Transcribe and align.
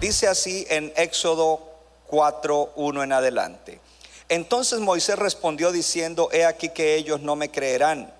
Dice 0.00 0.28
así 0.28 0.66
en 0.68 0.92
Éxodo 0.96 1.60
4, 2.08 2.72
1 2.76 3.02
en 3.02 3.12
adelante. 3.12 3.80
Entonces 4.28 4.78
Moisés 4.80 5.18
respondió 5.18 5.72
diciendo, 5.72 6.28
he 6.30 6.44
aquí 6.44 6.68
que 6.68 6.94
ellos 6.94 7.20
no 7.20 7.36
me 7.36 7.50
creerán, 7.50 8.12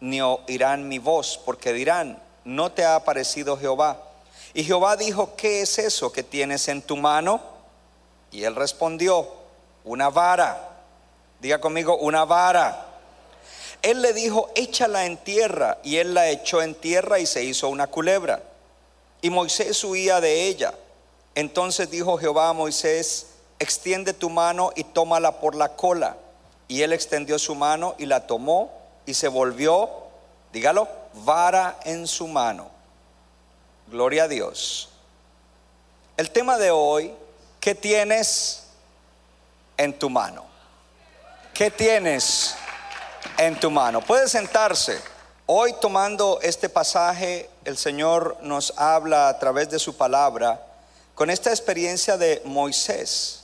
ni 0.00 0.20
oirán 0.20 0.88
mi 0.88 0.98
voz, 0.98 1.40
porque 1.44 1.72
dirán, 1.72 2.20
no 2.44 2.72
te 2.72 2.84
ha 2.84 2.96
aparecido 2.96 3.56
Jehová. 3.56 4.02
Y 4.54 4.64
Jehová 4.64 4.96
dijo, 4.96 5.36
¿qué 5.36 5.62
es 5.62 5.78
eso 5.78 6.10
que 6.12 6.22
tienes 6.22 6.66
en 6.68 6.82
tu 6.82 6.96
mano? 6.96 7.40
Y 8.32 8.44
él 8.44 8.56
respondió, 8.56 9.28
una 9.84 10.10
vara. 10.10 10.69
Diga 11.40 11.60
conmigo, 11.60 11.96
una 11.96 12.24
vara. 12.24 12.86
Él 13.82 14.02
le 14.02 14.12
dijo, 14.12 14.50
échala 14.54 15.06
en 15.06 15.16
tierra. 15.16 15.78
Y 15.82 15.96
él 15.96 16.14
la 16.14 16.28
echó 16.28 16.62
en 16.62 16.74
tierra 16.74 17.18
y 17.18 17.26
se 17.26 17.44
hizo 17.44 17.68
una 17.68 17.86
culebra. 17.86 18.42
Y 19.22 19.30
Moisés 19.30 19.82
huía 19.84 20.20
de 20.20 20.46
ella. 20.46 20.74
Entonces 21.34 21.90
dijo 21.90 22.18
Jehová 22.18 22.48
a 22.48 22.52
Moisés, 22.52 23.26
extiende 23.58 24.12
tu 24.12 24.30
mano 24.30 24.72
y 24.74 24.84
tómala 24.84 25.40
por 25.40 25.54
la 25.54 25.76
cola. 25.76 26.16
Y 26.68 26.82
él 26.82 26.92
extendió 26.92 27.38
su 27.38 27.54
mano 27.54 27.94
y 27.98 28.06
la 28.06 28.26
tomó 28.26 28.72
y 29.06 29.14
se 29.14 29.28
volvió, 29.28 29.90
dígalo, 30.52 30.88
vara 31.14 31.78
en 31.84 32.06
su 32.06 32.28
mano. 32.28 32.68
Gloria 33.88 34.24
a 34.24 34.28
Dios. 34.28 34.88
El 36.16 36.30
tema 36.30 36.58
de 36.58 36.70
hoy, 36.70 37.12
¿qué 37.60 37.74
tienes 37.74 38.64
en 39.76 39.98
tu 39.98 40.10
mano? 40.10 40.49
¿Qué 41.54 41.70
tienes 41.70 42.54
en 43.36 43.58
tu 43.60 43.70
mano? 43.70 44.00
Puede 44.00 44.28
sentarse. 44.28 44.98
Hoy 45.46 45.74
tomando 45.80 46.38
este 46.42 46.68
pasaje, 46.68 47.50
el 47.64 47.76
Señor 47.76 48.38
nos 48.42 48.72
habla 48.76 49.28
a 49.28 49.38
través 49.38 49.68
de 49.68 49.78
su 49.78 49.96
palabra 49.96 50.64
con 51.14 51.28
esta 51.28 51.50
experiencia 51.50 52.16
de 52.16 52.40
Moisés. 52.44 53.42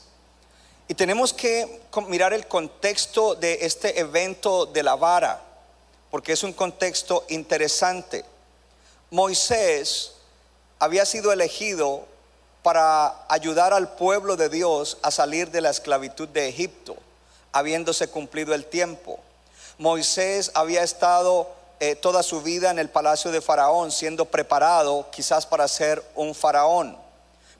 Y 0.87 0.93
tenemos 0.93 1.33
que 1.33 1.81
mirar 2.07 2.33
el 2.33 2.47
contexto 2.47 3.35
de 3.35 3.59
este 3.61 3.99
evento 3.99 4.65
de 4.65 4.83
la 4.83 4.95
vara, 4.95 5.41
porque 6.09 6.33
es 6.33 6.43
un 6.43 6.53
contexto 6.53 7.25
interesante. 7.29 8.25
Moisés 9.11 10.13
había 10.79 11.05
sido 11.05 11.31
elegido 11.31 12.05
para 12.63 13.25
ayudar 13.29 13.73
al 13.73 13.95
pueblo 13.95 14.35
de 14.35 14.49
Dios 14.49 14.97
a 15.01 15.11
salir 15.11 15.51
de 15.51 15.61
la 15.61 15.69
esclavitud 15.69 16.27
de 16.29 16.47
Egipto, 16.47 16.95
habiéndose 17.51 18.09
cumplido 18.09 18.53
el 18.53 18.65
tiempo. 18.65 19.19
Moisés 19.77 20.51
había 20.55 20.83
estado 20.83 21.49
eh, 21.79 21.95
toda 21.95 22.23
su 22.23 22.41
vida 22.41 22.71
en 22.71 22.79
el 22.79 22.89
palacio 22.89 23.31
de 23.31 23.41
Faraón, 23.41 23.91
siendo 23.91 24.25
preparado 24.25 25.07
quizás 25.11 25.45
para 25.45 25.67
ser 25.67 26.03
un 26.15 26.33
faraón. 26.33 26.97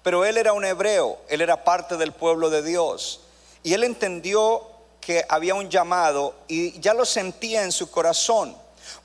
Pero 0.01 0.25
él 0.25 0.37
era 0.37 0.53
un 0.53 0.65
hebreo, 0.65 1.19
él 1.29 1.41
era 1.41 1.63
parte 1.63 1.97
del 1.97 2.13
pueblo 2.13 2.49
de 2.49 2.63
Dios. 2.63 3.21
Y 3.61 3.73
él 3.73 3.83
entendió 3.83 4.65
que 5.01 5.25
había 5.29 5.53
un 5.53 5.69
llamado 5.69 6.33
y 6.47 6.79
ya 6.79 6.93
lo 6.93 7.05
sentía 7.05 7.63
en 7.63 7.71
su 7.71 7.91
corazón. 7.91 8.55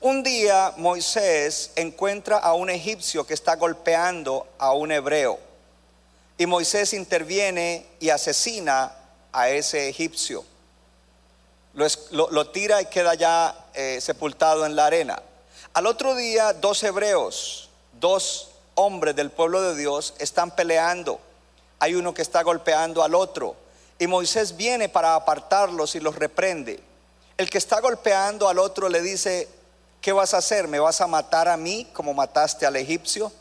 Un 0.01 0.23
día 0.23 0.73
Moisés 0.77 1.71
encuentra 1.75 2.37
a 2.37 2.53
un 2.53 2.69
egipcio 2.69 3.25
que 3.25 3.33
está 3.33 3.55
golpeando 3.55 4.47
a 4.57 4.73
un 4.73 4.91
hebreo. 4.91 5.39
Y 6.37 6.45
Moisés 6.45 6.93
interviene 6.93 7.85
y 7.99 8.09
asesina 8.09 8.95
a 9.31 9.49
ese 9.49 9.89
egipcio. 9.89 10.43
Lo, 11.73 12.49
tira 12.49 12.81
y 12.81 12.85
queda 12.85 13.15
ya 13.15 13.55
eh, 13.73 13.99
sepultado 13.99 14.65
en 14.65 14.75
la 14.75 14.85
arena. 14.85 15.21
Al 15.73 15.87
otro 15.87 16.13
día, 16.15 16.53
dos 16.53 16.83
hebreos, 16.83 17.69
dos 17.99 18.51
hombres 18.75 19.15
del 19.15 19.31
pueblo 19.31 19.61
de 19.61 19.75
Dios 19.75 20.13
están 20.19 20.51
peleando. 20.51 21.19
Hay 21.79 21.95
uno 21.95 22.13
que 22.13 22.21
está 22.21 22.43
golpeando 22.43 23.01
al 23.01 23.15
otro. 23.15 23.55
Y 23.97 24.05
Moisés 24.05 24.55
viene 24.55 24.87
para 24.87 25.15
apartarlos 25.15 25.95
y 25.95 25.99
los 25.99 26.15
reprende. 26.15 26.79
El 27.37 27.49
que 27.49 27.57
está 27.57 27.79
golpeando 27.79 28.47
al 28.47 28.59
otro 28.59 28.87
le 28.87 29.01
dice, 29.01 29.49
¿qué 29.99 30.11
vas 30.11 30.35
a 30.35 30.37
hacer? 30.37 30.67
¿Me 30.67 30.79
vas 30.79 31.01
a 31.01 31.07
matar 31.07 31.47
a 31.47 31.57
mí 31.57 31.87
como 31.91 32.13
mataste 32.13 32.67
al 32.67 32.75
egipcio? 32.75 33.31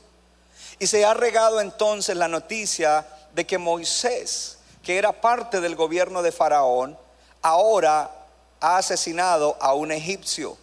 Y 0.78 0.86
se 0.86 1.04
ha 1.04 1.12
regado 1.12 1.60
entonces 1.60 2.16
la 2.16 2.28
noticia 2.28 3.06
de 3.34 3.46
que 3.46 3.58
Moisés, 3.58 4.56
que 4.82 4.96
era 4.96 5.12
parte 5.12 5.60
del 5.60 5.76
gobierno 5.76 6.22
de 6.22 6.32
Faraón, 6.32 6.96
ahora 7.42 8.10
ha 8.62 8.78
asesinado 8.78 9.56
a 9.60 9.74
un 9.74 9.92
egipcio 9.92 10.56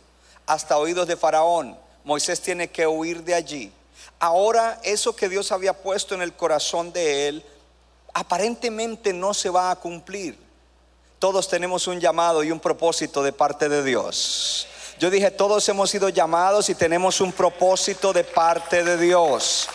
hasta 0.47 0.77
oídos 0.77 1.07
de 1.07 1.17
Faraón. 1.17 1.77
Moisés 2.03 2.41
tiene 2.41 2.69
que 2.69 2.87
huir 2.87 3.23
de 3.23 3.35
allí. 3.35 3.71
Ahora 4.19 4.79
eso 4.83 5.15
que 5.15 5.29
Dios 5.29 5.51
había 5.51 5.73
puesto 5.73 6.15
en 6.15 6.21
el 6.21 6.33
corazón 6.33 6.91
de 6.91 7.27
él 7.27 7.45
aparentemente 8.13 9.13
no 9.13 9.33
se 9.33 9.49
va 9.49 9.69
a 9.69 9.75
cumplir. 9.75 10.39
Todos 11.19 11.47
tenemos 11.49 11.87
un 11.87 11.99
llamado 11.99 12.43
y 12.43 12.51
un 12.51 12.59
propósito 12.59 13.21
de 13.21 13.33
parte 13.33 13.67
de 13.69 13.83
Dios. 13.83 14.67
Yo 14.97 15.09
dije, 15.09 15.31
todos 15.31 15.67
hemos 15.69 15.89
sido 15.89 16.09
llamados 16.09 16.69
y 16.69 16.75
tenemos 16.75 17.21
un 17.21 17.31
propósito 17.31 18.13
de 18.13 18.23
parte 18.23 18.83
de 18.83 18.97
Dios. 18.97 19.67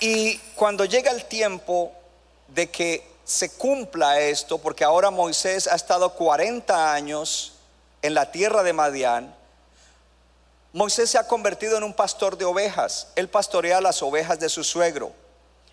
Y 0.00 0.38
cuando 0.56 0.84
llega 0.86 1.10
el 1.10 1.26
tiempo 1.26 1.92
de 2.48 2.70
que 2.70 3.13
se 3.24 3.50
cumpla 3.56 4.20
esto, 4.20 4.58
porque 4.58 4.84
ahora 4.84 5.10
Moisés 5.10 5.66
ha 5.66 5.74
estado 5.74 6.14
40 6.14 6.92
años 6.92 7.54
en 8.02 8.14
la 8.14 8.30
tierra 8.30 8.62
de 8.62 8.72
Madián, 8.72 9.34
Moisés 10.74 11.08
se 11.08 11.18
ha 11.18 11.28
convertido 11.28 11.78
en 11.78 11.84
un 11.84 11.94
pastor 11.94 12.36
de 12.36 12.44
ovejas. 12.44 13.06
Él 13.14 13.28
pastorea 13.28 13.80
las 13.80 14.02
ovejas 14.02 14.40
de 14.40 14.48
su 14.48 14.64
suegro. 14.64 15.12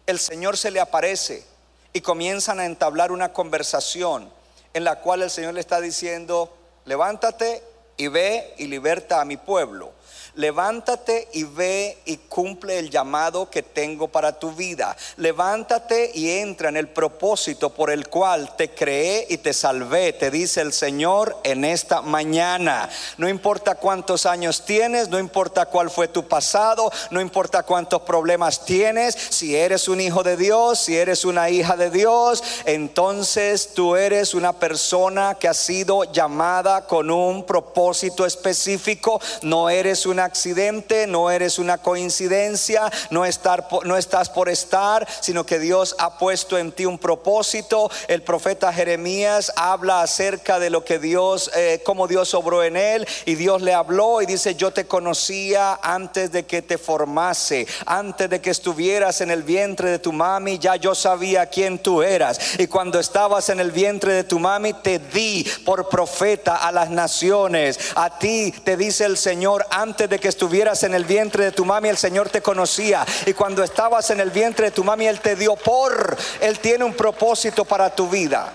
El 0.05 0.19
Señor 0.19 0.57
se 0.57 0.69
le 0.69 0.79
aparece 0.79 1.43
y 1.91 2.01
comienzan 2.01 2.59
a 2.59 2.65
entablar 2.65 3.11
una 3.11 3.33
conversación 3.33 4.31
en 4.73 4.83
la 4.83 4.99
cual 4.99 5.23
el 5.23 5.31
Señor 5.31 5.55
le 5.55 5.59
está 5.59 5.81
diciendo, 5.81 6.55
levántate 6.85 7.63
y 7.97 8.09
ve 8.09 8.53
y 8.59 8.67
liberta 8.67 9.19
a 9.19 9.25
mi 9.25 9.37
pueblo. 9.37 9.91
Levántate 10.35 11.27
y 11.33 11.43
ve 11.43 11.97
y 12.05 12.15
cumple 12.15 12.79
el 12.79 12.89
llamado 12.89 13.49
que 13.49 13.63
tengo 13.63 14.07
para 14.07 14.39
tu 14.39 14.53
vida. 14.53 14.95
Levántate 15.17 16.11
y 16.13 16.29
entra 16.29 16.69
en 16.69 16.77
el 16.77 16.87
propósito 16.87 17.71
por 17.71 17.91
el 17.91 18.07
cual 18.07 18.55
te 18.55 18.69
creé 18.69 19.27
y 19.29 19.37
te 19.37 19.51
salvé, 19.51 20.13
te 20.13 20.31
dice 20.31 20.61
el 20.61 20.71
Señor 20.71 21.37
en 21.43 21.65
esta 21.65 22.01
mañana. 22.01 22.89
No 23.17 23.27
importa 23.27 23.75
cuántos 23.75 24.25
años 24.25 24.63
tienes, 24.65 25.09
no 25.09 25.19
importa 25.19 25.65
cuál 25.65 25.89
fue 25.89 26.07
tu 26.07 26.25
pasado, 26.25 26.89
no 27.09 27.19
importa 27.19 27.63
cuántos 27.63 28.03
problemas 28.03 28.63
tienes, 28.63 29.15
si 29.15 29.57
eres 29.57 29.89
un 29.89 29.99
hijo 29.99 30.23
de 30.23 30.37
Dios, 30.37 30.79
si 30.79 30.97
eres 30.97 31.25
una 31.25 31.49
hija 31.49 31.75
de 31.75 31.89
Dios, 31.89 32.41
entonces 32.65 33.73
tú 33.73 33.97
eres 33.97 34.33
una 34.33 34.53
persona 34.53 35.35
que 35.37 35.49
ha 35.49 35.53
sido 35.53 36.05
llamada 36.05 36.87
con 36.87 37.11
un 37.11 37.45
propósito 37.45 38.25
específico, 38.25 39.19
no 39.41 39.69
eres 39.69 40.05
un 40.05 40.20
accidente, 40.21 41.07
no 41.07 41.29
eres 41.29 41.59
una 41.59 41.79
coincidencia, 41.79 42.89
no, 43.09 43.25
estar, 43.25 43.67
no 43.83 43.97
estás 43.97 44.29
por 44.29 44.49
estar, 44.49 45.07
sino 45.19 45.45
que 45.45 45.59
Dios 45.59 45.95
ha 45.99 46.17
puesto 46.17 46.57
en 46.57 46.71
ti 46.71 46.85
un 46.85 46.97
propósito. 46.97 47.91
El 48.07 48.23
profeta 48.23 48.71
Jeremías 48.71 49.51
habla 49.55 50.01
acerca 50.01 50.59
de 50.59 50.69
lo 50.69 50.85
que 50.85 50.99
Dios, 50.99 51.51
eh, 51.55 51.81
cómo 51.85 52.07
Dios 52.07 52.33
obró 52.33 52.63
en 52.63 52.77
él, 52.77 53.07
y 53.25 53.35
Dios 53.35 53.61
le 53.61 53.73
habló 53.73 54.21
y 54.21 54.25
dice, 54.25 54.55
yo 54.55 54.71
te 54.71 54.85
conocía 54.85 55.79
antes 55.81 56.31
de 56.31 56.45
que 56.45 56.61
te 56.61 56.77
formase, 56.77 57.67
antes 57.85 58.29
de 58.29 58.41
que 58.41 58.49
estuvieras 58.49 59.21
en 59.21 59.31
el 59.31 59.43
vientre 59.43 59.89
de 59.89 59.99
tu 59.99 60.13
mami, 60.13 60.59
ya 60.59 60.75
yo 60.75 60.95
sabía 60.95 61.47
quién 61.47 61.79
tú 61.79 62.01
eras. 62.01 62.59
Y 62.59 62.67
cuando 62.67 62.99
estabas 62.99 63.49
en 63.49 63.59
el 63.59 63.71
vientre 63.71 64.13
de 64.13 64.23
tu 64.23 64.39
mami, 64.39 64.73
te 64.73 64.99
di 64.99 65.45
por 65.65 65.89
profeta 65.89 66.55
a 66.55 66.71
las 66.71 66.89
naciones. 66.89 67.79
A 67.95 68.17
ti 68.17 68.53
te 68.63 68.77
dice 68.77 69.05
el 69.05 69.17
Señor, 69.17 69.65
antes 69.69 70.09
de 70.11 70.19
que 70.19 70.27
estuvieras 70.27 70.83
en 70.83 70.93
el 70.93 71.05
vientre 71.05 71.45
de 71.45 71.51
tu 71.51 71.65
mami, 71.65 71.89
el 71.89 71.97
Señor 71.97 72.29
te 72.29 72.41
conocía. 72.41 73.05
Y 73.25 73.33
cuando 73.33 73.63
estabas 73.63 74.11
en 74.11 74.19
el 74.19 74.29
vientre 74.29 74.65
de 74.65 74.71
tu 74.71 74.83
mami, 74.83 75.07
Él 75.07 75.19
te 75.21 75.35
dio 75.35 75.55
por, 75.55 76.15
Él 76.39 76.59
tiene 76.59 76.83
un 76.83 76.93
propósito 76.93 77.65
para 77.65 77.95
tu 77.95 78.07
vida. 78.07 78.53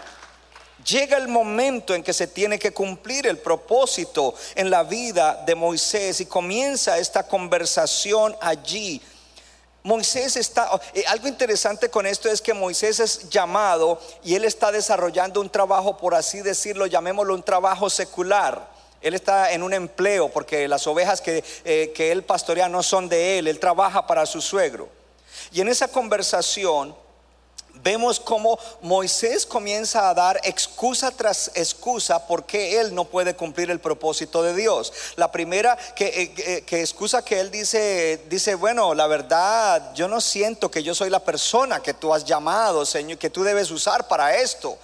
Llega 0.84 1.16
el 1.16 1.26
momento 1.26 1.94
en 1.94 2.04
que 2.04 2.12
se 2.12 2.28
tiene 2.28 2.60
que 2.60 2.72
cumplir 2.72 3.26
el 3.26 3.38
propósito 3.38 4.34
en 4.54 4.70
la 4.70 4.84
vida 4.84 5.42
de 5.44 5.56
Moisés 5.56 6.20
y 6.20 6.26
comienza 6.26 6.98
esta 6.98 7.26
conversación 7.26 8.36
allí. 8.40 9.02
Moisés 9.82 10.36
está, 10.36 10.68
eh, 10.94 11.04
algo 11.08 11.26
interesante 11.26 11.88
con 11.88 12.06
esto 12.06 12.28
es 12.28 12.42
que 12.42 12.52
Moisés 12.52 13.00
es 13.00 13.30
llamado 13.30 14.00
y 14.22 14.34
él 14.34 14.44
está 14.44 14.70
desarrollando 14.70 15.40
un 15.40 15.48
trabajo, 15.48 15.96
por 15.96 16.14
así 16.14 16.42
decirlo, 16.42 16.86
llamémoslo 16.86 17.34
un 17.34 17.42
trabajo 17.42 17.88
secular. 17.88 18.75
Él 19.00 19.14
está 19.14 19.52
en 19.52 19.62
un 19.62 19.72
empleo 19.72 20.28
porque 20.28 20.68
las 20.68 20.86
ovejas 20.86 21.20
que, 21.20 21.44
eh, 21.64 21.92
que 21.94 22.12
él 22.12 22.22
pastorea 22.22 22.68
no 22.68 22.82
son 22.82 23.08
de 23.08 23.38
él, 23.38 23.48
él 23.48 23.60
trabaja 23.60 24.06
para 24.06 24.26
su 24.26 24.40
suegro. 24.40 24.88
Y 25.52 25.60
en 25.60 25.68
esa 25.68 25.88
conversación 25.88 26.94
vemos 27.82 28.20
cómo 28.20 28.58
Moisés 28.82 29.46
comienza 29.46 30.08
a 30.08 30.14
dar 30.14 30.40
excusa 30.44 31.10
tras 31.10 31.50
excusa 31.54 32.26
porque 32.26 32.80
él 32.80 32.94
no 32.94 33.04
puede 33.04 33.34
cumplir 33.34 33.70
el 33.70 33.80
propósito 33.80 34.42
de 34.42 34.54
Dios. 34.54 34.92
La 35.16 35.30
primera 35.30 35.76
que, 35.94 36.06
eh, 36.06 36.34
eh, 36.38 36.62
que, 36.62 36.80
excusa 36.80 37.24
que 37.24 37.40
él 37.40 37.50
dice, 37.50 38.24
dice, 38.28 38.54
bueno, 38.54 38.94
la 38.94 39.06
verdad, 39.06 39.94
yo 39.94 40.08
no 40.08 40.20
siento 40.20 40.70
que 40.70 40.82
yo 40.82 40.94
soy 40.94 41.10
la 41.10 41.20
persona 41.20 41.82
que 41.82 41.94
tú 41.94 42.12
has 42.12 42.24
llamado, 42.24 42.84
Señor, 42.84 43.18
que 43.18 43.30
tú 43.30 43.44
debes 43.44 43.70
usar 43.70 44.08
para 44.08 44.36
esto. 44.36 44.78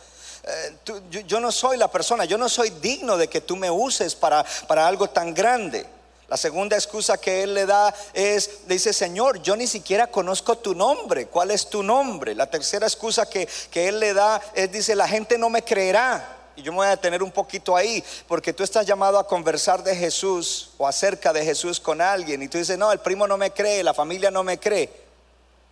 Eh, 0.44 0.76
yo, 0.84 1.20
yo, 1.20 1.40
no 1.40 1.52
soy 1.52 1.76
la 1.76 1.88
persona, 1.88 2.24
yo 2.24 2.36
no 2.36 2.48
soy 2.48 2.70
digno 2.70 3.16
de 3.16 3.28
que 3.28 3.40
tú 3.40 3.56
me 3.56 3.70
uses 3.70 4.14
para, 4.14 4.44
para 4.66 4.86
algo 4.86 5.08
tan 5.08 5.34
grande. 5.34 5.86
La 6.28 6.36
segunda 6.36 6.76
excusa 6.76 7.18
que 7.18 7.42
él 7.42 7.52
le 7.52 7.66
da 7.66 7.94
es, 8.14 8.66
dice, 8.66 8.92
Señor, 8.92 9.42
yo 9.42 9.54
ni 9.54 9.66
siquiera 9.66 10.06
conozco 10.06 10.56
tu 10.56 10.74
nombre. 10.74 11.26
¿Cuál 11.26 11.50
es 11.50 11.68
tu 11.68 11.82
nombre? 11.82 12.34
La 12.34 12.46
tercera 12.46 12.86
excusa 12.86 13.28
que, 13.28 13.46
que 13.70 13.88
él 13.88 14.00
le 14.00 14.14
da 14.14 14.40
es, 14.54 14.72
dice, 14.72 14.96
la 14.96 15.06
gente 15.06 15.36
no 15.36 15.50
me 15.50 15.62
creerá. 15.62 16.38
Y 16.56 16.62
yo 16.62 16.72
me 16.72 16.78
voy 16.78 16.86
a 16.86 16.90
detener 16.90 17.22
un 17.22 17.30
poquito 17.30 17.76
ahí, 17.76 18.02
porque 18.26 18.52
tú 18.52 18.62
estás 18.62 18.86
llamado 18.86 19.18
a 19.18 19.26
conversar 19.26 19.82
de 19.82 19.94
Jesús 19.94 20.70
o 20.76 20.86
acerca 20.86 21.32
de 21.32 21.44
Jesús 21.44 21.78
con 21.78 22.00
alguien. 22.00 22.42
Y 22.42 22.48
tú 22.48 22.58
dices, 22.58 22.78
no, 22.78 22.90
el 22.92 22.98
primo 22.98 23.26
no 23.26 23.36
me 23.36 23.50
cree, 23.50 23.82
la 23.82 23.94
familia 23.94 24.30
no 24.30 24.42
me 24.42 24.58
cree. 24.58 24.90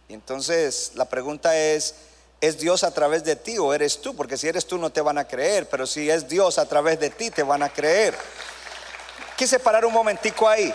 Y 0.08 0.14
entonces 0.14 0.92
la 0.94 1.06
pregunta 1.06 1.56
es, 1.56 1.94
¿es 2.40 2.58
Dios 2.58 2.84
a 2.84 2.92
través 2.92 3.24
de 3.24 3.36
ti 3.36 3.58
o 3.58 3.74
eres 3.74 4.00
tú? 4.00 4.14
Porque 4.16 4.36
si 4.36 4.48
eres 4.48 4.66
tú 4.66 4.78
no 4.78 4.90
te 4.90 5.00
van 5.00 5.18
a 5.18 5.26
creer, 5.26 5.68
pero 5.68 5.86
si 5.86 6.10
es 6.10 6.28
Dios 6.28 6.58
a 6.58 6.66
través 6.66 6.98
de 7.00 7.10
ti 7.10 7.30
te 7.30 7.42
van 7.42 7.62
a 7.62 7.68
creer 7.68 8.14
quise 9.40 9.58
parar 9.58 9.86
un 9.86 9.94
momentico 9.94 10.46
ahí. 10.46 10.70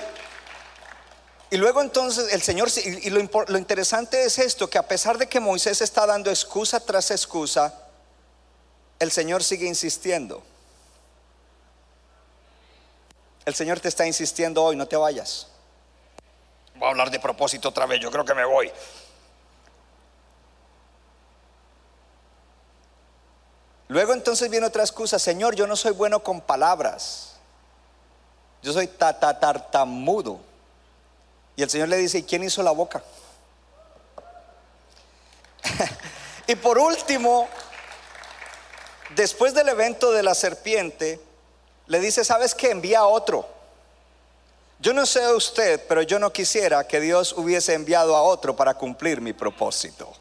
Y 1.51 1.57
luego 1.57 1.83
entonces 1.83 2.33
el 2.33 2.41
Señor, 2.41 2.67
y 2.83 3.11
lo, 3.11 3.19
lo, 3.47 3.57
interesante 3.59 4.23
es 4.23 4.39
esto, 4.39 4.67
que 4.67 4.79
a 4.79 4.87
pesar 4.87 5.19
de 5.19 5.29
que 5.29 5.39
Moisés 5.39 5.81
está 5.81 6.07
dando 6.07 6.31
excusa 6.31 6.79
tras 6.79 7.11
excusa, 7.11 7.79
el 8.97 9.11
Señor 9.11 9.43
sigue 9.43 9.67
insistiendo. 9.67 10.41
El 13.45 13.53
Señor 13.53 13.79
te 13.79 13.87
está 13.87 14.07
insistiendo 14.07 14.63
hoy, 14.63 14.75
no 14.75 14.87
te 14.87 14.97
vayas. 14.97 15.45
Voy 16.73 16.87
a 16.87 16.89
hablar 16.89 17.11
de 17.11 17.19
propósito 17.19 17.69
otra 17.69 17.85
vez, 17.85 17.99
yo 18.01 18.09
creo 18.09 18.25
que 18.25 18.33
me 18.33 18.45
voy. 18.45 18.71
Luego 23.87 24.13
entonces 24.13 24.49
viene 24.49 24.65
otra 24.65 24.83
excusa, 24.83 25.19
Señor, 25.19 25.55
yo 25.55 25.67
no 25.67 25.75
soy 25.75 25.91
bueno 25.91 26.23
con 26.23 26.41
palabras. 26.41 27.35
Yo 28.63 28.73
soy 28.73 28.87
tartamudo. 28.87 30.39
Y 31.55 31.63
el 31.63 31.69
Señor 31.69 31.89
le 31.89 31.97
dice, 31.97 32.17
¿y 32.19 32.23
quién 32.23 32.43
hizo 32.43 32.63
la 32.63 32.71
boca? 32.71 33.03
y 36.47 36.55
por 36.55 36.79
último, 36.79 37.47
después 39.15 39.53
del 39.53 39.69
evento 39.69 40.11
de 40.11 40.23
la 40.23 40.33
serpiente, 40.33 41.21
le 41.87 41.99
dice, 41.99 42.25
¿sabes 42.25 42.55
qué? 42.55 42.71
Envía 42.71 42.99
a 42.99 43.07
otro. 43.07 43.47
Yo 44.79 44.93
no 44.93 45.05
sé 45.05 45.31
usted, 45.33 45.85
pero 45.87 46.01
yo 46.01 46.19
no 46.19 46.33
quisiera 46.33 46.85
que 46.85 46.99
Dios 46.99 47.33
hubiese 47.33 47.73
enviado 47.73 48.15
a 48.15 48.23
otro 48.23 48.55
para 48.55 48.73
cumplir 48.73 49.21
mi 49.21 49.33
propósito. 49.33 50.11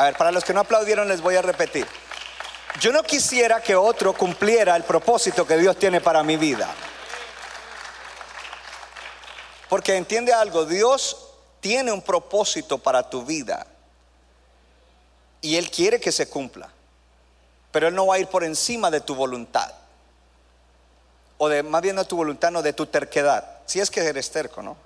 A 0.00 0.04
ver, 0.04 0.16
para 0.16 0.32
los 0.32 0.44
que 0.44 0.54
no 0.54 0.60
aplaudieron 0.60 1.08
les 1.08 1.20
voy 1.20 1.36
a 1.36 1.42
repetir. 1.42 1.86
Yo 2.80 2.90
no 2.90 3.02
quisiera 3.02 3.60
que 3.60 3.76
otro 3.76 4.14
cumpliera 4.14 4.74
el 4.74 4.84
propósito 4.84 5.46
que 5.46 5.58
Dios 5.58 5.76
tiene 5.76 6.00
para 6.00 6.22
mi 6.22 6.38
vida. 6.38 6.72
Porque 9.68 9.94
entiende 9.94 10.32
algo, 10.32 10.64
Dios 10.64 11.28
tiene 11.60 11.92
un 11.92 12.00
propósito 12.00 12.78
para 12.78 13.10
tu 13.10 13.26
vida 13.26 13.66
y 15.42 15.56
Él 15.56 15.70
quiere 15.70 16.00
que 16.00 16.12
se 16.12 16.30
cumpla, 16.30 16.70
pero 17.70 17.88
Él 17.88 17.94
no 17.94 18.06
va 18.06 18.14
a 18.14 18.18
ir 18.20 18.28
por 18.28 18.42
encima 18.42 18.90
de 18.90 19.02
tu 19.02 19.14
voluntad, 19.14 19.70
o 21.36 21.46
de 21.50 21.62
más 21.62 21.82
bien 21.82 21.96
de 21.96 22.06
tu 22.06 22.16
voluntad, 22.16 22.50
no 22.50 22.62
de 22.62 22.72
tu 22.72 22.86
terquedad, 22.86 23.58
si 23.66 23.80
es 23.80 23.90
que 23.90 24.00
eres 24.00 24.30
terco, 24.30 24.62
¿no? 24.62 24.78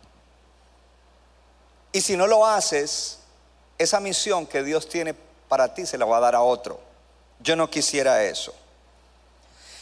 Y 1.93 2.01
si 2.01 2.17
no 2.17 2.27
lo 2.27 2.45
haces, 2.45 3.21
esa 3.79 4.01
misión 4.01 4.47
que 4.47 4.63
Dios 4.63 4.89
tiene 4.89 5.15
para 5.49 5.75
ti 5.75 5.87
se 5.87 5.99
la 5.99 6.05
va 6.05 6.19
a 6.19 6.21
dar 6.21 6.35
a 6.35 6.43
otro. 6.43 6.81
Yo 7.41 7.57
no 7.57 7.71
quisiera 7.71 8.25
eso. 8.25 8.55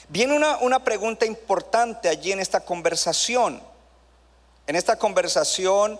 Viene 0.08 0.34
una, 0.34 0.58
una 0.58 0.84
pregunta 0.84 1.24
importante 1.24 2.08
allí 2.08 2.32
en 2.32 2.40
esta 2.40 2.60
conversación. 2.60 3.62
En 4.66 4.76
esta 4.76 4.96
conversación, 4.96 5.98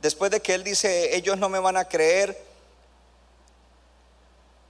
después 0.00 0.30
de 0.30 0.40
que 0.40 0.54
él 0.54 0.64
dice, 0.64 1.16
ellos 1.16 1.38
no 1.38 1.48
me 1.48 1.58
van 1.58 1.76
a 1.76 1.86
creer, 1.86 2.40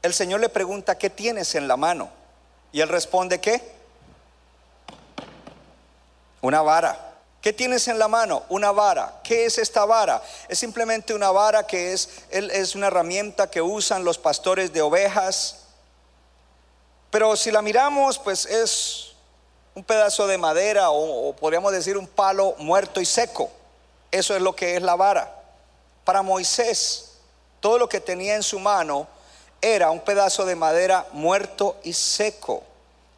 el 0.03 0.13
Señor 0.13 0.41
le 0.41 0.51
pregunta, 0.51 0.99
¿qué 0.99 1.09
tienes 1.09 1.55
en 1.55 1.67
la 1.67 1.79
mano? 1.79 2.11
Y 2.73 2.83
él 2.83 2.89
responde, 2.89 3.41
¿qué? 3.41 3.63
Una 6.43 6.61
vara. 6.61 7.14
¿Qué 7.45 7.53
tienes 7.53 7.87
en 7.87 8.01
la 8.01 8.09
mano? 8.09 8.43
Una 8.49 8.73
vara. 8.73 9.21
¿Qué 9.23 9.47
es 9.47 9.59
esta 9.59 9.85
vara? 9.85 10.21
Es 10.49 10.59
simplemente 10.59 11.15
una 11.15 11.31
vara 11.31 11.65
que 11.65 11.93
es, 11.93 12.09
es 12.31 12.75
una 12.75 12.89
herramienta 12.89 13.49
que 13.49 13.63
usan 13.63 14.03
los 14.05 14.19
pastores 14.19 14.73
de 14.73 14.83
ovejas 14.83 15.61
pero 17.15 17.37
si 17.37 17.53
la 17.53 17.63
miramos, 17.63 18.19
pues 18.19 18.45
es 18.45 19.13
un 19.77 19.85
pedazo 19.85 20.27
de 20.27 20.37
madera 20.37 20.91
o, 20.91 21.33
podríamos 21.37 21.71
decir 21.71 21.97
un 21.97 22.09
palo 22.09 22.57
muerto 22.59 23.01
y 23.01 23.05
seco. 23.05 23.53
Eso 24.11 24.35
es 24.35 24.43
lo 24.43 24.57
que 24.57 24.75
es 24.75 24.83
la 24.83 24.97
vara. 24.97 25.33
Para 26.03 26.23
Moisés, 26.23 27.13
todo 27.61 27.79
lo 27.79 27.89
que 27.89 28.01
tenía 28.01 28.35
en 28.35 28.43
su 28.43 28.59
mano 28.59 29.07
era 29.61 29.93
un 29.93 30.01
pedazo 30.01 30.45
de 30.45 30.57
madera 30.57 31.07
muerto 31.13 31.77
y 31.85 31.93
seco. 31.93 32.65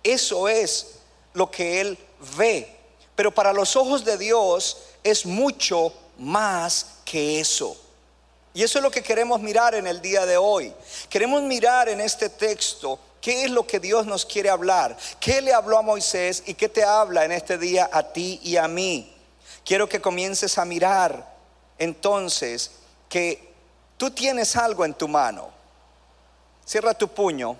Eso 0.02 0.46
es 0.46 0.98
lo 1.32 1.50
que 1.50 1.80
él 1.80 1.98
ve. 2.36 2.75
Pero 3.16 3.34
para 3.34 3.52
los 3.52 3.74
ojos 3.74 4.04
de 4.04 4.16
Dios 4.16 4.78
es 5.02 5.26
mucho 5.26 5.92
más 6.18 6.98
que 7.04 7.40
eso. 7.40 7.76
Y 8.54 8.62
eso 8.62 8.78
es 8.78 8.82
lo 8.82 8.90
que 8.90 9.02
queremos 9.02 9.40
mirar 9.40 9.74
en 9.74 9.86
el 9.86 10.00
día 10.00 10.24
de 10.24 10.36
hoy. 10.36 10.72
Queremos 11.08 11.42
mirar 11.42 11.88
en 11.88 12.00
este 12.00 12.28
texto 12.28 13.00
¿Qué 13.26 13.42
es 13.42 13.50
lo 13.50 13.66
que 13.66 13.80
Dios 13.80 14.06
nos 14.06 14.24
quiere 14.24 14.50
hablar? 14.50 14.96
¿Qué 15.18 15.40
le 15.40 15.52
habló 15.52 15.78
a 15.78 15.82
Moisés 15.82 16.44
y 16.46 16.54
qué 16.54 16.68
te 16.68 16.84
habla 16.84 17.24
en 17.24 17.32
este 17.32 17.58
día 17.58 17.90
a 17.92 18.04
ti 18.04 18.38
y 18.44 18.56
a 18.56 18.68
mí? 18.68 19.12
Quiero 19.64 19.88
que 19.88 20.00
comiences 20.00 20.58
a 20.58 20.64
mirar 20.64 21.34
entonces 21.76 22.70
que 23.08 23.52
tú 23.96 24.12
tienes 24.12 24.54
algo 24.54 24.84
en 24.84 24.94
tu 24.94 25.08
mano. 25.08 25.48
Cierra 26.64 26.94
tu 26.94 27.08
puño 27.08 27.56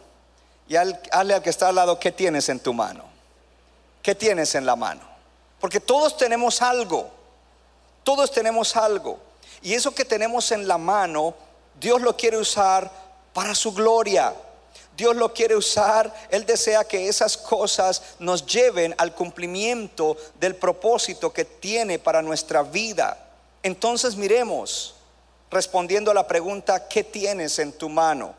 y 0.69 0.77
hazle 0.77 1.35
al 1.35 1.43
que 1.43 1.51
está 1.51 1.71
al 1.71 1.75
lado, 1.75 1.99
¿qué 1.99 2.13
tienes 2.13 2.49
en 2.49 2.61
tu 2.61 2.73
mano? 2.73 3.03
¿Qué 4.05 4.15
tienes 4.15 4.55
en 4.55 4.67
la 4.67 4.77
mano? 4.77 5.16
Porque 5.67 5.81
todos 5.81 6.17
tenemos 6.17 6.63
algo, 6.63 7.11
todos 8.05 8.31
tenemos 8.31 8.77
algo. 8.77 9.19
Y 9.63 9.75
eso 9.75 9.93
que 9.93 10.05
tenemos 10.05 10.53
en 10.53 10.69
la 10.69 10.79
mano, 10.79 11.35
Dios 11.81 12.01
lo 12.01 12.17
quiere 12.17 12.37
usar 12.37 12.89
para 13.33 13.53
su 13.53 13.73
gloria. 13.73 14.33
Dios 14.97 15.17
lo 15.17 15.35
quiere 15.35 15.57
usar, 15.57 16.15
Él 16.31 16.47
desea 16.47 16.85
que 16.85 17.09
esas 17.09 17.37
cosas 17.37 18.01
nos 18.21 18.47
lleven 18.47 18.95
al 18.97 19.13
cumplimiento 19.13 20.17
del 20.39 20.55
propósito 20.55 21.33
que 21.33 21.45
tiene 21.45 21.99
para 21.99 22.23
nuestra 22.23 22.63
vida. 22.63 23.19
Entonces 23.61 24.15
miremos, 24.15 24.95
respondiendo 25.51 26.13
a 26.13 26.15
la 26.15 26.29
pregunta, 26.29 26.87
¿qué 26.87 27.03
tienes 27.03 27.59
en 27.59 27.73
tu 27.73 27.89
mano? 27.89 28.37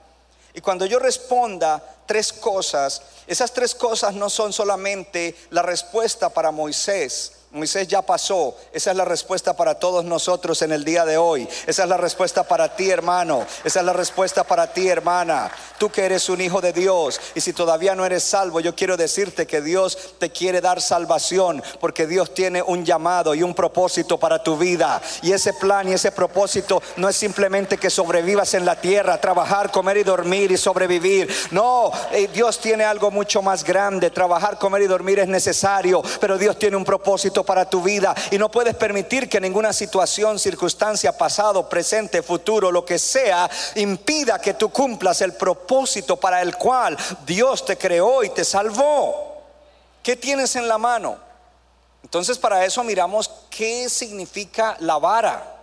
Y 0.57 0.61
cuando 0.61 0.87
yo 0.87 0.97
responda 0.97 1.83
tres 2.07 2.33
cosas, 2.33 3.03
esas 3.27 3.53
tres 3.53 3.75
cosas 3.75 4.15
no 4.15 4.27
son 4.27 4.51
solamente 4.51 5.35
la 5.51 5.61
respuesta 5.61 6.29
para 6.29 6.49
Moisés, 6.49 7.33
Moisés 7.57 7.87
ya 7.87 8.01
pasó. 8.01 8.55
Esa 8.71 8.91
es 8.91 8.97
la 8.97 9.05
respuesta 9.05 9.55
para 9.55 9.75
todos 9.75 10.05
nosotros 10.05 10.61
en 10.61 10.71
el 10.71 10.85
día 10.85 11.05
de 11.05 11.17
hoy. 11.17 11.47
Esa 11.65 11.83
es 11.83 11.89
la 11.89 11.97
respuesta 11.97 12.43
para 12.43 12.75
ti, 12.75 12.89
hermano. 12.89 13.45
Esa 13.63 13.79
es 13.79 13.85
la 13.85 13.93
respuesta 13.93 14.43
para 14.43 14.71
ti, 14.71 14.87
hermana. 14.87 15.51
Tú 15.77 15.89
que 15.89 16.05
eres 16.05 16.29
un 16.29 16.39
hijo 16.39 16.61
de 16.61 16.71
Dios. 16.71 17.19
Y 17.35 17.41
si 17.41 17.53
todavía 17.53 17.95
no 17.95 18.05
eres 18.05 18.23
salvo, 18.23 18.59
yo 18.59 18.75
quiero 18.75 18.95
decirte 18.95 19.47
que 19.47 19.61
Dios 19.61 19.97
te 20.19 20.29
quiere 20.29 20.61
dar 20.61 20.81
salvación. 20.81 21.63
Porque 21.79 22.05
Dios 22.05 22.33
tiene 22.33 22.61
un 22.61 22.85
llamado 22.85 23.33
y 23.33 23.43
un 23.43 23.55
propósito 23.55 24.19
para 24.19 24.43
tu 24.43 24.55
vida. 24.55 25.01
Y 25.23 25.31
ese 25.31 25.53
plan 25.53 25.89
y 25.89 25.93
ese 25.93 26.11
propósito 26.11 26.81
no 26.97 27.09
es 27.09 27.15
simplemente 27.15 27.77
que 27.77 27.89
sobrevivas 27.89 28.53
en 28.53 28.65
la 28.65 28.79
tierra, 28.79 29.19
trabajar, 29.19 29.71
comer 29.71 29.97
y 29.97 30.03
dormir 30.03 30.51
y 30.51 30.57
sobrevivir. 30.57 31.27
No, 31.51 31.91
eh, 32.11 32.29
Dios 32.31 32.59
tiene 32.59 32.83
algo 32.83 33.09
mucho 33.09 33.41
más 33.41 33.63
grande. 33.63 34.11
Trabajar, 34.11 34.59
comer 34.59 34.83
y 34.83 34.87
dormir 34.87 35.19
es 35.19 35.27
necesario. 35.27 36.03
Pero 36.19 36.37
Dios 36.37 36.59
tiene 36.59 36.77
un 36.77 36.85
propósito 36.85 37.43
para 37.47 37.67
tu 37.67 37.81
vida 37.81 38.13
y 38.29 38.37
no 38.37 38.51
puedes 38.51 38.75
permitir 38.75 39.27
que 39.27 39.41
ninguna 39.41 39.73
situación, 39.73 40.37
circunstancia, 40.37 41.17
pasado, 41.17 41.67
presente, 41.67 42.21
futuro, 42.21 42.71
lo 42.71 42.85
que 42.85 42.99
sea, 42.99 43.49
impida 43.73 44.39
que 44.39 44.53
tú 44.53 44.69
cumplas 44.69 45.21
el 45.21 45.33
propósito 45.33 46.17
para 46.17 46.43
el 46.43 46.55
cual 46.55 46.95
Dios 47.25 47.65
te 47.65 47.77
creó 47.77 48.23
y 48.23 48.29
te 48.29 48.43
salvó. 48.43 49.41
¿Qué 50.03 50.15
tienes 50.15 50.55
en 50.55 50.67
la 50.67 50.77
mano? 50.77 51.17
Entonces 52.03 52.37
para 52.37 52.63
eso 52.65 52.83
miramos 52.83 53.31
qué 53.49 53.89
significa 53.89 54.75
la 54.81 54.99
vara. 54.99 55.55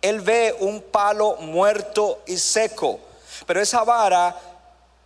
Él 0.00 0.20
ve 0.20 0.56
un 0.60 0.80
palo 0.80 1.36
muerto 1.36 2.22
y 2.26 2.38
seco, 2.38 2.98
pero 3.46 3.60
esa 3.60 3.84
vara 3.84 4.34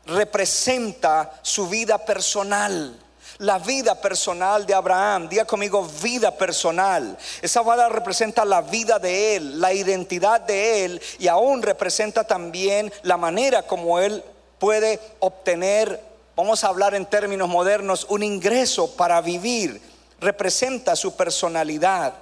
representa 0.07 1.33
su 1.43 1.69
vida 1.69 1.99
personal 1.99 3.06
la 3.39 3.59
vida 3.59 4.01
personal 4.01 4.67
de 4.67 4.75
Abraham. 4.75 5.29
Diga 5.29 5.45
conmigo 5.45 5.87
vida 6.03 6.31
personal. 6.31 7.17
Esa 7.43 7.63
vara 7.63 7.89
representa 7.89 8.45
la 8.45 8.63
vida 8.63 8.99
de 8.99 9.37
él, 9.37 9.61
la 9.61 9.73
identidad 9.73 10.41
de 10.41 10.85
él 10.85 11.03
y 11.19 11.29
aún 11.29 11.63
representa 11.63 12.25
también 12.25 12.93
la 13.03 13.17
manera 13.17 13.63
como 13.63 13.99
él 13.99 14.23
puede 14.59 15.01
obtener, 15.21 16.01
vamos 16.35 16.65
a 16.65 16.69
hablar 16.69 16.95
en 16.95 17.07
términos 17.07 17.49
modernos, 17.49 18.07
un 18.09 18.23
ingreso 18.23 18.91
para 18.97 19.21
vivir. 19.21 19.81
Representa 20.19 20.97
su 20.97 21.15
personalidad, 21.15 22.15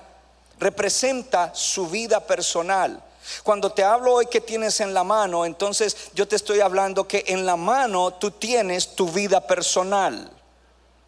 representa 0.58 1.54
su 1.54 1.86
vida 1.88 2.20
personal. 2.20 3.00
Cuando 3.42 3.72
te 3.72 3.84
hablo 3.84 4.14
hoy 4.14 4.26
que 4.26 4.40
tienes 4.40 4.80
en 4.80 4.92
la 4.92 5.04
mano, 5.04 5.46
entonces 5.46 5.96
yo 6.12 6.28
te 6.28 6.36
estoy 6.36 6.60
hablando 6.60 7.08
que 7.08 7.24
en 7.28 7.46
la 7.46 7.56
mano 7.56 8.12
tú 8.14 8.32
tienes 8.32 8.94
tu 8.96 9.08
vida 9.08 9.46
personal 9.46 10.30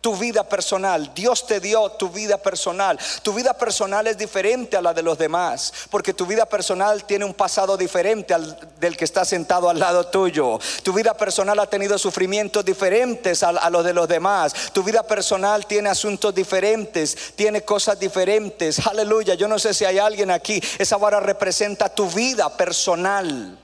tu 0.06 0.14
vida 0.14 0.44
personal. 0.44 1.12
Dios 1.16 1.48
te 1.48 1.58
dio 1.58 1.90
tu 1.90 2.08
vida 2.08 2.38
personal. 2.38 2.96
Tu 3.22 3.32
vida 3.32 3.52
personal 3.54 4.06
es 4.06 4.16
diferente 4.16 4.76
a 4.76 4.80
la 4.80 4.94
de 4.94 5.02
los 5.02 5.18
demás, 5.18 5.72
porque 5.90 6.14
tu 6.14 6.26
vida 6.26 6.46
personal 6.46 7.02
tiene 7.02 7.25
un 7.25 7.34
pasado 7.34 7.76
diferente 7.76 8.32
al 8.32 8.56
del 8.78 8.96
que 8.96 9.04
está 9.04 9.25
sentado 9.25 9.68
al 9.68 9.80
lado 9.80 10.06
tuyo. 10.06 10.60
Tu 10.84 10.92
vida 10.92 11.12
personal 11.14 11.58
ha 11.58 11.66
tenido 11.66 11.98
sufrimientos 11.98 12.64
diferentes 12.64 13.42
a, 13.42 13.48
a 13.48 13.68
los 13.68 13.84
de 13.84 13.94
los 13.94 14.06
demás. 14.06 14.54
Tu 14.72 14.84
vida 14.84 15.02
personal 15.02 15.66
tiene 15.66 15.88
asuntos 15.88 16.32
diferentes, 16.32 17.34
tiene 17.34 17.62
cosas 17.62 17.98
diferentes. 17.98 18.86
Aleluya. 18.86 19.34
Yo 19.34 19.48
no 19.48 19.58
sé 19.58 19.75
si 19.75 19.86
hay 19.86 19.98
alguien 19.98 20.30
aquí. 20.30 20.62
Esa 20.78 20.98
vara 20.98 21.18
representa 21.18 21.88
tu 21.88 22.08
vida 22.08 22.48
personal. 22.56 23.58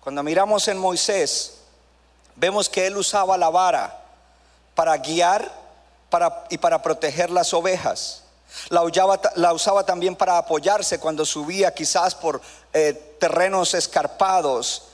Cuando 0.00 0.22
miramos 0.22 0.68
en 0.68 0.76
Moisés, 0.76 1.54
vemos 2.34 2.68
que 2.68 2.86
él 2.86 2.98
usaba 2.98 3.38
la 3.38 3.48
vara 3.48 4.02
para 4.76 4.96
guiar 4.98 5.50
para, 6.08 6.44
y 6.50 6.58
para 6.58 6.80
proteger 6.80 7.30
las 7.30 7.52
ovejas. 7.52 8.22
La, 8.68 9.52
usaba 9.52 9.84
también 9.84 10.14
para 10.14 10.38
apoyarse 10.38 11.00
cuando 11.00 11.24
subía 11.24 11.74
quizás 11.74 12.14
por 12.14 12.40
eh, 12.72 13.16
terrenos 13.18 13.74
escarpados, 13.74 14.84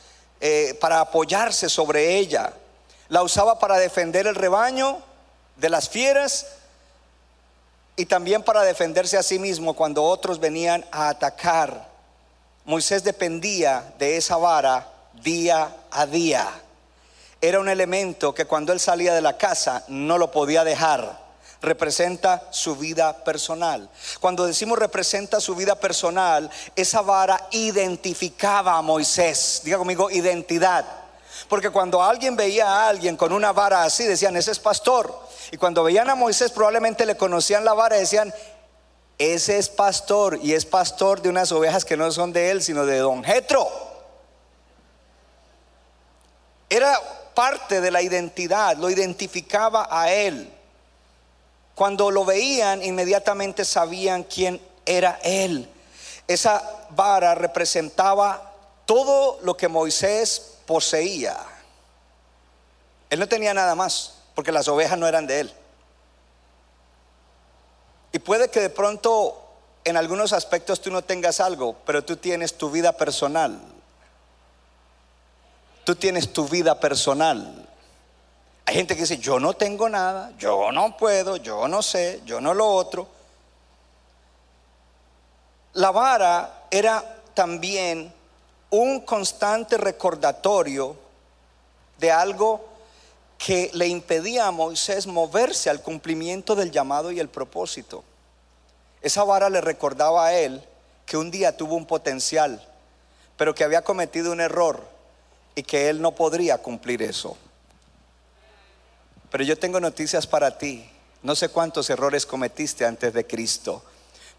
eh, 0.41 0.77
para 0.81 1.01
apoyarse 1.01 1.69
sobre 1.69 2.17
ella. 2.17 2.53
La 3.09 3.23
usaba 3.23 3.59
para 3.59 3.77
defender 3.77 4.27
el 4.27 4.35
rebaño 4.35 5.03
de 5.57 5.69
las 5.69 5.89
fieras 5.89 6.47
y 7.97 8.07
también 8.07 8.43
para 8.43 8.63
defenderse 8.63 9.19
a 9.19 9.23
sí 9.23 9.39
mismo 9.39 9.75
cuando 9.75 10.03
otros 10.03 10.41
venían 10.41 10.85
a 10.91 11.09
atacar. 11.09 11.89
Moisés 12.65 13.05
dependía 13.05 13.93
de 13.99 14.17
esa 14.17 14.37
vara 14.37 14.89
día 15.23 15.77
a 15.91 16.07
día 16.07 16.62
era 17.43 17.59
un 17.59 17.69
elemento 17.69 18.33
que 18.33 18.45
cuando 18.45 18.73
él 18.73 18.79
salía 18.79 19.13
de 19.13 19.21
la 19.21 19.37
casa 19.37 19.85
no 19.89 20.17
lo 20.17 20.31
podía 20.31 20.63
dejar. 20.63 21.21
Representa 21.61 22.47
su 22.51 22.77
vida 22.77 23.25
personal. 23.25 23.91
Cuando 24.21 24.47
decimos 24.47 24.79
representa 24.79 25.41
su 25.41 25.57
vida 25.57 25.75
personal, 25.75 26.49
esa 26.77 27.03
vara 27.03 27.49
identificaba 27.51 28.79
a 28.79 28.83
Moisés. 28.83 29.61
Diga 29.65 29.77
conmigo, 29.77 30.09
identidad. 30.09 30.85
Porque 31.49 31.71
cuando 31.71 32.01
alguien 32.01 32.37
veía 32.37 32.69
a 32.69 32.89
alguien 32.89 33.17
con 33.17 33.33
una 33.33 33.53
vara 33.53 33.83
así, 33.83 34.05
decían, 34.05 34.37
ese 34.37 34.53
es 34.53 34.61
pastor. 34.61 35.13
Y 35.51 35.57
cuando 35.57 35.83
veían 35.83 36.09
a 36.11 36.15
Moisés, 36.15 36.53
probablemente 36.53 37.05
le 37.05 37.17
conocían 37.17 37.65
la 37.65 37.75
vara 37.75 37.97
y 37.97 38.01
decían, 38.01 38.33
ese 39.19 39.59
es 39.59 39.69
pastor. 39.69 40.39
Y 40.41 40.53
es 40.53 40.65
pastor 40.65 41.21
de 41.21 41.29
unas 41.29 41.51
ovejas 41.51 41.85
que 41.85 41.97
no 41.97 42.11
son 42.13 42.33
de 42.33 42.53
él, 42.53 42.63
sino 42.63 42.87
de 42.87 42.99
don 42.99 43.25
Jetro. 43.25 43.69
Era 46.71 46.97
parte 47.35 47.81
de 47.81 47.91
la 47.91 48.03
identidad, 48.03 48.77
lo 48.77 48.91
identificaba 48.91 49.89
a 49.91 50.13
él. 50.13 50.53
Cuando 51.75 52.11
lo 52.11 52.25
veían, 52.25 52.83
inmediatamente 52.83 53.65
sabían 53.65 54.25
quién 54.25 54.61
era 54.85 55.19
él. 55.23 55.69
Esa 56.29 56.87
vara 56.91 57.35
representaba 57.35 58.53
todo 58.87 59.39
lo 59.43 59.57
que 59.57 59.69
Moisés 59.69 60.59
poseía. 60.67 61.39
Él 63.11 63.19
no 63.19 63.29
tenía 63.29 63.55
nada 63.55 63.75
más, 63.75 64.15
porque 64.35 64.53
las 64.53 64.69
ovejas 64.69 64.99
no 64.99 65.07
eran 65.07 65.27
de 65.27 65.41
él. 65.41 65.55
Y 68.13 68.19
puede 68.19 68.49
que 68.49 68.61
de 68.61 68.71
pronto 68.71 69.43
en 69.85 69.97
algunos 69.97 70.33
aspectos 70.33 70.81
tú 70.81 70.91
no 70.91 71.03
tengas 71.03 71.41
algo, 71.41 71.77
pero 71.85 72.05
tú 72.05 72.17
tienes 72.17 72.55
tu 72.55 72.71
vida 72.71 72.93
personal. 72.93 73.59
Tú 75.85 75.97
tienes 75.97 76.33
tu 76.33 76.47
vida 76.49 76.79
personal. 76.79 77.69
Hay 78.65 78.75
gente 78.75 78.95
que 78.95 79.03
dice, 79.03 79.19
yo 79.19 79.41
no 79.41 79.55
tengo 79.55 79.89
nada, 79.89 80.33
yo 80.39 80.71
no 80.71 80.97
puedo, 80.97 81.37
yo 81.37 81.67
no 81.67 81.83
sé, 81.83 82.21
yo 82.25 82.41
no 82.41 82.55
lo 82.55 82.69
otro. 82.69 83.09
La 85.75 85.91
vara 85.91 86.67
era 86.71 87.21
también 87.35 88.13
un 88.71 89.01
constante 89.01 89.77
recordatorio 89.77 90.97
de 91.99 92.13
algo 92.13 92.65
que 93.37 93.71
le 93.75 93.89
impedía 93.89 94.47
a 94.47 94.53
Moisés 94.53 95.07
moverse 95.07 95.69
al 95.69 95.83
cumplimiento 95.83 96.55
del 96.55 96.71
llamado 96.71 97.11
y 97.11 97.19
el 97.19 97.29
propósito. 97.29 98.05
Esa 99.01 99.25
vara 99.25 99.51
le 99.51 99.61
recordaba 99.61 100.27
a 100.27 100.35
él 100.35 100.63
que 101.05 101.17
un 101.17 101.33
día 101.33 101.57
tuvo 101.57 101.75
un 101.75 101.87
potencial, 101.87 102.65
pero 103.37 103.55
que 103.55 103.65
había 103.65 103.83
cometido 103.83 104.31
un 104.31 104.41
error 104.41 104.92
y 105.55 105.63
que 105.63 105.89
Él 105.89 106.01
no 106.01 106.13
podría 106.13 106.59
cumplir 106.59 107.03
eso. 107.03 107.37
Pero 109.31 109.45
yo 109.45 109.59
tengo 109.59 109.81
noticias 109.81 110.27
para 110.27 110.59
ti. 110.59 110.89
No 111.23 111.37
sé 111.37 111.49
cuántos 111.49 111.89
errores 111.91 112.27
cometiste 112.27 112.85
antes 112.85 113.13
de 113.13 113.27
Cristo, 113.27 113.83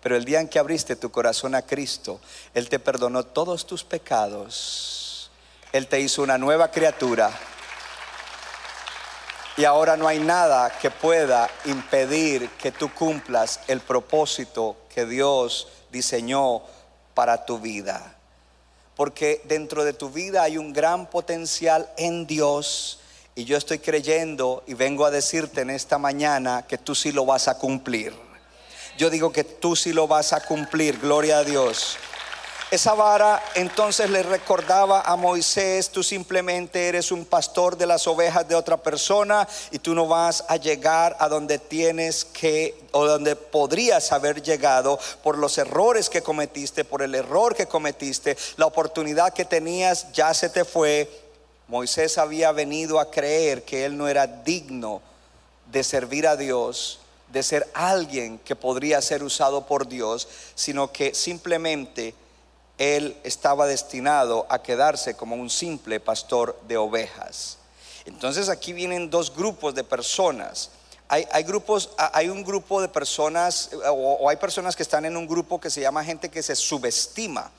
pero 0.02 0.18
el 0.18 0.26
día 0.26 0.42
en 0.42 0.50
que 0.50 0.60
abriste 0.60 0.96
tu 0.96 1.12
corazón 1.12 1.56
a 1.56 1.62
Cristo, 1.62 2.20
Él 2.54 2.68
te 2.68 2.80
perdonó 2.80 3.24
todos 3.24 3.66
tus 3.66 3.84
pecados. 3.84 5.32
Él 5.72 5.88
te 5.88 6.00
hizo 6.00 6.22
una 6.22 6.38
nueva 6.38 6.72
criatura. 6.72 7.32
Y 9.56 9.66
ahora 9.66 9.96
no 9.96 10.08
hay 10.08 10.20
nada 10.20 10.78
que 10.80 10.92
pueda 10.92 11.50
impedir 11.66 12.50
que 12.50 12.72
tú 12.72 12.94
cumplas 12.94 13.62
el 13.68 13.80
propósito 13.80 14.78
que 14.94 15.06
Dios 15.06 15.68
diseñó 15.92 16.64
para 17.14 17.46
tu 17.46 17.60
vida 17.60 18.18
porque 18.96 19.42
dentro 19.46 19.84
de 19.84 19.94
tu 19.94 20.10
vida 20.10 20.44
hay 20.44 20.58
un 20.58 20.74
gran 20.74 21.10
potencial 21.10 21.90
en 21.98 22.28
Dios. 22.28 23.00
Y 23.36 23.46
yo 23.46 23.58
estoy 23.58 23.80
creyendo 23.80 24.64
y 24.68 24.76
vengo 24.76 25.06
a 25.06 25.12
decirte 25.12 25.62
en 25.62 25.72
esta 25.72 25.98
mañana 25.98 26.66
que 26.68 26.78
tú 26.78 26.94
sí 26.94 27.12
lo 27.12 27.26
vas 27.26 27.48
a 27.48 27.58
cumplir. 27.58 28.14
Yo 28.98 29.10
digo 29.10 29.32
que 29.32 29.44
tú 29.44 29.76
sí 29.76 29.92
lo 29.92 30.08
vas 30.08 30.34
a 30.34 30.42
cumplir, 30.42 31.00
gloria 31.00 31.40
a 31.40 31.44
Dios. 31.44 31.98
Esa 32.72 32.96
vara 32.96 33.44
entonces 33.54 34.10
le 34.10 34.24
recordaba 34.24 35.02
a 35.02 35.16
Moisés, 35.16 35.90
tú 35.90 36.02
simplemente 36.02 36.88
eres 36.88 37.12
un 37.12 37.26
pastor 37.26 37.78
de 37.78 37.86
las 37.86 38.08
ovejas 38.08 38.48
de 38.48 38.56
otra 38.56 38.78
persona 38.78 39.48
y 39.72 39.80
tú 39.80 39.94
no 39.94 40.08
vas 40.08 40.44
a 40.48 40.58
llegar 40.58 41.16
a 41.20 41.30
donde 41.30 41.60
tienes 41.60 42.26
que 42.26 42.76
o 42.92 43.06
donde 43.06 43.36
podrías 43.36 44.12
haber 44.12 44.42
llegado 44.42 45.00
por 45.22 45.38
los 45.38 45.58
errores 45.60 46.10
que 46.10 46.24
cometiste, 46.24 46.84
por 46.84 47.04
el 47.04 47.14
error 47.14 47.56
que 47.56 47.68
cometiste, 47.68 48.38
la 48.58 48.66
oportunidad 48.66 49.34
que 49.34 49.46
tenías 49.46 50.12
ya 50.12 50.34
se 50.34 50.50
te 50.50 50.66
fue. 50.66 51.10
Moisés 51.68 52.18
había 52.18 52.52
venido 52.52 53.00
a 53.00 53.12
creer 53.12 53.64
que 53.64 53.86
él 53.86 53.98
no 53.98 54.08
era 54.08 54.26
digno 54.26 55.02
de 55.72 55.84
servir 55.84 56.28
a 56.28 56.36
Dios 56.36 57.00
de 57.34 57.42
ser 57.42 57.68
alguien 57.74 58.38
que 58.38 58.56
podría 58.56 59.02
ser 59.02 59.24
usado 59.24 59.66
por 59.66 59.88
Dios, 59.88 60.28
sino 60.54 60.92
que 60.92 61.16
simplemente 61.16 62.14
él 62.78 63.18
estaba 63.24 63.66
destinado 63.66 64.46
a 64.50 64.62
quedarse 64.62 65.16
como 65.16 65.36
un 65.36 65.50
simple 65.50 66.00
pastor 66.00 66.60
de 66.68 66.78
ovejas. 66.78 67.58
Entonces 68.06 68.50
aquí 68.50 68.74
vienen 68.74 69.10
dos 69.10 69.34
grupos 69.36 69.76
de 69.76 69.84
personas. 69.84 70.72
Hay, 71.08 71.28
hay 71.32 71.44
grupos, 71.44 71.92
hay 71.98 72.30
un 72.30 72.44
grupo 72.44 72.82
de 72.82 72.88
personas, 72.88 73.70
o, 73.88 73.92
o 73.92 74.30
hay 74.30 74.38
personas 74.38 74.76
que 74.76 74.84
están 74.84 75.06
en 75.06 75.16
un 75.16 75.28
grupo 75.28 75.60
que 75.60 75.70
se 75.70 75.82
llama 75.82 76.04
gente 76.04 76.30
que 76.30 76.42
se 76.42 76.56
subestima 76.56 77.52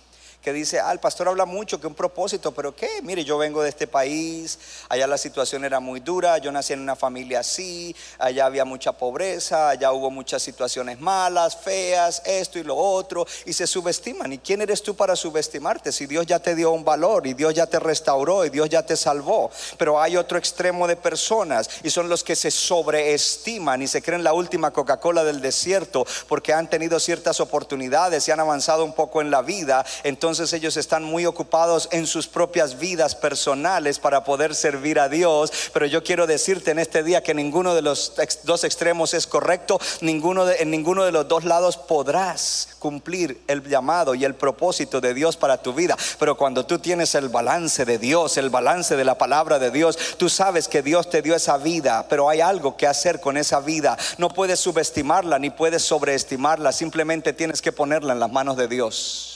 que 0.45 0.53
dice, 0.53 0.79
ah, 0.79 0.93
el 0.93 1.01
pastor 1.01 1.27
habla 1.29 1.47
mucho, 1.47 1.81
que 1.81 1.87
un 1.87 1.95
propósito, 1.95 2.53
pero 2.53 2.77
¿qué? 2.77 3.01
Mire, 3.03 3.25
yo 3.25 3.39
vengo 3.39 3.63
de 3.63 3.71
este 3.71 3.87
país, 3.87 4.59
allá 4.91 5.07
la 5.07 5.17
situación 5.17 5.65
era 5.65 5.81
muy 5.81 6.01
dura, 6.01 6.37
yo 6.37 6.53
nací 6.53 6.75
en 6.75 6.81
una 6.81 6.95
familia 6.95 7.41
así, 7.41 7.97
allá 8.19 8.45
había 8.45 8.67
mucha 8.67 8.93
pobreza, 8.93 9.71
allá 9.71 9.91
hubo 9.93 10.11
muchas 10.11 10.43
situaciones 10.43 11.01
malas, 11.01 11.57
feas, 11.57 12.21
esto 12.27 12.59
y 12.59 12.63
lo 12.63 12.77
otro, 12.77 13.27
y 13.47 13.55
se 13.55 13.67
subestiman. 13.67 14.35
¿Y 14.35 14.39
quién 14.39 14.61
eres 14.61 14.83
tú 14.83 14.95
para 14.95 15.17
subestimarte? 15.17 15.91
Si 15.93 16.05
Dios 16.05 16.27
ya 16.27 16.39
te 16.39 16.55
dio 16.55 16.73
un 16.73 16.85
valor 16.85 17.27
y 17.27 17.33
Dios 17.33 17.55
ya 17.55 17.67
te 17.67 17.81
restauró 17.81 18.45
y 18.45 18.51
Dios 18.51 18.69
ya 18.69 18.85
te 18.85 18.99
salvó. 18.99 19.51
Pero 19.79 19.99
hay 19.99 20.19
otro 20.19 20.37
extremo 20.37 20.87
de 20.87 20.97
personas 20.97 21.71
y 21.83 21.89
son 21.89 22.11
los 22.11 22.23
que 22.23 22.37
se 22.37 22.51
sobreestiman 22.51 23.81
y 23.81 23.87
se 23.87 24.03
creen 24.03 24.23
la 24.23 24.35
última 24.35 24.73
Coca-Cola 24.73 25.25
del 25.25 25.41
desierto 25.41 26.07
porque 26.29 26.53
han 26.53 26.69
tenido 26.69 27.01
ciertas 27.01 27.41
oportunidades 27.41 28.29
y 28.29 28.31
han 28.31 28.41
avanzado 28.41 28.85
un 28.85 28.93
poco 28.93 29.23
en 29.23 29.31
la 29.31 29.41
vida. 29.41 29.87
Entonces, 30.03 30.34
entonces 30.35 30.59
ellos 30.59 30.77
están 30.77 31.05
muy 31.05 31.27
ocupados 31.27 31.89
en 31.93 32.09
sus 32.09 32.27
propias 32.27 32.81
vidas 32.81 33.15
personales 33.15 34.01
para 34.01 34.25
poder 34.25 34.57
servir 34.57 34.99
a 34.99 35.09
Dios. 35.09 35.53
Pero 35.73 35.87
yo 35.87 36.03
quiero 36.03 36.27
decirte 36.27 36.73
en 36.73 36.81
este 36.81 37.05
día 37.05 37.23
que 37.23 37.35
ninguno 37.35 37.73
de 37.77 37.83
los 37.83 38.15
dos 38.43 38.65
extremos 38.65 39.15
es 39.15 39.29
correcto, 39.29 39.81
ninguno 40.01 40.45
de, 40.45 40.57
en 40.57 40.73
ninguno 40.73 41.05
de 41.05 41.13
los 41.13 41.29
dos 41.29 41.45
lados 41.45 41.77
podrás 41.77 42.71
cumplir 42.81 43.43
el 43.47 43.63
llamado 43.63 44.17
y 44.17 44.25
el 44.25 44.35
propósito 44.35 45.01
de 45.01 45.15
Dios 45.15 45.37
para 45.37 45.63
tu 45.63 45.73
vida. 45.73 45.97
Pero 46.19 46.37
cuando 46.37 46.67
tú 46.67 46.81
tienes 46.81 47.15
el 47.15 47.29
balance 47.29 47.85
de 47.85 47.99
Dios, 47.99 48.37
el 48.37 48.51
balance 48.51 48.97
de 48.97 49.05
la 49.05 49.17
palabra 49.17 49.61
de 49.61 49.71
Dios, 49.71 49.97
tú 50.17 50.29
sabes 50.29 50.67
que 50.67 50.83
Dios 50.83 51.11
te 51.11 51.23
dio 51.23 51.37
esa 51.37 51.59
vida, 51.59 52.07
pero 52.09 52.29
hay 52.29 52.41
algo 52.41 52.77
que 52.77 52.89
hacer 52.89 53.21
con 53.21 53.37
esa 53.37 53.61
vida. 53.61 53.97
No 54.19 54.31
puedes 54.31 54.59
subestimarla 54.59 55.39
ni 55.39 55.51
puedes 55.51 55.85
sobreestimarla, 55.85 56.73
simplemente 56.73 57.33
tienes 57.33 57.63
que 57.63 57.71
ponerla 57.71 58.15
en 58.15 58.19
las 58.19 58.33
manos 58.33 58.57
de 58.57 58.67
Dios. 58.67 59.34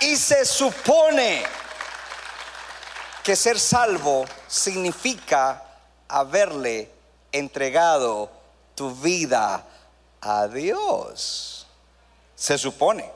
Y 0.00 0.16
se 0.16 0.44
supone 0.44 1.44
que 3.22 3.34
ser 3.34 3.58
salvo 3.58 4.24
significa 4.46 5.62
haberle 6.08 6.90
entregado 7.32 8.30
tu 8.74 8.94
vida 8.94 9.64
a 10.20 10.46
Dios. 10.46 11.66
Se 12.34 12.58
supone. 12.58 13.10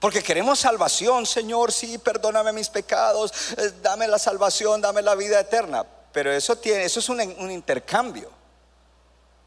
Porque 0.00 0.22
queremos 0.22 0.58
salvación, 0.58 1.24
Señor, 1.24 1.72
sí, 1.72 1.98
perdóname 1.98 2.52
mis 2.52 2.68
pecados, 2.68 3.32
eh, 3.56 3.72
dame 3.80 4.06
la 4.06 4.18
salvación, 4.18 4.80
dame 4.80 5.00
la 5.00 5.14
vida 5.14 5.40
eterna. 5.40 5.84
Pero 6.12 6.32
eso 6.32 6.56
tiene, 6.56 6.84
eso 6.84 7.00
es 7.00 7.08
un, 7.08 7.20
un 7.20 7.50
intercambio. 7.50 8.30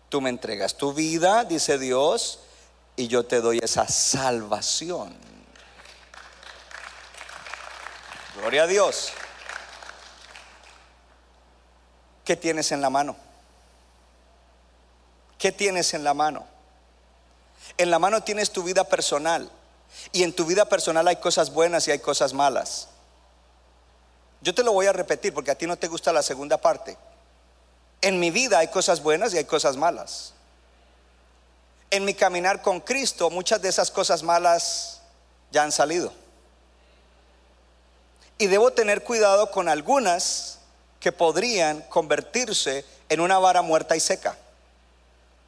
Tú 0.09 0.21
me 0.21 0.29
entregas 0.29 0.75
tu 0.75 0.93
vida, 0.93 1.43
dice 1.43 1.77
Dios, 1.77 2.39
y 2.97 3.07
yo 3.07 3.23
te 3.23 3.39
doy 3.39 3.59
esa 3.61 3.87
salvación. 3.87 5.15
Gloria 8.35 8.63
a 8.63 8.67
Dios. 8.67 9.11
¿Qué 12.25 12.35
tienes 12.35 12.71
en 12.71 12.81
la 12.81 12.89
mano? 12.89 13.15
¿Qué 15.37 15.51
tienes 15.51 15.93
en 15.93 16.03
la 16.03 16.15
mano? 16.15 16.45
En 17.77 17.91
la 17.91 17.99
mano 17.99 18.23
tienes 18.23 18.51
tu 18.51 18.63
vida 18.63 18.83
personal. 18.83 19.49
Y 20.11 20.23
en 20.23 20.33
tu 20.33 20.45
vida 20.45 20.65
personal 20.65 21.07
hay 21.07 21.17
cosas 21.17 21.53
buenas 21.53 21.87
y 21.87 21.91
hay 21.91 21.99
cosas 21.99 22.33
malas. 22.33 22.89
Yo 24.41 24.55
te 24.55 24.63
lo 24.63 24.73
voy 24.73 24.87
a 24.87 24.93
repetir 24.93 25.33
porque 25.33 25.51
a 25.51 25.55
ti 25.55 25.67
no 25.67 25.77
te 25.77 25.87
gusta 25.87 26.11
la 26.11 26.23
segunda 26.23 26.57
parte. 26.57 26.97
En 28.01 28.19
mi 28.19 28.31
vida 28.31 28.57
hay 28.57 28.69
cosas 28.69 29.03
buenas 29.03 29.33
y 29.35 29.37
hay 29.37 29.45
cosas 29.45 29.77
malas 29.77 30.33
en 31.89 32.05
mi 32.05 32.13
caminar 32.13 32.61
con 32.61 32.79
Cristo, 32.79 33.29
muchas 33.29 33.61
de 33.61 33.69
esas 33.69 33.91
cosas 33.91 34.23
malas 34.23 35.01
ya 35.51 35.63
han 35.63 35.71
salido. 35.71 36.11
Y 38.37 38.47
debo 38.47 38.71
tener 38.71 39.03
cuidado 39.03 39.49
con 39.51 39.69
algunas 39.69 40.59
que 40.99 41.11
podrían 41.11 41.81
convertirse 41.83 42.85
en 43.09 43.21
una 43.21 43.39
vara 43.39 43.61
muerta 43.61 43.95
y 43.95 43.99
seca 43.99 44.37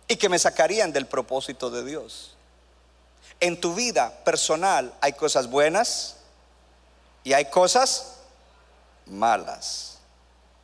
y 0.07 0.15
que 0.15 0.29
me 0.29 0.39
sacarían 0.39 0.91
del 0.91 1.05
propósito 1.05 1.69
de 1.69 1.83
Dios. 1.83 2.35
En 3.39 3.59
tu 3.59 3.75
vida 3.75 4.11
personal 4.23 4.93
hay 5.01 5.13
cosas 5.13 5.47
buenas 5.47 6.15
y 7.23 7.33
hay 7.33 7.45
cosas 7.45 8.15
malas. 9.05 9.97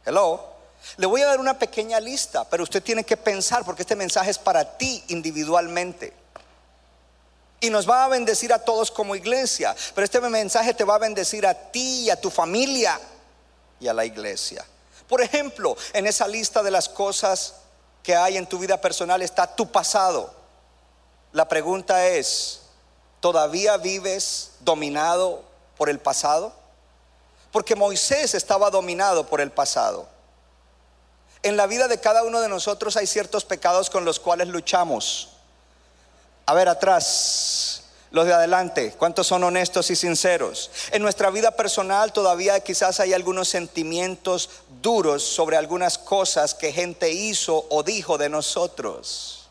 Hello. 0.05 0.54
Le 0.98 1.08
voy 1.08 1.21
a 1.21 1.28
dar 1.28 1.39
una 1.39 1.58
pequeña 1.58 2.00
lista, 2.00 2.45
pero 2.45 2.63
usted 2.63 2.82
tiene 2.82 3.04
que 3.04 3.17
pensar 3.17 3.65
porque 3.65 3.82
este 3.82 3.95
mensaje 3.95 4.32
es 4.32 4.38
para 4.38 4.78
ti 4.78 5.04
individualmente. 5.10 6.13
Y 7.60 7.69
nos 7.69 7.89
va 7.89 8.06
a 8.06 8.10
bendecir 8.10 8.54
a 8.54 8.60
todos 8.60 8.91
como 8.91 9.15
iglesia, 9.15 9.76
pero 9.93 10.06
este 10.06 10.21
mensaje 10.21 10.74
te 10.74 10.84
va 10.84 10.95
a 10.95 11.00
bendecir 11.00 11.45
a 11.48 11.54
ti 11.54 12.04
y 12.04 12.10
a 12.10 12.19
tu 12.19 12.30
familia 12.30 13.00
y 13.80 13.88
a 13.88 13.93
la 13.93 14.06
iglesia. 14.06 14.65
Por 15.08 15.21
ejemplo, 15.21 15.76
en 15.93 16.08
esa 16.08 16.28
lista 16.28 16.63
de 16.63 16.71
las 16.71 16.88
cosas 16.88 17.56
que 18.04 18.15
hay 18.15 18.38
en 18.38 18.48
tu 18.48 18.60
vida 18.60 18.80
personal 18.80 19.21
está 19.21 19.48
tu 19.56 19.71
pasado. 19.71 20.34
La 21.32 21.48
pregunta 21.48 22.08
es, 22.08 22.62
¿todavía 23.19 23.78
vives 23.78 24.52
dominado 24.62 25.43
por 25.78 25.89
el 25.89 26.00
pasado? 26.00 26.54
Porque 27.52 27.76
Moisés 27.76 28.36
estaba 28.36 28.69
dominado 28.69 29.26
por 29.26 29.41
el 29.41 29.52
pasado 29.52 30.14
en 31.45 31.58
la 31.58 31.67
vida 31.67 31.88
de 31.88 31.99
cada 31.99 32.23
uno 32.23 32.41
de 32.41 32.49
nosotros 32.49 32.97
hay 32.97 33.05
ciertos 33.05 33.45
pecados 33.45 33.91
con 33.91 34.03
los 34.03 34.19
cuales 34.19 34.47
luchamos. 34.47 35.29
A 36.47 36.55
ver, 36.55 36.67
atrás, 36.67 37.84
los 38.10 38.25
de 38.25 38.34
adelante, 38.34 38.95
¿cuántos 38.97 39.27
son 39.27 39.43
honestos 39.43 39.91
y 39.91 39.95
sinceros? 39.95 40.71
En 40.89 41.03
nuestra 41.03 41.29
vida 41.29 41.51
personal 41.51 42.12
todavía 42.13 42.60
quizás 42.62 42.99
hay 42.99 43.13
algunos 43.13 43.47
sentimientos 43.47 44.49
duros 44.81 45.21
sobre 45.21 45.55
algunas 45.55 45.99
cosas 45.99 46.55
que 46.55 46.73
gente 46.73 47.12
hizo 47.12 47.67
o 47.69 47.84
dijo 47.84 48.17
de 48.17 48.29
nosotros, 48.29 49.47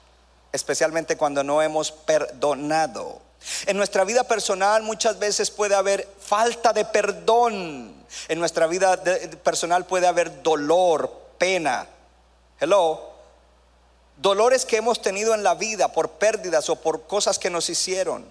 especialmente 0.50 1.16
cuando 1.16 1.44
no 1.44 1.62
hemos 1.62 1.92
perdonado. 1.92 3.22
En 3.66 3.76
nuestra 3.76 4.02
vida 4.02 4.24
personal 4.24 4.82
muchas 4.82 5.20
veces 5.20 5.52
puede 5.52 5.76
haber 5.76 6.08
falta 6.18 6.72
de 6.72 6.84
perdón. 6.84 7.94
En 8.26 8.40
nuestra 8.40 8.66
vida 8.66 9.00
personal 9.44 9.86
puede 9.86 10.08
haber 10.08 10.42
dolor, 10.42 11.23
pena. 11.38 11.86
Hello. 12.60 13.12
Dolores 14.16 14.64
que 14.64 14.76
hemos 14.76 15.02
tenido 15.02 15.34
en 15.34 15.42
la 15.42 15.54
vida 15.54 15.92
por 15.92 16.10
pérdidas 16.10 16.70
o 16.70 16.76
por 16.76 17.06
cosas 17.06 17.38
que 17.38 17.50
nos 17.50 17.68
hicieron. 17.68 18.24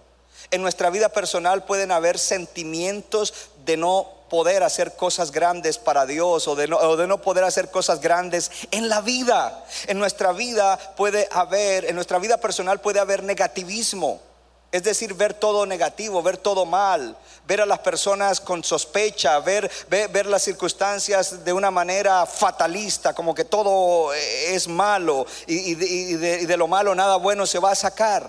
En 0.51 0.61
nuestra 0.61 0.89
vida 0.89 1.09
personal 1.09 1.65
pueden 1.65 1.91
haber 1.91 2.17
sentimientos 2.19 3.33
de 3.65 3.77
no 3.77 4.07
poder 4.29 4.63
hacer 4.63 4.95
cosas 4.95 5.31
grandes 5.31 5.77
para 5.77 6.05
Dios 6.05 6.47
o 6.47 6.55
de, 6.55 6.67
no, 6.67 7.21
poder 7.21 7.43
hacer 7.43 7.69
cosas 7.69 8.01
grandes 8.01 8.49
en 8.71 8.89
la 8.89 9.01
vida. 9.01 9.63
En 9.87 9.99
nuestra 9.99 10.31
vida 10.31 10.77
puede 10.95 11.27
haber, 11.31 11.85
en 11.85 11.95
nuestra 11.95 12.17
vida 12.17 12.37
personal 12.37 12.81
puede 12.81 12.99
haber 12.99 13.23
negativismo. 13.23 14.19
Es 14.73 14.81
decir, 14.81 15.13
ver 15.13 15.35
todo 15.35 15.67
negativo, 15.67 16.23
ver 16.23 16.37
todo 16.37 16.65
mal, 16.65 17.15
ver 17.45 17.61
a 17.61 17.65
las 17.67 17.77
personas 17.77 18.41
con 18.41 18.63
sospecha, 18.63 19.39
ver, 19.39 19.69
ver, 19.87 20.25
las 20.25 20.41
circunstancias 20.41 21.45
de 21.45 21.53
una 21.53 21.69
manera 21.69 22.25
fatalista, 22.25 23.13
como 23.13 23.35
que 23.35 23.45
todo 23.45 24.11
es 24.15 24.67
malo 24.67 25.27
y 25.45 25.75
de 25.75 26.57
lo 26.57 26.67
malo 26.67 26.95
nada 26.95 27.17
bueno 27.17 27.45
se 27.45 27.59
va 27.59 27.69
a 27.69 27.75
sacar. 27.75 28.27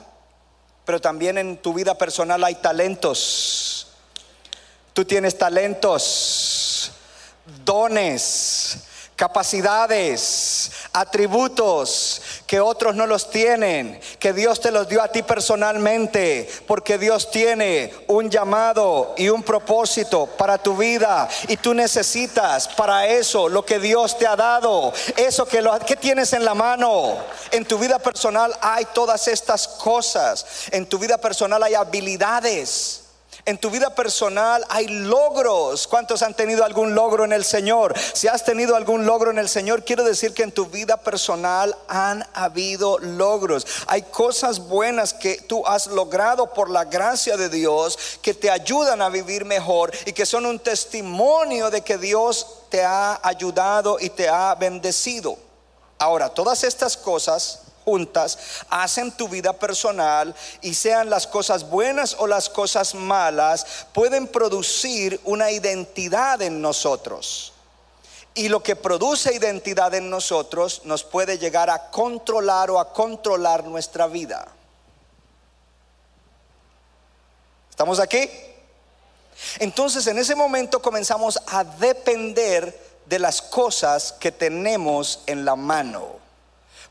Pero 0.84 1.00
también 1.00 1.38
en 1.38 1.56
tu 1.56 1.72
vida 1.72 1.96
personal 1.96 2.44
hay 2.44 2.56
talentos. 2.56 3.86
Tú 4.92 5.02
tienes 5.06 5.38
talentos, 5.38 6.92
dones, 7.64 8.80
capacidades, 9.16 10.72
atributos 10.92 12.20
que 12.46 12.60
otros 12.60 12.94
no 12.94 13.06
los 13.06 13.30
tienen, 13.30 14.00
que 14.18 14.32
Dios 14.32 14.60
te 14.60 14.70
los 14.70 14.88
dio 14.88 15.02
a 15.02 15.08
ti 15.08 15.22
personalmente, 15.22 16.48
porque 16.66 16.98
Dios 16.98 17.30
tiene 17.30 17.92
un 18.06 18.30
llamado 18.30 19.14
y 19.16 19.28
un 19.28 19.42
propósito 19.42 20.26
para 20.26 20.58
tu 20.58 20.76
vida 20.76 21.28
y 21.48 21.56
tú 21.56 21.74
necesitas 21.74 22.68
para 22.68 23.06
eso 23.06 23.48
lo 23.48 23.64
que 23.64 23.78
Dios 23.78 24.18
te 24.18 24.26
ha 24.26 24.36
dado, 24.36 24.92
eso 25.16 25.46
que, 25.46 25.62
lo, 25.62 25.78
que 25.80 25.96
tienes 25.96 26.32
en 26.32 26.44
la 26.44 26.54
mano. 26.54 27.16
En 27.50 27.64
tu 27.64 27.78
vida 27.78 27.98
personal 27.98 28.54
hay 28.60 28.84
todas 28.92 29.28
estas 29.28 29.68
cosas, 29.68 30.44
en 30.70 30.86
tu 30.86 30.98
vida 30.98 31.18
personal 31.18 31.62
hay 31.62 31.74
habilidades 31.74 33.03
En 33.46 33.58
tu 33.58 33.68
vida 33.68 33.94
personal 33.94 34.64
hay 34.70 34.86
logros. 34.86 35.86
¿Cuántos 35.86 36.22
han 36.22 36.32
tenido 36.32 36.64
algún 36.64 36.94
logro 36.94 37.26
en 37.26 37.32
el 37.34 37.44
Señor? 37.44 37.94
Si 38.14 38.26
has 38.26 38.42
tenido 38.42 38.74
algún 38.74 39.04
logro 39.04 39.30
en 39.30 39.38
el 39.38 39.50
Señor, 39.50 39.84
quiero 39.84 40.02
decir 40.02 40.32
que 40.32 40.44
en 40.44 40.52
tu 40.52 40.64
vida 40.66 40.96
personal 40.96 41.76
han 41.86 42.26
habido 42.32 42.98
logros. 43.00 43.66
Hay 43.86 44.00
cosas 44.00 44.60
buenas 44.60 45.12
que 45.12 45.42
tú 45.42 45.66
has 45.66 45.88
logrado 45.88 46.54
por 46.54 46.70
la 46.70 46.86
gracia 46.86 47.36
de 47.36 47.50
Dios 47.50 47.98
que 48.22 48.32
te 48.32 48.50
ayudan 48.50 49.02
a 49.02 49.10
vivir 49.10 49.44
mejor 49.44 49.92
y 50.06 50.14
que 50.14 50.24
son 50.24 50.46
un 50.46 50.58
testimonio 50.58 51.68
de 51.68 51.82
que 51.82 51.98
Dios 51.98 52.46
te 52.70 52.82
ha 52.82 53.20
ayudado 53.22 53.98
y 54.00 54.08
te 54.08 54.26
ha 54.26 54.54
bendecido. 54.54 55.36
Ahora, 55.98 56.30
todas 56.30 56.64
estas 56.64 56.96
cosas 56.96 57.63
juntas 57.84 58.38
hacen 58.70 59.12
tu 59.12 59.28
vida 59.28 59.52
personal 59.52 60.34
y 60.60 60.74
sean 60.74 61.10
las 61.10 61.26
cosas 61.26 61.68
buenas 61.68 62.16
o 62.18 62.26
las 62.26 62.48
cosas 62.48 62.94
malas, 62.94 63.86
pueden 63.92 64.26
producir 64.26 65.20
una 65.24 65.50
identidad 65.50 66.40
en 66.42 66.60
nosotros. 66.60 67.52
Y 68.34 68.48
lo 68.48 68.62
que 68.62 68.74
produce 68.74 69.34
identidad 69.34 69.94
en 69.94 70.10
nosotros 70.10 70.82
nos 70.84 71.04
puede 71.04 71.38
llegar 71.38 71.70
a 71.70 71.90
controlar 71.90 72.70
o 72.70 72.80
a 72.80 72.92
controlar 72.92 73.64
nuestra 73.64 74.08
vida. 74.08 74.48
¿Estamos 77.70 78.00
aquí? 78.00 78.28
Entonces 79.58 80.06
en 80.06 80.18
ese 80.18 80.34
momento 80.34 80.80
comenzamos 80.82 81.38
a 81.46 81.64
depender 81.64 82.94
de 83.06 83.18
las 83.18 83.42
cosas 83.42 84.12
que 84.12 84.32
tenemos 84.32 85.20
en 85.26 85.44
la 85.44 85.56
mano. 85.56 86.23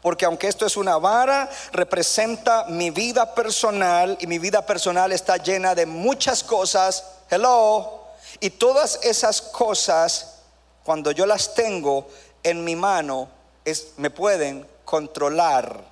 Porque 0.03 0.25
aunque 0.25 0.49
esto 0.49 0.65
es 0.65 0.75
una 0.75 0.97
vara, 0.97 1.49
representa 1.71 2.65
mi 2.65 2.91
vida 2.91 3.33
personal 3.33 4.17
y 4.19 4.27
mi 4.27 4.37
vida 4.37 4.65
personal 4.65 5.13
está 5.13 5.37
llena 5.37 5.73
de 5.73 5.85
muchas 5.85 6.43
cosas. 6.43 7.05
Hello. 7.29 8.03
Y 8.41 8.49
todas 8.49 8.99
esas 9.01 9.41
cosas, 9.41 10.39
cuando 10.83 11.11
yo 11.11 11.25
las 11.25 11.55
tengo 11.55 12.09
en 12.43 12.65
mi 12.65 12.75
mano, 12.75 13.29
es, 13.63 13.93
me 13.95 14.09
pueden 14.09 14.67
controlar. 14.83 15.85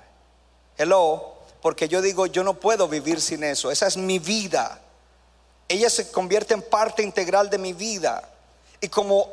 Hello. 0.76 1.32
Porque 1.62 1.88
yo 1.88 2.02
digo, 2.02 2.26
yo 2.26 2.44
no 2.44 2.52
puedo 2.52 2.88
vivir 2.88 3.18
sin 3.18 3.42
eso. 3.42 3.70
Esa 3.70 3.86
es 3.86 3.96
mi 3.96 4.18
vida. 4.18 4.78
Ella 5.68 5.88
se 5.88 6.12
convierte 6.12 6.52
en 6.52 6.60
parte 6.60 7.02
integral 7.02 7.48
de 7.48 7.56
mi 7.56 7.72
vida. 7.72 8.28
Y 8.78 8.88
como 8.88 9.30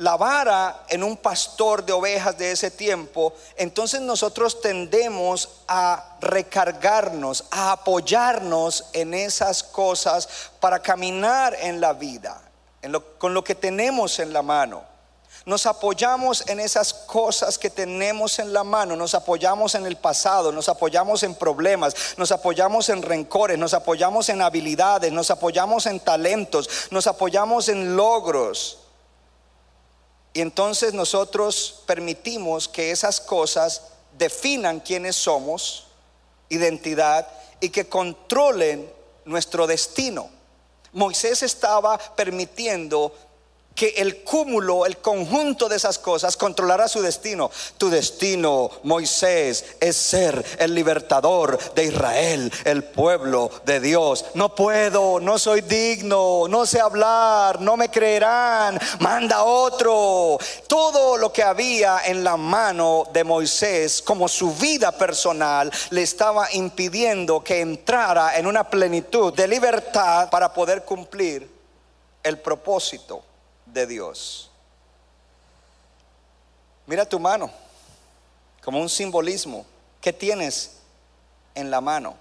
la 0.00 0.16
vara 0.16 0.84
en 0.88 1.04
un 1.04 1.18
pastor 1.18 1.84
de 1.84 1.92
ovejas 1.92 2.36
de 2.38 2.52
ese 2.52 2.70
tiempo, 2.70 3.34
entonces 3.56 4.00
nosotros 4.00 4.62
tendemos 4.62 5.60
a 5.68 6.16
recargarnos, 6.22 7.44
a 7.50 7.72
apoyarnos 7.72 8.86
en 8.94 9.12
esas 9.12 9.62
cosas 9.62 10.26
para 10.58 10.80
caminar 10.80 11.54
en 11.60 11.82
la 11.82 11.92
vida, 11.92 12.40
con 13.18 13.34
lo 13.34 13.44
que 13.44 13.54
tenemos 13.54 14.18
en 14.20 14.32
la 14.32 14.40
mano. 14.40 14.82
Nos 15.44 15.66
apoyamos 15.66 16.48
en 16.48 16.60
esas 16.60 16.94
cosas 16.94 17.58
que 17.58 17.68
tenemos 17.68 18.38
en 18.38 18.54
la 18.54 18.64
mano, 18.64 18.96
nos 18.96 19.14
apoyamos 19.14 19.74
en 19.74 19.84
el 19.84 19.96
pasado, 19.96 20.50
nos 20.50 20.70
apoyamos 20.70 21.22
en 21.24 21.34
problemas, 21.34 21.94
nos 22.16 22.32
apoyamos 22.32 22.88
en 22.88 23.02
rencores, 23.02 23.58
nos 23.58 23.74
apoyamos 23.74 24.30
en 24.30 24.40
habilidades, 24.40 25.12
nos 25.12 25.30
apoyamos 25.30 25.84
en 25.84 26.00
talentos, 26.00 26.88
nos 26.90 27.06
apoyamos 27.06 27.68
en 27.68 27.96
logros. 27.96 28.79
Y 30.32 30.40
entonces 30.40 30.94
nosotros 30.94 31.82
permitimos 31.86 32.68
que 32.68 32.90
esas 32.90 33.20
cosas 33.20 33.82
definan 34.16 34.80
quiénes 34.80 35.16
somos, 35.16 35.86
identidad, 36.48 37.26
y 37.60 37.70
que 37.70 37.88
controlen 37.88 38.90
nuestro 39.24 39.66
destino. 39.66 40.30
Moisés 40.92 41.42
estaba 41.42 41.98
permitiendo 41.98 43.14
que 43.74 43.94
el 43.96 44.22
cúmulo, 44.22 44.84
el 44.84 44.98
conjunto 44.98 45.68
de 45.68 45.76
esas 45.76 45.98
cosas 45.98 46.36
controlará 46.36 46.86
su 46.86 47.00
destino. 47.00 47.50
Tu 47.78 47.88
destino, 47.88 48.70
Moisés, 48.82 49.64
es 49.80 49.96
ser 49.96 50.44
el 50.58 50.74
libertador 50.74 51.58
de 51.74 51.84
Israel, 51.84 52.52
el 52.64 52.84
pueblo 52.84 53.50
de 53.64 53.80
Dios. 53.80 54.26
No 54.34 54.54
puedo, 54.54 55.18
no 55.18 55.38
soy 55.38 55.62
digno, 55.62 56.46
no 56.48 56.66
sé 56.66 56.80
hablar, 56.80 57.60
no 57.60 57.76
me 57.76 57.90
creerán, 57.90 58.78
manda 58.98 59.44
otro. 59.44 60.38
Todo 60.66 61.16
lo 61.16 61.32
que 61.32 61.42
había 61.42 62.02
en 62.04 62.22
la 62.22 62.36
mano 62.36 63.04
de 63.12 63.24
Moisés, 63.24 64.02
como 64.02 64.28
su 64.28 64.52
vida 64.54 64.92
personal, 64.92 65.72
le 65.88 66.02
estaba 66.02 66.52
impidiendo 66.52 67.42
que 67.42 67.60
entrara 67.60 68.36
en 68.36 68.46
una 68.46 68.68
plenitud 68.68 69.32
de 69.32 69.48
libertad 69.48 70.28
para 70.28 70.52
poder 70.52 70.84
cumplir 70.84 71.48
el 72.22 72.38
propósito 72.38 73.29
de 73.72 73.86
Dios. 73.86 74.50
Mira 76.86 77.06
tu 77.06 77.20
mano 77.20 77.50
como 78.62 78.80
un 78.80 78.88
simbolismo. 78.88 79.64
¿Qué 80.00 80.12
tienes 80.12 80.78
en 81.54 81.70
la 81.70 81.80
mano? 81.80 82.16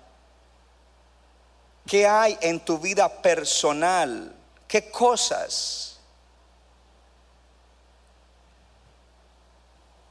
¿Qué 1.88 2.08
hay 2.08 2.38
en 2.42 2.60
tu 2.60 2.78
vida 2.78 3.10
personal? 3.22 4.36
¿Qué 4.68 4.92
cosas? 4.92 5.98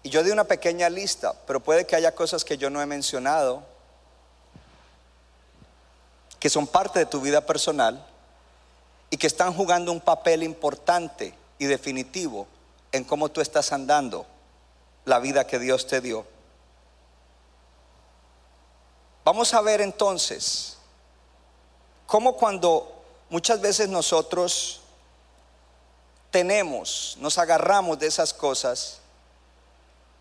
Y 0.02 0.10
yo 0.10 0.22
di 0.22 0.30
una 0.30 0.44
pequeña 0.44 0.88
lista, 0.88 1.34
pero 1.46 1.60
puede 1.60 1.86
que 1.86 1.94
haya 1.94 2.14
cosas 2.14 2.44
que 2.44 2.56
yo 2.56 2.70
no 2.70 2.80
he 2.80 2.86
mencionado, 2.86 3.62
que 6.40 6.48
son 6.48 6.66
parte 6.66 6.98
de 6.98 7.06
tu 7.06 7.20
vida 7.20 7.44
personal 7.44 8.07
y 9.10 9.16
que 9.16 9.26
están 9.26 9.54
jugando 9.54 9.92
un 9.92 10.00
papel 10.00 10.42
importante 10.42 11.34
y 11.58 11.66
definitivo 11.66 12.46
en 12.92 13.04
cómo 13.04 13.28
tú 13.28 13.40
estás 13.40 13.72
andando 13.72 14.26
la 15.04 15.18
vida 15.18 15.46
que 15.46 15.58
Dios 15.58 15.86
te 15.86 16.00
dio. 16.00 16.26
Vamos 19.24 19.52
a 19.54 19.60
ver 19.60 19.80
entonces 19.80 20.78
cómo 22.06 22.34
cuando 22.34 23.02
muchas 23.28 23.60
veces 23.60 23.88
nosotros 23.88 24.80
tenemos, 26.30 27.16
nos 27.20 27.38
agarramos 27.38 27.98
de 27.98 28.06
esas 28.06 28.32
cosas, 28.32 29.00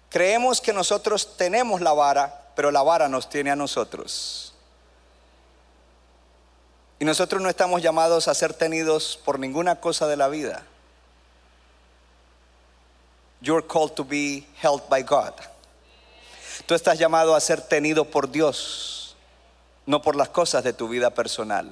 creemos 0.10 0.62
que 0.62 0.74
nosotros 0.74 1.38
tenemos 1.38 1.82
la 1.82 1.94
vara, 1.94 2.52
pero 2.56 2.72
la 2.72 2.84
vara 2.84 3.08
nos 3.08 3.30
tiene 3.30 3.52
a 3.52 3.56
nosotros. 3.56 4.54
Y 7.00 7.06
nosotros 7.06 7.42
no 7.42 7.50
estamos 7.50 7.82
llamados 7.82 8.28
a 8.28 8.34
ser 8.34 8.54
tenidos 8.54 9.20
por 9.24 9.40
ninguna 9.40 9.80
cosa 9.80 10.08
de 10.08 10.18
la 10.18 10.28
vida. 10.28 10.64
You're 13.40 13.66
called 13.66 13.94
to 13.96 14.04
be 14.04 14.48
held 14.62 14.90
by 14.90 15.04
God. 15.04 15.34
Tú 16.66 16.74
estás 16.74 16.98
llamado 16.98 17.36
a 17.36 17.40
ser 17.40 17.62
tenido 17.62 18.06
por 18.06 18.30
Dios, 18.30 19.16
no 19.86 20.02
por 20.02 20.16
las 20.16 20.30
cosas 20.30 20.64
de 20.64 20.74
tu 20.74 20.90
vida 20.90 21.12
personal. 21.12 21.70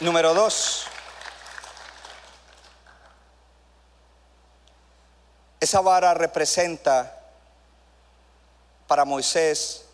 Número 0.00 0.34
dos. 0.34 0.84
Esa 5.60 5.80
vara 5.80 6.14
representa 6.14 7.19
para 8.90 9.04
Moisés 9.04 9.84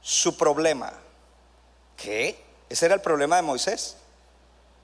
su 0.00 0.36
problema. 0.36 0.92
¿Qué? 1.96 2.40
Ese 2.68 2.86
era 2.86 2.94
el 2.94 3.00
problema 3.00 3.34
de 3.34 3.42
Moisés. 3.42 3.96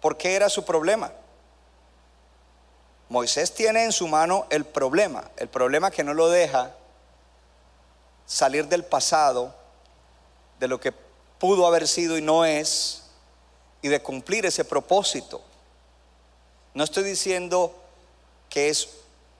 ¿Por 0.00 0.16
qué 0.16 0.34
era 0.34 0.48
su 0.48 0.64
problema? 0.64 1.12
Moisés 3.08 3.54
tiene 3.54 3.84
en 3.84 3.92
su 3.92 4.08
mano 4.08 4.48
el 4.50 4.64
problema, 4.64 5.30
el 5.36 5.46
problema 5.46 5.92
que 5.92 6.02
no 6.02 6.14
lo 6.14 6.28
deja 6.28 6.74
salir 8.26 8.66
del 8.66 8.84
pasado, 8.84 9.54
de 10.58 10.66
lo 10.66 10.80
que 10.80 10.90
pudo 11.38 11.68
haber 11.68 11.86
sido 11.86 12.18
y 12.18 12.22
no 12.22 12.44
es, 12.44 13.04
y 13.82 13.88
de 13.88 14.02
cumplir 14.02 14.46
ese 14.46 14.64
propósito. 14.64 15.40
No 16.74 16.82
estoy 16.82 17.04
diciendo 17.04 17.72
que 18.48 18.68
es 18.68 18.88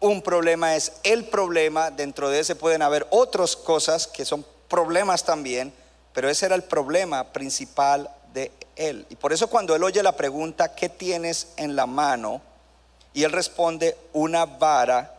un 0.01 0.23
problema 0.23 0.77
es 0.77 0.93
el 1.03 1.25
problema, 1.25 1.91
dentro 1.91 2.29
de 2.29 2.41
ese 2.41 2.55
pueden 2.55 2.83
haber 2.83 3.07
otras 3.11 3.57
cosas 3.57 4.07
que 4.07 4.25
son 4.25 4.45
problemas 4.69 5.25
también, 5.25 5.73
pero 6.13 6.29
ese 6.29 6.47
era 6.47 6.55
el 6.55 6.65
problema 6.65 7.25
principal 7.33 8.11
de 8.33 8.53
él. 8.77 9.07
Y 9.11 9.17
por 9.17 9.33
eso 9.33 9.49
cuando 9.49 9.75
él 9.75 9.83
oye 9.83 10.03
la 10.03 10.13
pregunta, 10.17 10.75
¿qué 10.75 10.89
tienes 10.89 11.49
en 11.57 11.77
la 11.77 11.87
mano? 11.87 12.43
Y 13.15 13.25
él 13.25 13.33
responde, 13.33 13.97
una 14.13 14.45
vara. 14.45 15.15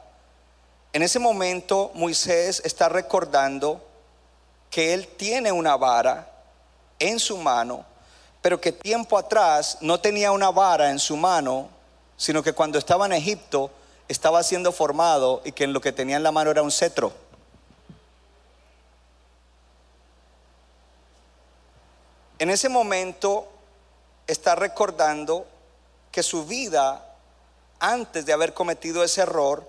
En 0.93 1.01
ese 1.01 1.19
momento 1.19 1.91
Moisés 1.95 2.61
está 2.63 2.89
recordando 2.89 3.83
que 4.69 4.93
él 4.93 5.07
tiene 5.07 5.51
una 5.51 5.75
vara 5.75 6.29
en 6.99 7.19
su 7.19 7.37
mano, 7.37 7.85
pero 8.41 8.61
que 8.61 8.71
tiempo 8.71 9.17
atrás 9.17 9.79
no 9.81 9.99
tenía 9.99 10.31
una 10.31 10.51
vara 10.51 10.89
en 10.89 10.99
su 10.99 11.17
mano, 11.17 11.69
sino 12.15 12.43
que 12.43 12.53
cuando 12.53 12.77
estaba 12.77 13.05
en 13.05 13.13
Egipto 13.13 13.71
estaba 14.07 14.43
siendo 14.43 14.71
formado 14.71 15.41
y 15.43 15.51
que 15.51 15.65
en 15.65 15.73
lo 15.73 15.81
que 15.81 15.91
tenía 15.91 16.17
en 16.17 16.23
la 16.23 16.31
mano 16.31 16.51
era 16.51 16.61
un 16.61 16.71
cetro. 16.71 17.11
En 22.39 22.49
ese 22.49 22.69
momento 22.69 23.47
está 24.27 24.55
recordando 24.55 25.45
que 26.11 26.21
su 26.21 26.45
vida, 26.45 27.03
antes 27.79 28.25
de 28.25 28.33
haber 28.33 28.53
cometido 28.53 29.03
ese 29.03 29.21
error, 29.21 29.67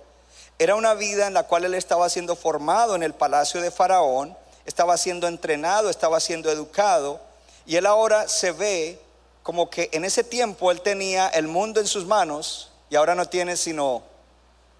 era 0.58 0.74
una 0.74 0.94
vida 0.94 1.26
en 1.26 1.34
la 1.34 1.44
cual 1.44 1.64
él 1.64 1.74
estaba 1.74 2.08
siendo 2.08 2.36
formado 2.36 2.94
en 2.94 3.02
el 3.02 3.14
palacio 3.14 3.60
de 3.60 3.70
Faraón, 3.70 4.36
estaba 4.66 4.96
siendo 4.98 5.28
entrenado, 5.28 5.88
estaba 5.88 6.20
siendo 6.20 6.50
educado, 6.50 7.20
y 7.64 7.76
él 7.76 7.86
ahora 7.86 8.28
se 8.28 8.52
ve 8.52 9.00
como 9.42 9.70
que 9.70 9.88
en 9.92 10.04
ese 10.04 10.24
tiempo 10.24 10.70
él 10.70 10.82
tenía 10.82 11.28
el 11.28 11.48
mundo 11.48 11.80
en 11.80 11.86
sus 11.86 12.04
manos 12.04 12.70
y 12.90 12.96
ahora 12.96 13.14
no 13.14 13.26
tiene 13.26 13.56
sino 13.56 14.02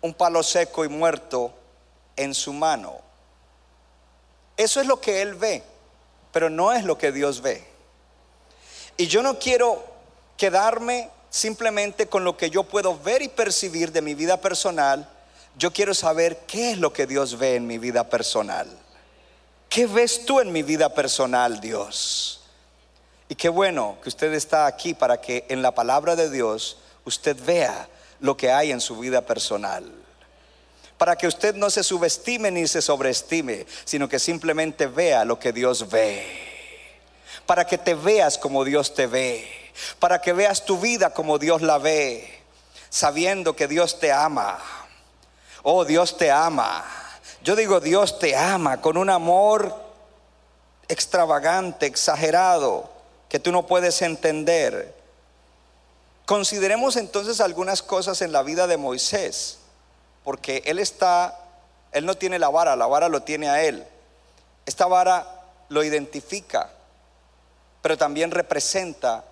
un 0.00 0.14
palo 0.14 0.42
seco 0.42 0.84
y 0.84 0.88
muerto 0.88 1.52
en 2.16 2.34
su 2.34 2.52
mano. 2.52 3.00
Eso 4.56 4.80
es 4.80 4.86
lo 4.86 5.00
que 5.00 5.22
él 5.22 5.34
ve, 5.34 5.62
pero 6.32 6.50
no 6.50 6.72
es 6.72 6.84
lo 6.84 6.98
que 6.98 7.12
Dios 7.12 7.40
ve. 7.40 7.64
Y 8.96 9.06
yo 9.06 9.22
no 9.22 9.38
quiero 9.38 9.84
quedarme 10.36 11.10
simplemente 11.30 12.08
con 12.08 12.24
lo 12.24 12.36
que 12.36 12.50
yo 12.50 12.64
puedo 12.64 12.98
ver 12.98 13.22
y 13.22 13.28
percibir 13.28 13.92
de 13.92 14.02
mi 14.02 14.14
vida 14.14 14.40
personal. 14.40 15.08
Yo 15.56 15.72
quiero 15.72 15.94
saber 15.94 16.38
qué 16.46 16.72
es 16.72 16.78
lo 16.78 16.92
que 16.92 17.06
Dios 17.06 17.38
ve 17.38 17.54
en 17.54 17.66
mi 17.66 17.78
vida 17.78 18.08
personal. 18.08 18.68
¿Qué 19.68 19.86
ves 19.86 20.24
tú 20.24 20.40
en 20.40 20.50
mi 20.50 20.62
vida 20.62 20.94
personal, 20.94 21.60
Dios? 21.60 22.40
Y 23.28 23.34
qué 23.34 23.48
bueno 23.48 23.98
que 24.02 24.08
usted 24.08 24.32
está 24.32 24.66
aquí 24.66 24.94
para 24.94 25.20
que 25.20 25.44
en 25.48 25.60
la 25.60 25.72
palabra 25.72 26.16
de 26.16 26.30
Dios 26.30 26.78
usted 27.04 27.36
vea 27.44 27.88
lo 28.20 28.36
que 28.36 28.50
hay 28.50 28.72
en 28.72 28.80
su 28.80 28.96
vida 28.98 29.22
personal. 29.22 29.92
Para 30.96 31.16
que 31.16 31.28
usted 31.28 31.54
no 31.54 31.70
se 31.70 31.84
subestime 31.84 32.50
ni 32.50 32.66
se 32.66 32.82
sobreestime, 32.82 33.66
sino 33.84 34.08
que 34.08 34.18
simplemente 34.18 34.86
vea 34.86 35.24
lo 35.24 35.38
que 35.38 35.52
Dios 35.52 35.88
ve. 35.88 36.26
Para 37.46 37.66
que 37.66 37.78
te 37.78 37.94
veas 37.94 38.36
como 38.36 38.64
Dios 38.64 38.94
te 38.94 39.06
ve. 39.06 39.48
Para 40.00 40.20
que 40.20 40.32
veas 40.32 40.64
tu 40.64 40.78
vida 40.78 41.10
como 41.10 41.38
Dios 41.38 41.62
la 41.62 41.78
ve. 41.78 42.42
Sabiendo 42.90 43.54
que 43.54 43.68
Dios 43.68 44.00
te 44.00 44.10
ama. 44.10 44.58
Oh, 45.62 45.84
Dios 45.84 46.16
te 46.16 46.30
ama. 46.32 46.84
Yo 47.42 47.54
digo, 47.54 47.78
Dios 47.78 48.18
te 48.18 48.36
ama 48.36 48.80
con 48.80 48.96
un 48.96 49.08
amor 49.08 49.74
extravagante, 50.88 51.86
exagerado, 51.86 52.90
que 53.28 53.38
tú 53.38 53.52
no 53.52 53.66
puedes 53.66 54.02
entender. 54.02 54.97
Consideremos 56.28 56.96
entonces 56.96 57.40
algunas 57.40 57.82
cosas 57.82 58.20
en 58.20 58.32
la 58.32 58.42
vida 58.42 58.66
de 58.66 58.76
Moisés, 58.76 59.60
porque 60.24 60.62
él 60.66 60.78
está, 60.78 61.40
él 61.90 62.04
no 62.04 62.16
tiene 62.16 62.38
la 62.38 62.50
vara, 62.50 62.76
la 62.76 62.86
vara 62.86 63.08
lo 63.08 63.22
tiene 63.22 63.48
a 63.48 63.62
él. 63.62 63.82
Esta 64.66 64.84
vara 64.84 65.26
lo 65.70 65.82
identifica, 65.82 66.68
pero 67.80 67.96
también 67.96 68.30
representa 68.30 69.24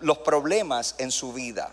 los 0.00 0.18
problemas 0.18 0.94
en 0.98 1.10
su 1.10 1.32
vida. 1.32 1.70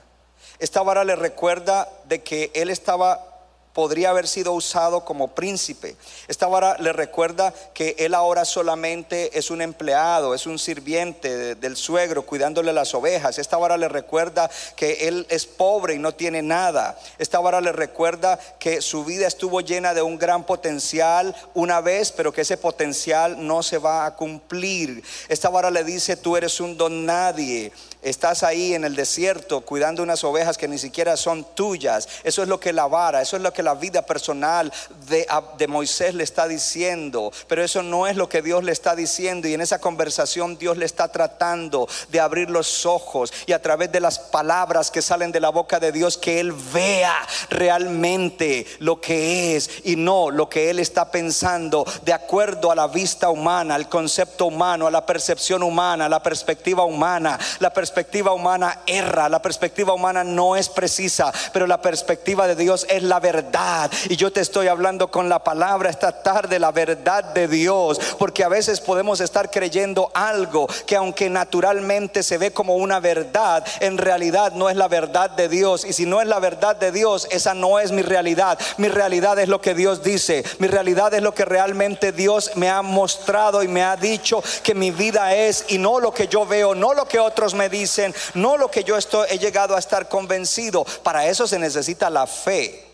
Esta 0.60 0.82
vara 0.82 1.04
le 1.04 1.18
recuerda 1.18 1.90
de 2.06 2.24
que 2.24 2.52
él 2.56 2.70
estaba 2.70 3.33
podría 3.74 4.12
haber 4.12 4.28
sido 4.28 4.54
usado 4.54 5.04
como 5.04 5.30
príncipe. 5.30 5.96
Esta 6.28 6.48
vara 6.48 6.78
le 6.78 6.94
recuerda 6.94 7.54
que 7.74 7.96
él 8.00 8.14
ahora 8.14 8.46
solamente 8.46 9.38
es 9.38 9.50
un 9.50 9.62
empleado, 9.62 10.34
es 10.34 10.46
un 10.46 10.60
sirviente 10.60 11.56
del 11.56 11.76
suegro 11.76 12.26
cuidándole 12.26 12.72
las 12.72 12.94
ovejas. 12.94 13.40
Esta 13.40 13.58
vara 13.58 13.78
le 13.78 13.90
recuerda 13.90 14.50
que 14.76 15.08
él 15.08 15.26
es 15.30 15.46
pobre 15.46 15.96
y 15.96 16.00
no 16.00 16.14
tiene 16.14 16.42
nada. 16.42 16.98
Esta 17.18 17.40
vara 17.40 17.62
le 17.62 17.72
recuerda 17.72 18.40
que 18.60 18.82
su 18.82 19.04
vida 19.04 19.28
estuvo 19.28 19.62
llena 19.62 19.94
de 19.94 20.04
un 20.04 20.20
gran 20.20 20.46
potencial 20.46 21.36
una 21.54 21.82
vez, 21.82 22.12
pero 22.12 22.32
que 22.32 22.42
ese 22.42 22.58
potencial 22.58 23.46
no 23.46 23.64
se 23.64 23.80
va 23.80 24.06
a 24.06 24.16
cumplir. 24.16 25.04
Esta 25.28 25.50
vara 25.50 25.72
le 25.72 25.84
dice, 25.84 26.16
tú 26.16 26.38
eres 26.38 26.60
un 26.60 26.78
don 26.78 27.06
nadie. 27.06 27.72
Estás 28.04 28.44
ahí 28.44 28.74
en 28.74 28.84
el 28.84 28.96
desierto 28.96 29.62
cuidando 29.62 30.04
unas 30.04 30.24
ovejas 30.24 30.58
que 30.58 30.68
ni 30.68 30.78
siquiera 30.78 31.16
son 31.16 31.46
tuyas. 31.56 32.08
Eso 32.24 32.44
es 32.44 32.50
lo 32.50 32.60
que 32.60 32.74
la 32.74 32.88
vara, 32.88 33.22
eso 33.22 33.38
es 33.38 33.42
lo 33.42 33.54
que 33.54 33.64
la 33.64 33.76
vida 33.76 34.02
personal 34.06 34.72
de, 35.08 35.68
Moisés 35.68 36.14
le 36.14 36.24
está 36.24 36.48
diciendo. 36.48 37.32
Pero 37.48 37.64
eso 37.64 37.82
no 37.82 38.06
es 38.06 38.18
lo 38.18 38.28
que 38.28 38.42
Dios 38.42 38.64
le 38.64 38.74
está 38.74 38.96
diciendo. 38.96 39.48
Y 39.48 39.54
en 39.54 39.62
esa 39.62 39.80
conversación 39.80 40.58
Dios 40.58 40.78
le 40.78 40.86
está 40.86 41.08
tratando 41.08 41.88
de 42.10 42.20
abrir 42.20 42.50
los 42.50 42.86
ojos 42.86 43.34
y 43.46 43.54
a 43.54 43.62
través 43.62 43.92
de 43.92 44.02
las 44.02 44.20
palabras 44.20 44.92
que 44.92 45.02
salen 45.02 45.32
de 45.32 45.40
la 45.40 45.50
boca 45.50 45.80
de 45.80 45.92
Dios 45.92 46.18
que 46.18 46.40
Él 46.40 46.52
vea 46.52 47.16
realmente 47.50 48.68
lo 48.80 49.00
que 49.00 49.56
es 49.56 49.70
y 49.86 49.96
no 49.96 50.30
lo 50.30 50.50
que 50.50 50.70
Él 50.70 50.80
está 50.80 51.10
pensando 51.10 51.86
de 52.04 52.14
acuerdo 52.14 52.72
a 52.72 52.76
la 52.76 52.88
vista 52.88 53.30
humana, 53.30 53.76
al 53.76 53.90
concepto 53.90 54.46
humano, 54.46 54.88
a 54.88 54.92
la 54.92 55.06
percepción 55.06 55.64
humana, 55.64 56.06
a 56.06 56.10
la 56.10 56.22
perspectiva 56.22 56.84
humana. 56.84 57.40
La 57.60 57.74
perspectiva 57.94 58.34
humana 58.34 58.80
erra, 58.88 59.30
la 59.30 59.40
perspectiva 59.40 59.94
humana 59.94 60.24
no 60.24 60.56
es 60.56 60.68
precisa, 60.68 61.32
pero 61.54 61.68
la 61.68 61.80
perspectiva 61.80 62.48
de 62.48 62.56
Dios 62.56 62.88
es 62.90 63.04
la 63.04 63.20
verdad. 63.20 63.92
Y 64.10 64.16
yo 64.16 64.34
te 64.34 64.42
estoy 64.42 64.68
hablando 64.68 65.12
con 65.12 65.30
la 65.30 65.44
palabra 65.44 65.92
esta 65.92 66.24
tarde, 66.24 66.58
la 66.58 66.72
verdad 66.72 67.24
de 67.24 67.48
Dios, 67.48 68.00
porque 68.18 68.44
a 68.44 68.50
veces 68.50 68.82
podemos 68.82 69.22
estar 69.22 69.52
creyendo 69.52 70.10
algo 70.16 70.68
que 70.88 70.96
aunque 70.96 71.30
naturalmente 71.30 72.24
se 72.24 72.40
ve 72.40 72.52
como 72.52 72.78
una 72.78 73.00
verdad, 73.00 73.64
en 73.80 74.00
realidad 74.00 74.54
no 74.54 74.72
es 74.72 74.76
la 74.76 74.88
verdad 74.88 75.30
de 75.30 75.48
Dios. 75.48 75.86
Y 75.86 75.94
si 75.94 76.08
no 76.08 76.20
es 76.20 76.28
la 76.28 76.40
verdad 76.40 76.76
de 76.76 76.92
Dios, 76.92 77.28
esa 77.30 77.54
no 77.54 77.80
es 77.80 77.92
mi 77.92 78.02
realidad. 78.02 78.58
Mi 78.78 78.88
realidad 78.88 79.38
es 79.38 79.50
lo 79.50 79.62
que 79.62 79.76
Dios 79.76 80.02
dice. 80.02 80.44
Mi 80.58 80.68
realidad 80.68 81.14
es 81.14 81.22
lo 81.22 81.36
que 81.36 81.46
realmente 81.46 82.12
Dios 82.12 82.54
me 82.56 82.72
ha 82.72 82.82
mostrado 82.82 83.62
y 83.62 83.68
me 83.68 83.84
ha 83.84 83.96
dicho 83.98 84.44
que 84.64 84.74
mi 84.74 84.90
vida 84.90 85.36
es 85.36 85.66
y 85.68 85.78
no 85.78 86.00
lo 86.00 86.12
que 86.12 86.28
yo 86.28 86.48
veo, 86.48 86.74
no 86.74 86.96
lo 86.96 87.06
que 87.08 87.20
otros 87.20 87.54
me 87.54 87.70
dicen 87.70 87.83
dicen, 87.84 88.14
no 88.34 88.58
lo 88.58 88.70
que 88.70 88.84
yo 88.84 88.98
estoy, 88.98 89.28
he 89.30 89.40
llegado 89.40 89.76
a 89.76 89.80
estar 89.80 90.10
convencido. 90.10 90.84
Para 91.04 91.28
eso 91.28 91.48
se 91.48 91.60
necesita 91.60 92.10
la 92.10 92.28
fe. 92.28 92.88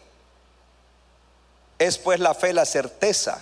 Es 1.77 1.97
pues 1.97 2.19
la 2.19 2.33
fe 2.33 2.53
la 2.53 2.65
certeza. 2.65 3.41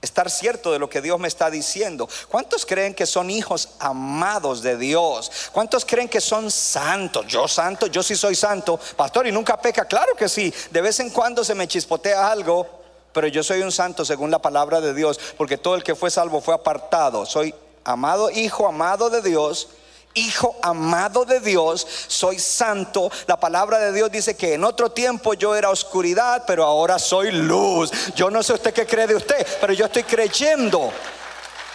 Estar 0.00 0.30
cierto 0.30 0.72
de 0.72 0.78
lo 0.78 0.88
que 0.88 1.00
Dios 1.00 1.18
me 1.20 1.28
está 1.28 1.48
diciendo. 1.50 2.08
¿Cuántos 2.28 2.66
creen 2.66 2.94
que 2.94 3.06
son 3.06 3.30
hijos 3.30 3.70
amados 3.78 4.62
de 4.62 4.76
Dios? 4.76 5.30
¿Cuántos 5.52 5.84
creen 5.84 6.08
que 6.08 6.20
son 6.20 6.50
santos? 6.50 7.26
Yo 7.28 7.46
santo, 7.46 7.86
yo 7.86 8.02
sí 8.02 8.16
soy 8.16 8.34
santo. 8.34 8.78
Pastor, 8.96 9.26
y 9.26 9.32
nunca 9.32 9.60
peca. 9.60 9.84
Claro 9.84 10.14
que 10.16 10.28
sí. 10.28 10.52
De 10.70 10.80
vez 10.80 10.98
en 11.00 11.10
cuando 11.10 11.44
se 11.44 11.54
me 11.54 11.68
chispotea 11.68 12.30
algo, 12.30 12.66
pero 13.12 13.28
yo 13.28 13.42
soy 13.42 13.60
un 13.60 13.70
santo 13.70 14.04
según 14.04 14.30
la 14.30 14.40
palabra 14.40 14.80
de 14.80 14.92
Dios, 14.92 15.20
porque 15.36 15.58
todo 15.58 15.76
el 15.76 15.84
que 15.84 15.94
fue 15.94 16.10
salvo 16.10 16.40
fue 16.40 16.54
apartado. 16.54 17.24
Soy 17.24 17.54
amado 17.84 18.30
hijo, 18.30 18.66
amado 18.66 19.08
de 19.08 19.22
Dios 19.22 19.68
hijo 20.14 20.56
amado 20.62 21.24
de 21.24 21.40
Dios, 21.40 21.86
soy 22.06 22.38
santo. 22.38 23.10
La 23.26 23.38
palabra 23.38 23.78
de 23.78 23.92
Dios 23.92 24.10
dice 24.10 24.36
que 24.36 24.54
en 24.54 24.64
otro 24.64 24.90
tiempo 24.90 25.34
yo 25.34 25.54
era 25.54 25.70
oscuridad, 25.70 26.44
pero 26.46 26.64
ahora 26.64 26.98
soy 26.98 27.30
luz. 27.30 27.90
Yo 28.14 28.30
no 28.30 28.42
sé 28.42 28.54
usted 28.54 28.72
qué 28.72 28.86
cree 28.86 29.06
de 29.06 29.16
usted, 29.16 29.46
pero 29.60 29.72
yo 29.72 29.86
estoy 29.86 30.04
creyendo 30.04 30.92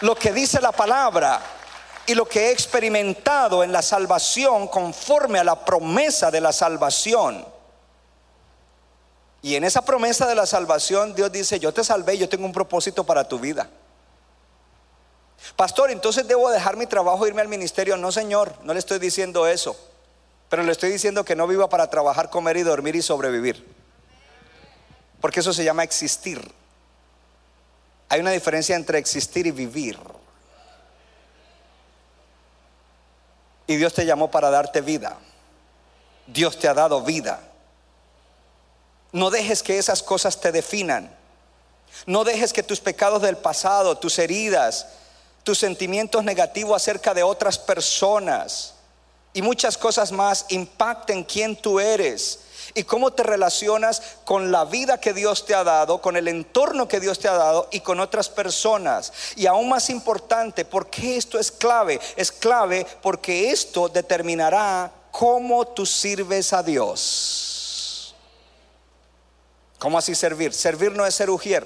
lo 0.02 0.15
que 0.15 0.32
dice 0.32 0.62
la 0.62 0.71
palabra 0.71 1.41
y 2.06 2.15
lo 2.15 2.26
que 2.26 2.47
he 2.47 2.52
experimentado 2.52 3.63
en 3.63 3.71
la 3.71 3.82
salvación 3.82 4.67
conforme 4.67 5.39
a 5.39 5.43
la 5.43 5.65
promesa 5.65 6.32
de 6.32 6.41
la 6.41 6.54
salvación. 6.54 7.45
Y 9.41 9.56
en 9.56 9.63
esa 9.63 9.84
promesa 9.84 10.26
de 10.26 10.36
la 10.36 10.45
salvación 10.45 11.13
Dios 11.13 11.32
dice, 11.32 11.60
yo 11.60 11.73
te 11.73 11.84
salvé, 11.84 12.17
yo 12.17 12.30
tengo 12.30 12.45
un 12.45 12.54
propósito 12.54 13.04
para 13.04 13.28
tu 13.28 13.39
vida. 13.39 13.69
Pastor, 15.56 15.91
entonces 15.91 16.28
debo 16.28 16.50
dejar 16.50 16.78
mi 16.78 16.88
trabajo 16.88 17.26
e 17.26 17.30
irme 17.30 17.41
al 17.41 17.47
ministerio. 17.47 17.97
No, 17.97 18.12
Señor, 18.12 18.54
no 18.63 18.73
le 18.73 18.80
estoy 18.80 19.00
diciendo 19.00 19.47
eso. 19.47 19.78
Pero 20.50 20.63
le 20.63 20.71
estoy 20.71 20.91
diciendo 20.91 21.26
que 21.26 21.36
no 21.36 21.47
viva 21.47 21.69
para 21.69 21.89
trabajar, 21.89 22.30
comer 22.30 22.58
y 22.58 22.63
dormir 22.63 22.95
y 22.95 23.02
sobrevivir. 23.02 23.65
Porque 25.19 25.41
eso 25.41 25.54
se 25.54 25.63
llama 25.63 25.84
existir. 25.84 26.39
Hay 28.10 28.21
una 28.21 28.32
diferencia 28.32 28.76
entre 28.76 28.97
existir 28.97 29.47
y 29.47 29.52
vivir. 29.52 30.00
Y 33.67 33.76
Dios 33.76 33.93
te 33.93 34.06
llamó 34.06 34.32
para 34.32 34.50
darte 34.50 34.82
vida. 34.82 35.17
Dios 36.26 36.58
te 36.58 36.67
ha 36.67 36.73
dado 36.73 37.02
vida. 37.02 37.41
No 39.12 39.30
dejes 39.30 39.63
que 39.63 39.78
esas 39.78 40.02
cosas 40.02 40.39
te 40.39 40.52
definan. 40.52 41.13
No 42.06 42.23
dejes 42.23 42.54
que 42.54 42.63
tus 42.63 42.80
pecados 42.80 43.21
del 43.21 43.38
pasado, 43.38 43.97
tus 43.97 44.19
heridas, 44.19 44.88
tus 45.48 45.60
sentimientos 45.60 46.26
negativos 46.26 46.76
acerca 46.76 47.14
de 47.14 47.24
otras 47.24 47.58
personas 47.58 48.74
y 49.32 49.42
muchas 49.42 49.78
cosas 49.78 50.12
más 50.12 50.46
impacten 50.50 51.24
quién 51.24 51.56
tú 51.56 51.80
eres 51.80 52.40
y 52.74 52.84
cómo 52.84 53.14
te 53.14 53.24
relacionas 53.24 54.02
con 54.26 54.52
la 54.52 54.66
vida 54.66 55.00
que 55.00 55.14
Dios 55.14 55.46
te 55.46 55.56
ha 55.56 55.64
dado, 55.64 56.02
con 56.02 56.18
el 56.18 56.28
entorno 56.28 56.90
que 56.90 57.00
Dios 57.00 57.20
te 57.20 57.30
ha 57.30 57.34
dado 57.36 57.70
y 57.72 57.80
con 57.80 58.02
otras 58.02 58.28
personas. 58.28 59.14
Y 59.38 59.48
aún 59.48 59.70
más 59.70 59.90
importante, 59.90 60.66
¿por 60.66 60.90
qué 60.90 61.16
esto 61.16 61.40
es 61.40 61.50
clave? 61.50 62.02
Es 62.18 62.30
clave 62.30 62.86
porque 63.02 63.50
esto 63.50 63.88
determinará 63.88 64.92
cómo 65.12 65.66
tú 65.66 65.86
sirves 65.86 66.52
a 66.52 66.62
Dios. 66.62 68.14
¿Cómo 69.80 69.98
así 69.98 70.14
servir? 70.14 70.54
Servir 70.54 70.92
no 70.92 71.06
es 71.06 71.16
ser 71.16 71.30
ujier. 71.30 71.66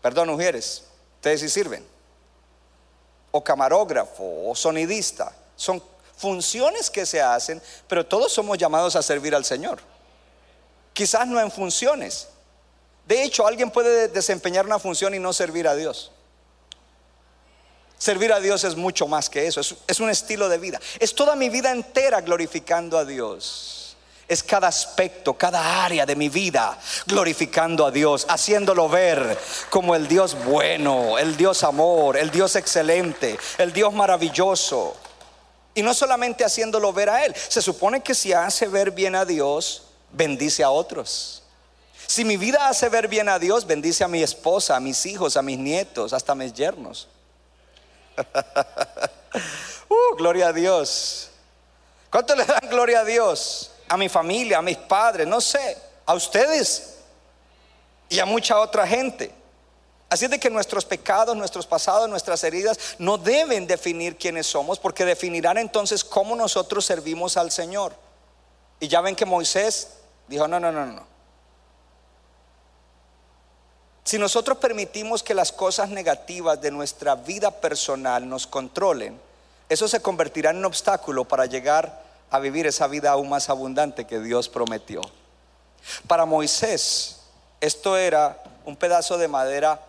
Perdón, 0.00 0.30
ujieres. 0.30 0.84
Ustedes 1.16 1.40
sí 1.42 1.50
sirven. 1.50 1.97
O 3.30 3.42
camarógrafo 3.42 4.48
o 4.48 4.54
sonidista. 4.54 5.32
Son 5.56 5.82
funciones 6.16 6.90
que 6.90 7.06
se 7.06 7.20
hacen, 7.20 7.62
pero 7.86 8.04
todos 8.04 8.32
somos 8.32 8.58
llamados 8.58 8.96
a 8.96 9.02
servir 9.02 9.34
al 9.34 9.44
Señor. 9.44 9.80
Quizás 10.92 11.26
no 11.26 11.40
en 11.40 11.50
funciones. 11.50 12.28
De 13.06 13.22
hecho, 13.22 13.46
alguien 13.46 13.70
puede 13.70 14.08
desempeñar 14.08 14.66
una 14.66 14.78
función 14.78 15.14
y 15.14 15.18
no 15.18 15.32
servir 15.32 15.68
a 15.68 15.74
Dios. 15.74 16.10
Servir 17.98 18.32
a 18.32 18.40
Dios 18.40 18.62
es 18.64 18.76
mucho 18.76 19.08
más 19.08 19.28
que 19.28 19.46
eso, 19.46 19.60
es, 19.60 19.74
es, 19.86 19.98
un 19.98 20.08
estilo 20.08 20.48
de 20.48 20.58
vida. 20.58 20.80
Es 21.00 21.14
toda 21.14 21.34
mi 21.34 21.48
vida 21.48 21.72
entera 21.72 22.20
glorificando 22.20 22.96
a 22.96 23.04
Dios. 23.04 23.77
Es 24.28 24.42
cada 24.42 24.68
aspecto, 24.68 25.32
cada 25.32 25.84
área 25.84 26.04
de 26.04 26.14
mi 26.14 26.28
vida 26.28 26.78
glorificando 27.06 27.86
a 27.86 27.90
Dios, 27.90 28.26
haciéndolo 28.28 28.86
ver 28.86 29.38
como 29.70 29.96
el 29.96 30.06
Dios 30.06 30.36
bueno, 30.44 31.16
el 31.18 31.34
Dios 31.34 31.64
amor, 31.64 32.18
el 32.18 32.30
Dios 32.30 32.54
excelente, 32.54 33.38
el 33.56 33.72
Dios 33.72 33.92
maravilloso. 33.94 34.94
Y 35.74 35.80
no 35.80 35.94
solamente 35.94 36.44
haciéndolo 36.44 36.92
ver 36.92 37.08
a 37.08 37.24
Él. 37.24 37.34
Se 37.34 37.62
supone 37.62 38.02
que 38.02 38.14
si 38.14 38.34
hace 38.34 38.68
ver 38.68 38.90
bien 38.90 39.14
a 39.14 39.24
Dios, 39.24 39.84
bendice 40.12 40.62
a 40.62 40.70
otros. 40.70 41.42
Si 42.06 42.24
mi 42.24 42.36
vida 42.36 42.68
hace 42.68 42.88
ver 42.88 43.08
bien 43.08 43.28
a 43.28 43.38
Dios, 43.38 43.66
bendice 43.66 44.04
a 44.04 44.08
mi 44.08 44.22
esposa, 44.22 44.76
a 44.76 44.80
mis 44.80 45.06
hijos, 45.06 45.36
a 45.36 45.42
mis 45.42 45.58
nietos, 45.58 46.12
hasta 46.12 46.32
a 46.32 46.34
mis 46.34 46.52
yernos. 46.52 47.08
uh, 49.88 50.16
gloria 50.16 50.48
a 50.48 50.52
Dios. 50.52 51.30
¿Cuánto 52.10 52.34
le 52.34 52.44
dan 52.44 52.68
gloria 52.68 53.00
a 53.00 53.04
Dios? 53.04 53.70
A 53.88 53.96
mi 53.96 54.08
familia, 54.08 54.58
a 54.58 54.62
mis 54.62 54.76
padres, 54.76 55.26
no 55.26 55.40
sé, 55.40 55.76
a 56.04 56.14
ustedes 56.14 56.96
y 58.08 58.18
a 58.18 58.26
mucha 58.26 58.58
otra 58.60 58.86
gente. 58.86 59.32
Así 60.10 60.26
de 60.26 60.40
que 60.40 60.48
nuestros 60.48 60.84
pecados, 60.84 61.36
nuestros 61.36 61.66
pasados, 61.66 62.08
nuestras 62.08 62.42
heridas 62.42 62.78
no 62.98 63.18
deben 63.18 63.66
definir 63.66 64.16
quiénes 64.16 64.46
somos, 64.46 64.78
porque 64.78 65.04
definirán 65.04 65.58
entonces 65.58 66.02
cómo 66.02 66.34
nosotros 66.34 66.86
servimos 66.86 67.36
al 67.36 67.50
Señor. 67.50 67.94
Y 68.80 68.88
ya 68.88 69.02
ven 69.02 69.16
que 69.16 69.26
Moisés 69.26 69.88
dijo, 70.26 70.48
no, 70.48 70.58
no, 70.58 70.72
no, 70.72 70.86
no. 70.86 71.06
Si 74.04 74.18
nosotros 74.18 74.56
permitimos 74.56 75.22
que 75.22 75.34
las 75.34 75.52
cosas 75.52 75.90
negativas 75.90 76.58
de 76.62 76.70
nuestra 76.70 77.14
vida 77.14 77.50
personal 77.50 78.26
nos 78.26 78.46
controlen, 78.46 79.20
eso 79.68 79.86
se 79.86 80.00
convertirá 80.00 80.50
en 80.50 80.56
un 80.56 80.64
obstáculo 80.64 81.26
para 81.26 81.44
llegar 81.44 82.07
a 82.30 82.38
vivir 82.38 82.66
esa 82.66 82.86
vida 82.86 83.10
aún 83.10 83.28
más 83.28 83.48
abundante 83.48 84.06
que 84.06 84.20
Dios 84.20 84.48
prometió. 84.48 85.00
Para 86.06 86.26
Moisés, 86.26 87.20
esto 87.60 87.96
era 87.96 88.42
un 88.64 88.76
pedazo 88.76 89.18
de 89.18 89.28
madera 89.28 89.80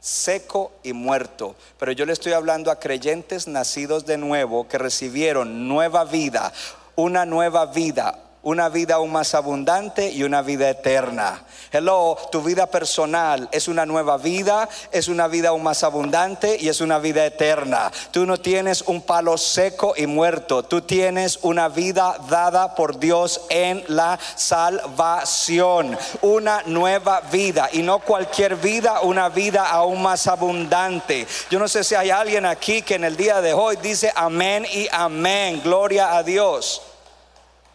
seco 0.00 0.72
y 0.82 0.92
muerto. 0.92 1.56
Pero 1.78 1.92
yo 1.92 2.06
le 2.06 2.12
estoy 2.12 2.32
hablando 2.32 2.70
a 2.70 2.78
creyentes 2.78 3.48
nacidos 3.48 4.06
de 4.06 4.16
nuevo 4.16 4.68
que 4.68 4.78
recibieron 4.78 5.68
nueva 5.68 6.04
vida, 6.04 6.52
una 6.96 7.26
nueva 7.26 7.66
vida, 7.66 8.18
una 8.42 8.68
vida 8.68 8.94
aún 8.94 9.12
más 9.12 9.34
abundante 9.34 10.10
y 10.10 10.22
una 10.22 10.42
vida 10.42 10.70
eterna. 10.70 11.42
Hello, 11.70 12.16
tu 12.30 12.42
vida 12.42 12.66
personal 12.66 13.48
es 13.52 13.68
una 13.68 13.84
nueva 13.84 14.16
vida, 14.16 14.68
es 14.92 15.08
una 15.08 15.28
vida 15.28 15.50
aún 15.50 15.62
más 15.62 15.82
abundante 15.82 16.56
y 16.58 16.68
es 16.68 16.80
una 16.80 16.98
vida 16.98 17.26
eterna. 17.26 17.90
Tú 18.10 18.26
no 18.26 18.38
tienes 18.38 18.82
un 18.82 19.02
palo 19.02 19.36
seco 19.36 19.94
y 19.96 20.06
muerto, 20.06 20.62
tú 20.62 20.80
tienes 20.80 21.40
una 21.42 21.68
vida 21.68 22.16
dada 22.28 22.74
por 22.74 22.98
Dios 22.98 23.42
en 23.50 23.84
la 23.88 24.18
salvación, 24.36 25.98
una 26.22 26.62
nueva 26.66 27.20
vida 27.32 27.68
y 27.72 27.82
no 27.82 27.98
cualquier 27.98 28.56
vida, 28.56 29.00
una 29.00 29.28
vida 29.28 29.68
aún 29.68 30.00
más 30.00 30.26
abundante. 30.26 31.26
Yo 31.50 31.58
no 31.58 31.68
sé 31.68 31.84
si 31.84 31.94
hay 31.94 32.10
alguien 32.10 32.46
aquí 32.46 32.82
que 32.82 32.94
en 32.94 33.04
el 33.04 33.16
día 33.16 33.40
de 33.40 33.52
hoy 33.52 33.76
dice 33.82 34.12
amén 34.14 34.64
y 34.72 34.88
amén, 34.92 35.60
gloria 35.62 36.16
a 36.16 36.22
Dios. 36.22 36.82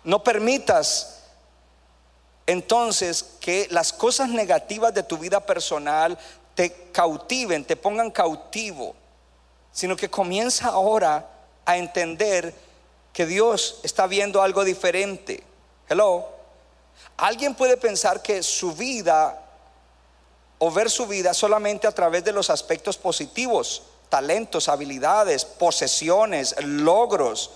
No 0.04 0.24
permitas 0.24 1.24
entonces 2.46 3.26
que 3.40 3.68
las 3.72 3.94
cosas 3.94 4.30
negativas 4.30 4.94
de 4.94 5.04
tu 5.04 5.18
vida 5.18 5.40
personal 5.46 6.18
te 6.56 6.90
cautiven, 6.92 7.66
te 7.66 7.76
pongan 7.76 8.12
cautivo, 8.12 8.96
sino 9.72 9.96
que 9.96 10.10
comienza 10.10 10.68
ahora 10.68 11.28
a 11.66 11.78
entender 11.78 12.54
que 13.14 13.26
Dios 13.26 13.80
está 13.84 14.08
viendo 14.08 14.42
algo 14.42 14.64
diferente. 14.64 15.44
Hello. 15.88 16.28
Alguien 17.18 17.56
puede 17.56 17.78
pensar 17.78 18.22
que 18.22 18.44
su 18.44 18.74
vida 18.74 19.40
o 20.60 20.72
ver 20.72 20.90
su 20.90 21.08
vida 21.08 21.34
solamente 21.34 21.88
a 21.88 21.92
través 21.92 22.24
de 22.24 22.32
los 22.32 22.50
aspectos 22.50 22.98
positivos, 22.98 23.84
talentos, 24.10 24.70
habilidades, 24.70 25.46
posesiones, 25.46 26.56
logros. 26.64 27.52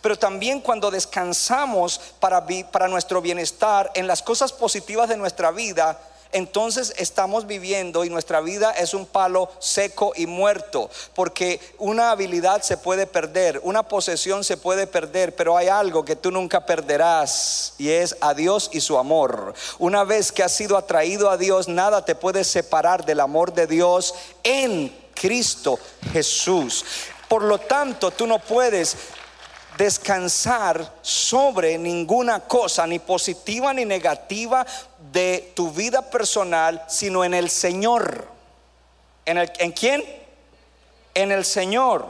Pero 0.00 0.18
también 0.18 0.60
cuando 0.60 0.90
descansamos 0.90 2.00
para, 2.20 2.46
para 2.70 2.88
nuestro 2.88 3.20
bienestar 3.20 3.90
en 3.94 4.06
las 4.06 4.22
cosas 4.22 4.52
positivas 4.52 5.08
de 5.08 5.16
nuestra 5.16 5.50
vida, 5.50 5.98
entonces 6.32 6.94
estamos 6.96 7.46
viviendo 7.46 8.04
y 8.04 8.10
nuestra 8.10 8.40
vida 8.40 8.72
es 8.72 8.94
un 8.94 9.04
palo 9.04 9.50
seco 9.58 10.12
y 10.16 10.26
muerto, 10.26 10.90
porque 11.14 11.60
una 11.78 12.10
habilidad 12.10 12.62
se 12.62 12.78
puede 12.78 13.06
perder, 13.06 13.60
una 13.62 13.82
posesión 13.82 14.42
se 14.42 14.56
puede 14.56 14.86
perder, 14.86 15.36
pero 15.36 15.58
hay 15.58 15.68
algo 15.68 16.04
que 16.04 16.16
tú 16.16 16.30
nunca 16.30 16.64
perderás 16.64 17.74
y 17.76 17.90
es 17.90 18.16
a 18.22 18.32
Dios 18.32 18.70
y 18.72 18.80
su 18.80 18.96
amor. 18.98 19.52
Una 19.78 20.04
vez 20.04 20.32
que 20.32 20.42
has 20.42 20.52
sido 20.52 20.78
atraído 20.78 21.30
a 21.30 21.36
Dios, 21.36 21.68
nada 21.68 22.04
te 22.04 22.14
puede 22.14 22.44
separar 22.44 23.04
del 23.04 23.20
amor 23.20 23.52
de 23.52 23.66
Dios 23.66 24.14
en 24.42 24.96
Cristo 25.14 25.78
Jesús. 26.12 26.84
Por 27.28 27.42
lo 27.42 27.58
tanto, 27.58 28.10
tú 28.10 28.26
no 28.26 28.38
puedes 28.38 28.96
descansar 29.76 30.92
sobre 31.02 31.78
ninguna 31.78 32.40
cosa, 32.40 32.86
ni 32.86 32.98
positiva 32.98 33.72
ni 33.72 33.84
negativa, 33.84 34.66
de 35.12 35.52
tu 35.54 35.70
vida 35.70 36.10
personal, 36.10 36.84
sino 36.88 37.24
en 37.24 37.34
el 37.34 37.50
Señor. 37.50 38.26
¿En, 39.24 39.38
el, 39.38 39.52
¿En 39.58 39.72
quién? 39.72 40.02
En 41.14 41.32
el 41.32 41.44
Señor. 41.44 42.06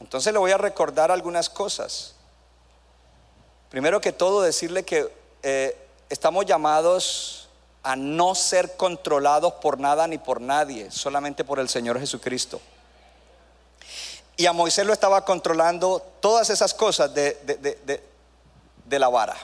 Entonces 0.00 0.32
le 0.32 0.38
voy 0.38 0.52
a 0.52 0.58
recordar 0.58 1.10
algunas 1.10 1.48
cosas. 1.48 2.14
Primero 3.70 4.00
que 4.00 4.12
todo, 4.12 4.40
decirle 4.40 4.84
que 4.84 5.12
eh, 5.42 5.76
estamos 6.08 6.46
llamados 6.46 7.48
a 7.82 7.96
no 7.96 8.34
ser 8.34 8.76
controlados 8.76 9.54
por 9.54 9.78
nada 9.78 10.06
ni 10.06 10.18
por 10.18 10.40
nadie, 10.40 10.90
solamente 10.90 11.44
por 11.44 11.58
el 11.58 11.68
Señor 11.68 11.98
Jesucristo. 12.00 12.60
Y 14.38 14.46
a 14.46 14.52
Moisés 14.52 14.86
lo 14.86 14.92
estaba 14.92 15.24
controlando 15.24 16.00
todas 16.20 16.48
esas 16.48 16.72
cosas 16.72 17.12
de, 17.12 17.34
de, 18.84 18.98
la 19.00 19.08
vara. 19.08 19.36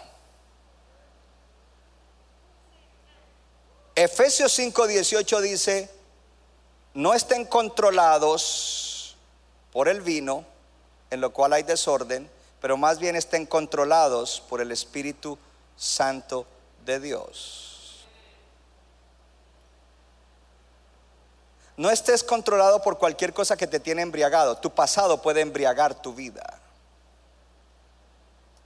Efesios 3.96 4.56
5:18 4.56 5.40
dice, 5.40 5.90
no 6.94 7.12
estén 7.12 7.44
controlados 7.44 9.16
por 9.72 9.88
el 9.88 10.00
vino, 10.00 10.44
en 11.10 11.20
lo 11.20 11.32
cual 11.32 11.54
hay 11.54 11.64
desorden, 11.64 12.30
pero 12.60 12.76
más 12.76 13.00
bien 13.00 13.16
estén 13.16 13.46
controlados 13.46 14.44
por 14.48 14.60
el 14.60 14.70
Espíritu 14.70 15.36
Santo 15.76 16.46
de 16.84 17.00
Dios. 17.00 17.73
No 21.76 21.90
estés 21.90 22.22
controlado 22.22 22.82
por 22.82 22.98
cualquier 22.98 23.32
cosa 23.32 23.56
que 23.56 23.66
te 23.66 23.80
tiene 23.80 24.02
embriagado. 24.02 24.56
Tu 24.56 24.70
pasado 24.70 25.20
puede 25.20 25.40
embriagar 25.40 25.94
tu 25.94 26.14
vida. 26.14 26.60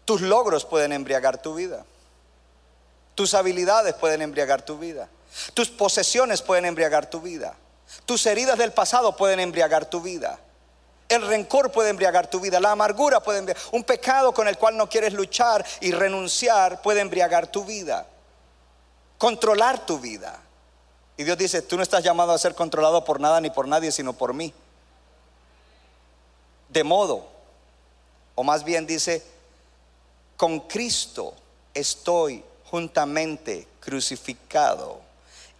Tus 0.04 0.20
logros 0.20 0.64
pueden 0.64 0.92
embriagar 0.92 1.40
tu 1.40 1.54
vida. 1.54 1.84
Tus 3.14 3.34
habilidades 3.34 3.94
pueden 3.94 4.22
embriagar 4.22 4.62
tu 4.62 4.78
vida. 4.78 5.08
Tus 5.54 5.68
posesiones 5.68 6.42
pueden 6.42 6.66
embriagar 6.66 7.08
tu 7.08 7.20
vida. 7.20 7.54
Tus 8.04 8.26
heridas 8.26 8.58
del 8.58 8.72
pasado 8.72 9.16
pueden 9.16 9.40
embriagar 9.40 9.86
tu 9.86 10.00
vida. 10.00 10.38
El 11.08 11.26
rencor 11.26 11.72
puede 11.72 11.90
embriagar 11.90 12.28
tu 12.28 12.40
vida. 12.40 12.60
La 12.60 12.72
amargura 12.72 13.20
puede 13.20 13.38
embriagar. 13.38 13.62
Un 13.72 13.84
pecado 13.84 14.32
con 14.32 14.46
el 14.46 14.58
cual 14.58 14.76
no 14.76 14.88
quieres 14.88 15.14
luchar 15.14 15.64
y 15.80 15.92
renunciar 15.92 16.82
puede 16.82 17.00
embriagar 17.00 17.46
tu 17.46 17.64
vida. 17.64 18.06
Controlar 19.16 19.84
tu 19.86 19.98
vida. 19.98 20.38
Y 21.18 21.24
Dios 21.24 21.36
dice, 21.36 21.62
tú 21.62 21.76
no 21.76 21.82
estás 21.82 22.04
llamado 22.04 22.30
a 22.30 22.38
ser 22.38 22.54
controlado 22.54 23.04
por 23.04 23.18
nada 23.18 23.40
ni 23.40 23.50
por 23.50 23.66
nadie, 23.66 23.90
sino 23.90 24.12
por 24.12 24.32
mí. 24.32 24.54
De 26.68 26.84
modo, 26.84 27.26
o 28.36 28.44
más 28.44 28.62
bien 28.62 28.86
dice, 28.86 29.24
con 30.36 30.60
Cristo 30.60 31.34
estoy 31.74 32.44
juntamente 32.70 33.66
crucificado. 33.80 35.00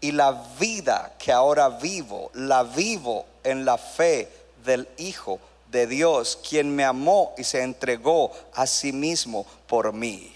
Y 0.01 0.13
la 0.13 0.31
vida 0.61 1.17
que 1.19 1.33
ahora 1.33 1.69
vivo, 1.71 2.31
la 2.35 2.63
vivo 2.63 3.27
en 3.43 3.65
la 3.65 3.79
fe 3.79 4.31
del 4.65 4.89
Hijo 4.97 5.41
de 5.73 5.89
Dios, 5.89 6.39
quien 6.49 6.73
me 6.73 6.85
amó 6.85 7.35
y 7.37 7.43
se 7.43 7.63
entregó 7.63 8.31
a 8.55 8.65
sí 8.65 8.93
mismo 8.93 9.45
por 9.67 9.93
mí. 9.93 10.33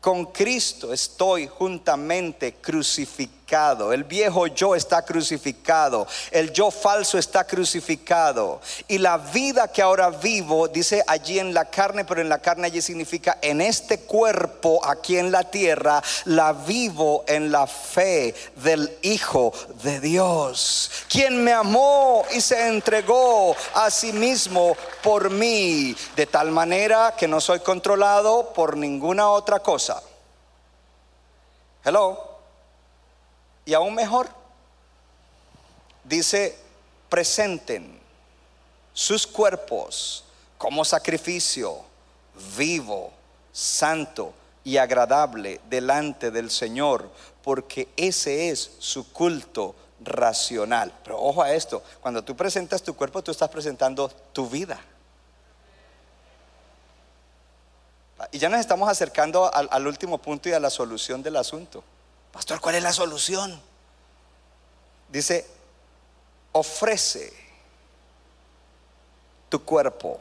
Con 0.00 0.24
Cristo 0.26 0.94
estoy 0.94 1.46
juntamente 1.46 2.54
crucificado 2.54 3.41
el 3.92 4.04
viejo 4.04 4.46
yo 4.46 4.74
está 4.74 5.02
crucificado, 5.02 6.06
el 6.30 6.52
yo 6.52 6.70
falso 6.70 7.18
está 7.18 7.44
crucificado. 7.44 8.62
Y 8.88 8.96
la 8.96 9.18
vida 9.18 9.68
que 9.68 9.82
ahora 9.82 10.08
vivo, 10.08 10.68
dice 10.68 11.04
allí 11.06 11.38
en 11.38 11.52
la 11.52 11.66
carne, 11.66 12.06
pero 12.06 12.22
en 12.22 12.30
la 12.30 12.38
carne 12.38 12.68
allí 12.68 12.80
significa 12.80 13.36
en 13.42 13.60
este 13.60 14.00
cuerpo 14.00 14.80
aquí 14.82 15.18
en 15.18 15.30
la 15.30 15.44
tierra, 15.44 16.02
la 16.24 16.54
vivo 16.54 17.24
en 17.28 17.52
la 17.52 17.66
fe 17.66 18.34
del 18.56 18.90
Hijo 19.02 19.52
de 19.82 20.00
Dios, 20.00 20.90
quien 21.08 21.44
me 21.44 21.52
amó 21.52 22.24
y 22.34 22.40
se 22.40 22.68
entregó 22.68 23.54
a 23.74 23.90
sí 23.90 24.14
mismo 24.14 24.74
por 25.02 25.28
mí, 25.28 25.94
de 26.16 26.24
tal 26.24 26.52
manera 26.52 27.14
que 27.18 27.28
no 27.28 27.38
soy 27.38 27.60
controlado 27.60 28.54
por 28.54 28.78
ninguna 28.78 29.28
otra 29.28 29.58
cosa. 29.58 30.02
Hello. 31.84 32.31
Y 33.64 33.74
aún 33.74 33.94
mejor, 33.94 34.28
dice, 36.04 36.58
presenten 37.08 38.00
sus 38.92 39.26
cuerpos 39.26 40.24
como 40.58 40.84
sacrificio 40.84 41.80
vivo, 42.56 43.12
santo 43.52 44.32
y 44.64 44.76
agradable 44.76 45.60
delante 45.68 46.30
del 46.30 46.50
Señor, 46.50 47.10
porque 47.42 47.88
ese 47.96 48.50
es 48.50 48.72
su 48.78 49.12
culto 49.12 49.74
racional. 50.00 50.92
Pero 51.04 51.20
ojo 51.20 51.42
a 51.42 51.52
esto, 51.52 51.82
cuando 52.00 52.22
tú 52.22 52.36
presentas 52.36 52.82
tu 52.82 52.94
cuerpo, 52.94 53.22
tú 53.22 53.30
estás 53.30 53.48
presentando 53.48 54.08
tu 54.32 54.48
vida. 54.48 54.80
Y 58.30 58.38
ya 58.38 58.48
nos 58.48 58.60
estamos 58.60 58.88
acercando 58.88 59.52
al, 59.52 59.86
último 59.86 60.18
punto 60.18 60.48
y 60.48 60.52
a 60.52 60.60
la 60.60 60.70
solución 60.70 61.22
del 61.22 61.36
asunto. 61.36 61.82
Pastor, 62.32 62.60
¿cuál 62.60 62.76
es 62.76 62.82
la 62.82 62.92
solución? 62.92 63.60
Dice, 65.08 65.46
ofrece 66.52 67.32
tu 69.48 69.62
cuerpo, 69.64 70.18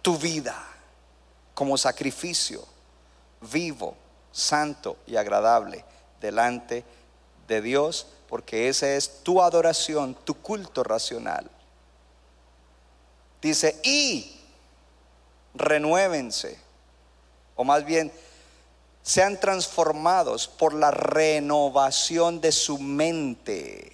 tu 0.00 0.16
vida, 0.16 0.66
como 1.54 1.76
sacrificio 1.76 2.66
vivo, 3.52 3.96
santo 4.32 4.96
y 5.06 5.16
agradable 5.16 5.84
delante 6.20 6.84
de 7.46 7.60
Dios, 7.60 8.06
porque 8.28 8.68
esa 8.68 8.88
es 8.94 9.22
tu 9.22 9.42
adoración, 9.42 10.14
tu 10.24 10.34
culto 10.34 10.82
racional. 10.82 11.50
Dice, 13.42 13.78
y 13.84 14.40
renuévense, 15.54 16.58
o 17.54 17.64
más 17.64 17.84
bien, 17.84 18.10
sean 19.04 19.38
transformados 19.38 20.48
por 20.48 20.72
la 20.72 20.90
renovación 20.90 22.40
de 22.40 22.50
su 22.50 22.78
mente, 22.78 23.92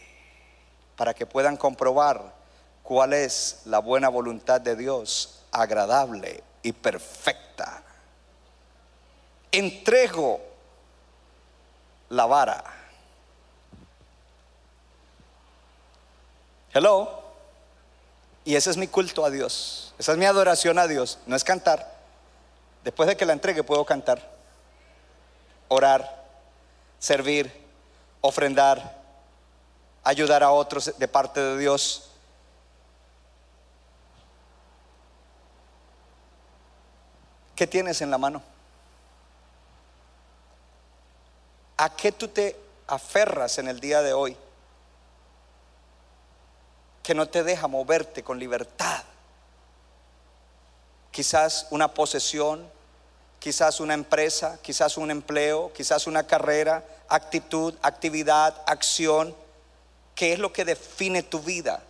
para 0.95 1.15
que 1.15 1.27
puedan 1.27 1.57
comprobar 1.57 2.33
cuál 2.85 3.13
es 3.13 3.63
la 3.65 3.81
buena 3.81 4.09
voluntad 4.09 4.61
de 4.61 4.77
Dios, 4.77 5.41
agradable 5.51 6.45
y 6.63 6.71
perfecta. 6.73 7.83
Entrego 9.51 10.41
la 12.11 12.27
vara. 12.27 12.63
Hello. 16.73 17.21
Y 18.45 18.55
ese 18.55 18.71
es 18.71 18.77
mi 18.77 18.87
culto 18.87 19.25
a 19.25 19.31
Dios. 19.31 19.93
Esa 19.99 20.13
es 20.13 20.19
mi 20.19 20.25
adoración 20.25 20.79
a 20.79 20.87
Dios. 20.87 21.19
No 21.27 21.35
es 21.35 21.43
cantar. 21.43 21.99
Después 22.85 23.09
de 23.09 23.17
que 23.17 23.27
la 23.27 23.33
entregue 23.33 23.65
puedo 23.65 23.85
cantar, 23.85 24.40
orar, 25.73 26.27
servir, 26.99 27.51
ofrendar, 28.21 29.01
ayudar 30.03 30.43
a 30.43 30.51
otros 30.51 30.99
de 30.99 31.09
parte 31.09 31.41
de 31.41 31.59
Dios. 31.59 32.11
¿Qué 37.55 37.67
tienes 37.67 38.01
en 38.03 38.11
la 38.11 38.19
mano? 38.19 38.43
¿A 41.77 41.95
qué 41.95 42.11
tú 42.11 42.29
te 42.29 42.59
aferras 42.89 43.59
en 43.59 43.69
el 43.69 43.79
día 43.79 44.03
de 44.03 44.13
hoy? 44.13 44.37
Que 47.03 47.15
no 47.15 47.29
te 47.29 47.45
deja 47.45 47.69
moverte 47.69 48.25
con 48.25 48.39
libertad. 48.39 49.05
Quizás 51.13 51.69
una 51.71 51.95
posesión, 51.95 52.69
quizás 53.41 53.81
una 53.81 53.95
empresa, 53.95 54.61
quizás 54.63 54.97
un 54.97 55.11
empleo, 55.11 55.73
quizás 55.73 56.07
una 56.07 56.25
carrera, 56.27 56.85
actitud, 57.09 57.75
actividad, 57.83 58.63
acción. 58.67 59.35
¿Qué 60.15 60.35
es 60.35 60.39
lo 60.39 60.53
que 60.53 60.65
define 60.65 61.25
tu 61.25 61.41
vida? 61.41 61.83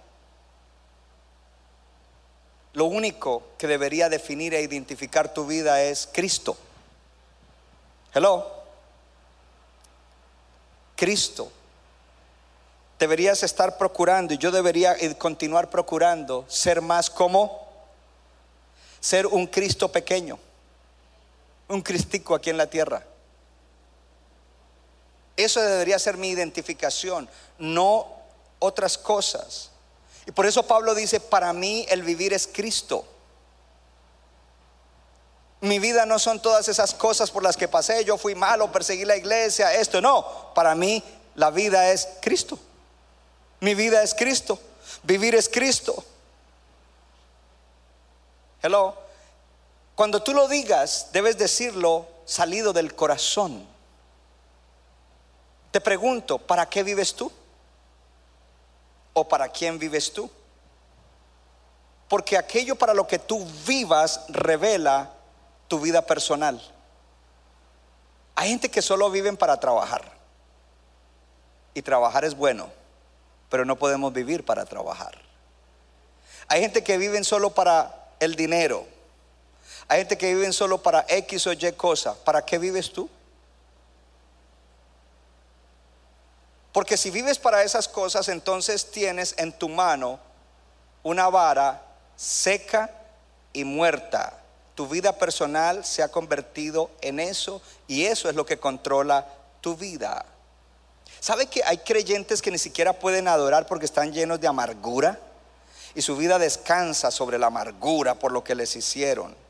Lo 2.72 2.84
único 2.84 3.42
que 3.58 3.66
debería 3.66 4.08
definir 4.08 4.54
e 4.54 4.62
identificar 4.62 5.34
tu 5.34 5.44
vida 5.44 5.82
es 5.82 6.08
Cristo. 6.12 6.56
Hello. 8.14 8.46
Cristo. 10.94 11.50
Deberías 12.98 13.42
estar 13.42 13.76
procurando 13.76 14.34
y 14.34 14.38
yo 14.38 14.52
debería 14.52 14.94
continuar 15.18 15.68
procurando 15.68 16.44
ser 16.48 16.80
más 16.80 17.10
como 17.10 17.66
ser 19.00 19.26
un 19.26 19.46
Cristo 19.46 19.90
pequeño, 19.90 20.38
un 21.70 21.82
Cristico 21.82 22.34
aquí 22.34 22.50
en 22.50 22.56
la 22.58 22.68
tierra. 22.68 23.04
Eso 25.36 25.60
debería 25.60 25.98
ser 25.98 26.16
mi 26.16 26.28
identificación, 26.28 27.28
no 27.58 28.06
otras 28.58 28.98
cosas. 28.98 29.70
Y 30.26 30.32
por 30.32 30.46
eso 30.46 30.66
Pablo 30.66 30.94
dice, 30.94 31.20
para 31.20 31.52
mí 31.52 31.86
el 31.88 32.02
vivir 32.02 32.34
es 32.34 32.46
Cristo. 32.46 33.06
Mi 35.62 35.78
vida 35.78 36.06
no 36.06 36.18
son 36.18 36.40
todas 36.40 36.68
esas 36.68 36.94
cosas 36.94 37.30
por 37.30 37.42
las 37.42 37.56
que 37.56 37.68
pasé, 37.68 38.04
yo 38.04 38.18
fui 38.18 38.34
malo, 38.34 38.72
perseguí 38.72 39.04
la 39.04 39.16
iglesia, 39.16 39.74
esto 39.74 40.00
no. 40.00 40.52
Para 40.54 40.74
mí 40.74 41.02
la 41.36 41.50
vida 41.50 41.90
es 41.90 42.08
Cristo. 42.20 42.58
Mi 43.60 43.74
vida 43.74 44.02
es 44.02 44.14
Cristo. 44.14 44.58
Vivir 45.02 45.34
es 45.34 45.48
Cristo. 45.48 46.04
Hello. 48.62 49.09
Cuando 50.00 50.22
tú 50.22 50.32
lo 50.32 50.48
digas, 50.48 51.08
debes 51.12 51.36
decirlo 51.36 52.08
salido 52.24 52.72
del 52.72 52.94
corazón. 52.94 53.66
Te 55.70 55.78
pregunto, 55.78 56.38
¿para 56.38 56.64
qué 56.70 56.82
vives 56.82 57.14
tú? 57.14 57.30
¿O 59.12 59.28
para 59.28 59.50
quién 59.50 59.78
vives 59.78 60.10
tú? 60.10 60.30
Porque 62.08 62.38
aquello 62.38 62.76
para 62.76 62.94
lo 62.94 63.06
que 63.06 63.18
tú 63.18 63.46
vivas 63.66 64.24
revela 64.28 65.12
tu 65.68 65.78
vida 65.78 66.00
personal. 66.00 66.58
Hay 68.36 68.48
gente 68.48 68.70
que 68.70 68.80
solo 68.80 69.10
viven 69.10 69.36
para 69.36 69.60
trabajar. 69.60 70.10
Y 71.74 71.82
trabajar 71.82 72.24
es 72.24 72.34
bueno, 72.34 72.70
pero 73.50 73.66
no 73.66 73.76
podemos 73.76 74.14
vivir 74.14 74.46
para 74.46 74.64
trabajar. 74.64 75.18
Hay 76.48 76.62
gente 76.62 76.82
que 76.82 76.96
viven 76.96 77.22
solo 77.22 77.50
para 77.50 78.14
el 78.18 78.34
dinero. 78.34 78.86
Hay 79.90 79.98
gente 79.98 80.16
que 80.16 80.32
viven 80.32 80.52
solo 80.52 80.80
para 80.80 81.04
X 81.08 81.48
o 81.48 81.52
Y 81.52 81.72
cosa. 81.72 82.14
¿Para 82.14 82.44
qué 82.44 82.58
vives 82.58 82.92
tú? 82.92 83.10
Porque 86.70 86.96
si 86.96 87.10
vives 87.10 87.40
para 87.40 87.64
esas 87.64 87.88
cosas, 87.88 88.28
entonces 88.28 88.92
tienes 88.92 89.34
en 89.36 89.52
tu 89.52 89.68
mano 89.68 90.20
una 91.02 91.28
vara 91.28 91.82
seca 92.14 92.88
y 93.52 93.64
muerta. 93.64 94.38
Tu 94.76 94.86
vida 94.86 95.18
personal 95.18 95.84
se 95.84 96.04
ha 96.04 96.08
convertido 96.08 96.92
en 97.00 97.18
eso 97.18 97.60
y 97.88 98.04
eso 98.04 98.28
es 98.28 98.36
lo 98.36 98.46
que 98.46 98.60
controla 98.60 99.26
tu 99.60 99.74
vida. 99.74 100.24
¿Sabe 101.18 101.46
que 101.46 101.64
hay 101.64 101.78
creyentes 101.78 102.40
que 102.40 102.52
ni 102.52 102.58
siquiera 102.58 102.92
pueden 102.92 103.26
adorar 103.26 103.66
porque 103.66 103.86
están 103.86 104.12
llenos 104.12 104.40
de 104.40 104.46
amargura? 104.46 105.18
Y 105.96 106.02
su 106.02 106.16
vida 106.16 106.38
descansa 106.38 107.10
sobre 107.10 107.40
la 107.40 107.48
amargura 107.48 108.14
por 108.14 108.30
lo 108.30 108.44
que 108.44 108.54
les 108.54 108.76
hicieron. 108.76 109.49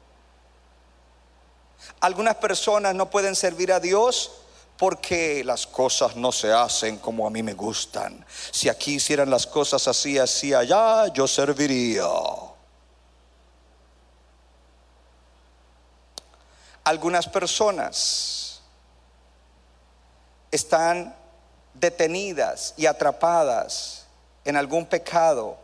Algunas 2.00 2.36
personas 2.36 2.94
no 2.94 3.10
pueden 3.10 3.36
servir 3.36 3.72
a 3.72 3.80
Dios 3.80 4.32
porque 4.76 5.44
las 5.44 5.66
cosas 5.66 6.16
no 6.16 6.32
se 6.32 6.52
hacen 6.52 6.96
como 6.96 7.26
a 7.26 7.30
mí 7.30 7.42
me 7.42 7.52
gustan. 7.52 8.24
Si 8.50 8.68
aquí 8.68 8.94
hicieran 8.94 9.28
las 9.28 9.46
cosas 9.46 9.86
así, 9.86 10.18
así, 10.18 10.54
allá, 10.54 11.08
yo 11.08 11.28
serviría. 11.28 12.06
Algunas 16.82 17.28
personas 17.28 18.62
están 20.50 21.14
detenidas 21.74 22.74
y 22.76 22.86
atrapadas 22.86 24.06
en 24.44 24.56
algún 24.56 24.86
pecado 24.86 25.58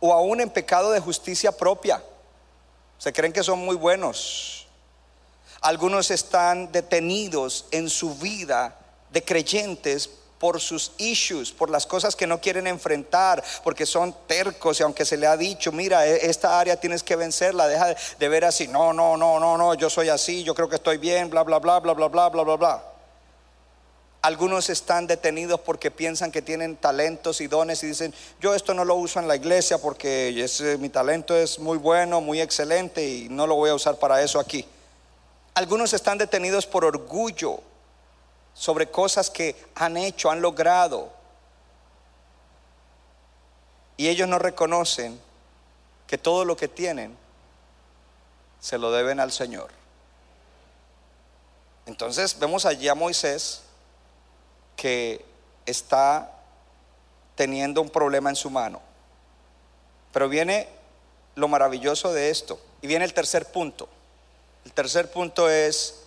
o 0.00 0.12
aún 0.12 0.40
en 0.40 0.50
pecado 0.50 0.90
de 0.90 1.00
justicia 1.00 1.52
propia. 1.52 2.02
Se 2.98 3.12
creen 3.12 3.32
que 3.32 3.42
son 3.42 3.60
muy 3.60 3.76
buenos. 3.76 4.63
Algunos 5.64 6.10
están 6.10 6.70
detenidos 6.72 7.64
en 7.70 7.88
su 7.88 8.14
vida 8.16 8.76
de 9.10 9.22
creyentes 9.24 10.10
por 10.38 10.60
sus 10.60 10.92
issues, 10.98 11.52
por 11.52 11.70
las 11.70 11.86
cosas 11.86 12.14
que 12.14 12.26
no 12.26 12.38
quieren 12.38 12.66
enfrentar, 12.66 13.42
porque 13.62 13.86
son 13.86 14.14
tercos 14.26 14.78
y 14.78 14.82
aunque 14.82 15.06
se 15.06 15.16
le 15.16 15.26
ha 15.26 15.38
dicho, 15.38 15.72
mira, 15.72 16.06
e- 16.06 16.26
esta 16.28 16.60
área 16.60 16.76
tienes 16.78 17.02
que 17.02 17.16
vencerla, 17.16 17.66
deja 17.66 17.94
de- 18.18 18.28
ver 18.28 18.44
así, 18.44 18.68
no, 18.68 18.92
no, 18.92 19.16
no, 19.16 19.40
no, 19.40 19.56
no, 19.56 19.72
yo 19.72 19.88
soy 19.88 20.10
así, 20.10 20.44
yo 20.44 20.54
creo 20.54 20.68
que 20.68 20.74
estoy 20.76 20.98
bien, 20.98 21.30
bla, 21.30 21.42
bla, 21.44 21.58
bla, 21.60 21.80
bla, 21.80 21.94
bla, 21.94 22.08
bla, 22.08 22.28
bla, 22.28 22.42
bla, 22.42 22.56
bla. 22.56 22.84
Algunos 24.20 24.68
están 24.68 25.06
detenidos 25.06 25.60
porque 25.60 25.90
piensan 25.90 26.30
que 26.30 26.42
tienen 26.42 26.76
talentos 26.76 27.40
y 27.40 27.46
dones 27.46 27.82
y 27.84 27.86
dicen, 27.86 28.12
yo 28.38 28.54
esto 28.54 28.74
no 28.74 28.84
lo 28.84 28.96
uso 28.96 29.18
en 29.20 29.28
la 29.28 29.36
iglesia 29.36 29.78
porque 29.78 30.44
ese- 30.44 30.76
mi 30.76 30.90
talento 30.90 31.34
es 31.34 31.58
muy 31.58 31.78
bueno, 31.78 32.20
muy 32.20 32.42
excelente 32.42 33.02
y 33.06 33.28
no 33.30 33.46
lo 33.46 33.54
voy 33.54 33.70
a 33.70 33.74
usar 33.74 33.96
para 33.96 34.20
eso 34.22 34.38
aquí. 34.38 34.66
Algunos 35.54 35.92
están 35.92 36.18
detenidos 36.18 36.66
por 36.66 36.84
orgullo 36.84 37.60
sobre 38.54 38.90
cosas 38.90 39.30
que 39.30 39.56
han 39.76 39.96
hecho, 39.96 40.30
han 40.30 40.40
logrado. 40.40 41.12
Y 43.96 44.08
ellos 44.08 44.28
no 44.28 44.40
reconocen 44.40 45.20
que 46.08 46.18
todo 46.18 46.44
lo 46.44 46.56
que 46.56 46.66
tienen 46.66 47.16
se 48.60 48.78
lo 48.78 48.90
deben 48.90 49.20
al 49.20 49.30
Señor. 49.30 49.70
Entonces 51.86 52.38
vemos 52.38 52.64
allí 52.64 52.88
a 52.88 52.94
Moisés 52.94 53.62
que 54.74 55.24
está 55.66 56.32
teniendo 57.36 57.80
un 57.80 57.90
problema 57.90 58.30
en 58.30 58.36
su 58.36 58.50
mano. 58.50 58.80
Pero 60.12 60.28
viene 60.28 60.68
lo 61.36 61.46
maravilloso 61.46 62.12
de 62.12 62.30
esto. 62.30 62.60
Y 62.82 62.86
viene 62.86 63.04
el 63.04 63.14
tercer 63.14 63.52
punto. 63.52 63.88
El 64.64 64.72
tercer 64.72 65.10
punto 65.10 65.48
es, 65.48 66.02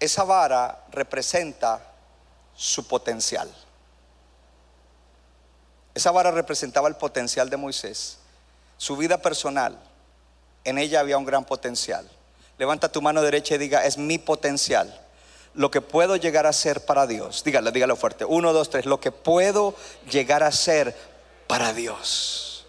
esa 0.00 0.24
vara 0.24 0.84
representa 0.90 1.80
su 2.56 2.86
potencial. 2.86 3.52
Esa 5.94 6.10
vara 6.10 6.30
representaba 6.30 6.88
el 6.88 6.96
potencial 6.96 7.48
de 7.50 7.56
Moisés, 7.56 8.18
su 8.76 8.96
vida 8.96 9.18
personal. 9.18 9.78
En 10.64 10.78
ella 10.78 11.00
había 11.00 11.18
un 11.18 11.24
gran 11.24 11.44
potencial. 11.44 12.08
Levanta 12.58 12.90
tu 12.90 13.02
mano 13.02 13.22
derecha 13.22 13.54
y 13.54 13.58
diga, 13.58 13.84
es 13.84 13.98
mi 13.98 14.18
potencial. 14.18 15.00
Lo 15.54 15.70
que 15.70 15.80
puedo 15.80 16.16
llegar 16.16 16.46
a 16.46 16.52
ser 16.52 16.84
para 16.84 17.06
Dios. 17.06 17.44
Dígalo, 17.44 17.70
dígalo 17.70 17.94
fuerte. 17.94 18.24
Uno, 18.24 18.52
dos, 18.52 18.70
tres. 18.70 18.86
Lo 18.86 18.98
que 18.98 19.12
puedo 19.12 19.74
llegar 20.10 20.42
a 20.42 20.50
ser 20.50 20.96
para 21.46 21.72
Dios. 21.72 22.66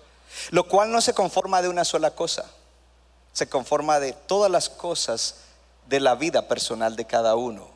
Lo 0.51 0.67
cual 0.67 0.91
no 0.91 1.01
se 1.01 1.13
conforma 1.13 1.63
de 1.63 1.69
una 1.69 1.83
sola 1.83 2.11
cosa. 2.11 2.45
Se 3.35 3.49
conforma 3.49 3.99
de 3.99 4.13
todas 4.13 4.49
las 4.49 4.69
cosas 4.69 5.41
de 5.89 5.99
la 5.99 6.15
vida 6.15 6.47
personal 6.47 6.95
de 6.95 7.03
cada 7.03 7.35
uno. 7.35 7.67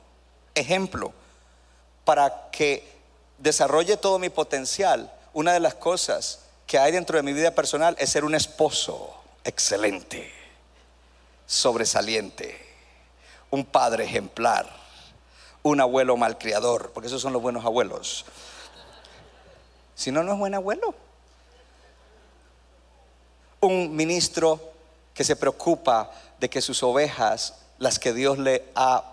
Ejemplo, 0.55 1.11
para 2.05 2.49
que 2.49 2.89
desarrolle 3.39 3.97
todo 3.97 4.19
mi 4.19 4.29
potencial, 4.29 5.11
una 5.33 5.51
de 5.51 5.59
las 5.59 5.75
cosas 5.75 6.39
que 6.65 6.79
hay 6.79 6.93
dentro 6.93 7.17
de 7.17 7.23
mi 7.23 7.33
vida 7.33 7.51
personal 7.51 7.93
es 7.99 8.09
ser 8.09 8.23
un 8.23 8.35
esposo 8.35 9.13
excelente, 9.43 10.31
sobresaliente, 11.45 12.57
un 13.49 13.65
padre 13.65 14.05
ejemplar, 14.05 14.65
un 15.61 15.81
abuelo 15.81 16.15
malcriador, 16.15 16.93
porque 16.93 17.07
esos 17.07 17.21
son 17.21 17.33
los 17.33 17.41
buenos 17.41 17.65
abuelos. 17.65 18.23
Si 19.93 20.09
no, 20.09 20.23
no 20.23 20.31
es 20.31 20.39
buen 20.39 20.55
abuelo. 20.55 20.95
Un 23.59 23.93
ministro 23.93 24.78
que 25.19 25.25
se 25.25 25.35
preocupa 25.35 26.09
de 26.39 26.49
que 26.49 26.61
sus 26.61 26.81
ovejas, 26.81 27.55
las 27.77 27.99
que 27.99 28.13
Dios 28.13 28.39
le 28.39 28.63
ha 28.73 29.03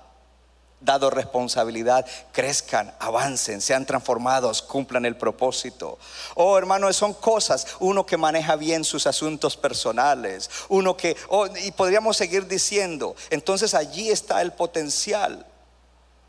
dado 0.80 1.10
responsabilidad, 1.10 2.06
crezcan, 2.30 2.94
avancen, 3.00 3.60
sean 3.60 3.84
transformados, 3.84 4.62
cumplan 4.62 5.04
el 5.04 5.16
propósito. 5.16 5.98
Oh, 6.36 6.56
hermano, 6.56 6.92
son 6.92 7.12
cosas, 7.12 7.66
uno 7.80 8.06
que 8.06 8.16
maneja 8.16 8.54
bien 8.54 8.84
sus 8.84 9.08
asuntos 9.08 9.56
personales, 9.56 10.48
uno 10.68 10.96
que, 10.96 11.16
oh, 11.28 11.48
y 11.48 11.72
podríamos 11.72 12.16
seguir 12.16 12.46
diciendo, 12.46 13.16
entonces 13.28 13.74
allí 13.74 14.08
está 14.08 14.42
el 14.42 14.52
potencial. 14.52 15.44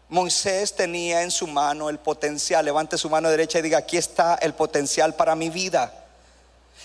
Moisés 0.10 0.76
tenía 0.76 1.22
en 1.22 1.30
su 1.30 1.46
mano 1.46 1.92
el 1.92 2.00
potencial, 2.00 2.66
levante 2.66 2.98
su 2.98 3.12
mano 3.12 3.30
derecha 3.30 3.60
y 3.60 3.62
diga, 3.62 3.78
aquí 3.78 3.98
está 3.98 4.40
el 4.42 4.56
potencial 4.56 5.14
para 5.14 5.36
mi 5.36 5.52
vida. 5.52 6.07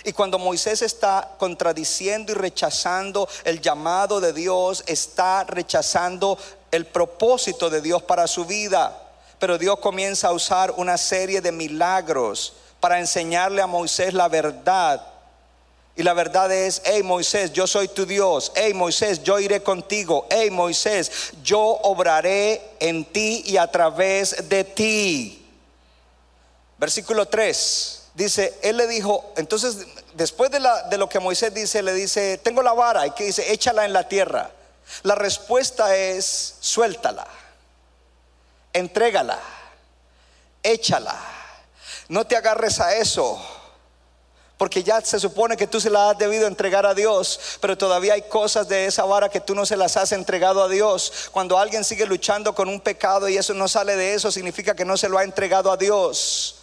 Y 0.04 0.12
cuando 0.12 0.38
Moisés 0.38 0.82
está 0.82 1.36
contradiciendo 1.38 2.32
y 2.32 2.34
rechazando 2.34 3.28
el 3.44 3.60
llamado 3.60 4.20
de 4.20 4.32
Dios, 4.32 4.82
está 4.86 5.44
rechazando 5.44 6.36
el 6.70 6.86
propósito 6.86 7.70
de 7.70 7.80
Dios 7.80 8.02
para 8.02 8.26
su 8.26 8.44
vida. 8.44 8.98
Pero 9.38 9.58
Dios 9.58 9.78
comienza 9.78 10.28
a 10.28 10.32
usar 10.32 10.72
una 10.76 10.98
serie 10.98 11.40
de 11.40 11.52
milagros 11.52 12.54
para 12.80 12.98
enseñarle 12.98 13.62
a 13.62 13.66
Moisés 13.66 14.12
la 14.12 14.28
verdad. 14.28 15.06
Y 15.94 16.02
la 16.02 16.14
verdad 16.14 16.50
es, 16.50 16.82
hey 16.84 17.02
Moisés, 17.02 17.52
yo 17.52 17.66
soy 17.66 17.86
tu 17.86 18.06
Dios. 18.06 18.50
Hey 18.56 18.74
Moisés, 18.74 19.22
yo 19.22 19.38
iré 19.38 19.62
contigo. 19.62 20.26
Hey 20.30 20.50
Moisés, 20.50 21.32
yo 21.44 21.60
obraré 21.60 22.60
en 22.80 23.04
ti 23.04 23.42
y 23.46 23.56
a 23.56 23.70
través 23.70 24.48
de 24.48 24.64
ti. 24.64 25.46
Versículo 26.78 27.26
3. 27.26 28.01
Dice, 28.14 28.58
él 28.62 28.76
le 28.76 28.86
dijo, 28.86 29.32
entonces 29.36 29.86
después 30.14 30.50
de, 30.50 30.60
lo 30.98 31.08
que 31.08 31.18
Moisés 31.18 31.54
dice, 31.54 31.82
le 31.82 31.94
dice, 31.94 32.38
tengo 32.38 32.62
la 32.62 32.72
vara. 32.72 33.06
Y 33.06 33.12
que 33.12 33.24
dice, 33.24 33.52
échala 33.52 33.84
en 33.84 33.92
la 33.92 34.08
tierra. 34.08 34.50
La 35.02 35.14
respuesta 35.14 35.96
es, 35.96 36.56
suéltala, 36.60 37.26
entrégala, 38.72 39.38
échala. 40.62 41.16
No 42.08 42.26
te 42.26 42.36
agarres 42.36 42.80
a 42.80 42.94
eso. 42.96 43.40
Porque 44.58 44.84
ya 44.84 45.00
se 45.00 45.18
supone 45.18 45.56
que 45.56 45.66
tú 45.66 45.80
se 45.80 45.90
la 45.90 46.10
has 46.10 46.18
debido 46.18 46.46
entregar 46.46 46.86
a 46.86 46.94
Dios, 46.94 47.58
pero 47.60 47.76
todavía 47.76 48.14
hay 48.14 48.22
cosas 48.22 48.68
de 48.68 48.86
esa 48.86 49.04
vara 49.04 49.28
que 49.28 49.40
tú 49.40 49.56
no 49.56 49.66
se 49.66 49.76
las 49.76 49.96
has 49.96 50.12
entregado 50.12 50.62
a 50.62 50.68
Dios. 50.68 51.30
Cuando 51.32 51.58
alguien 51.58 51.82
sigue 51.82 52.06
luchando 52.06 52.54
con 52.54 52.68
un 52.68 52.80
pecado 52.80 53.28
y 53.28 53.36
eso 53.36 53.54
no 53.54 53.66
sale 53.66 53.96
de 53.96 54.14
eso, 54.14 54.30
significa 54.30 54.76
que 54.76 54.84
no 54.84 54.96
se 54.96 55.08
lo 55.08 55.18
ha 55.18 55.24
entregado 55.24 55.72
a 55.72 55.76
Dios. 55.76 56.61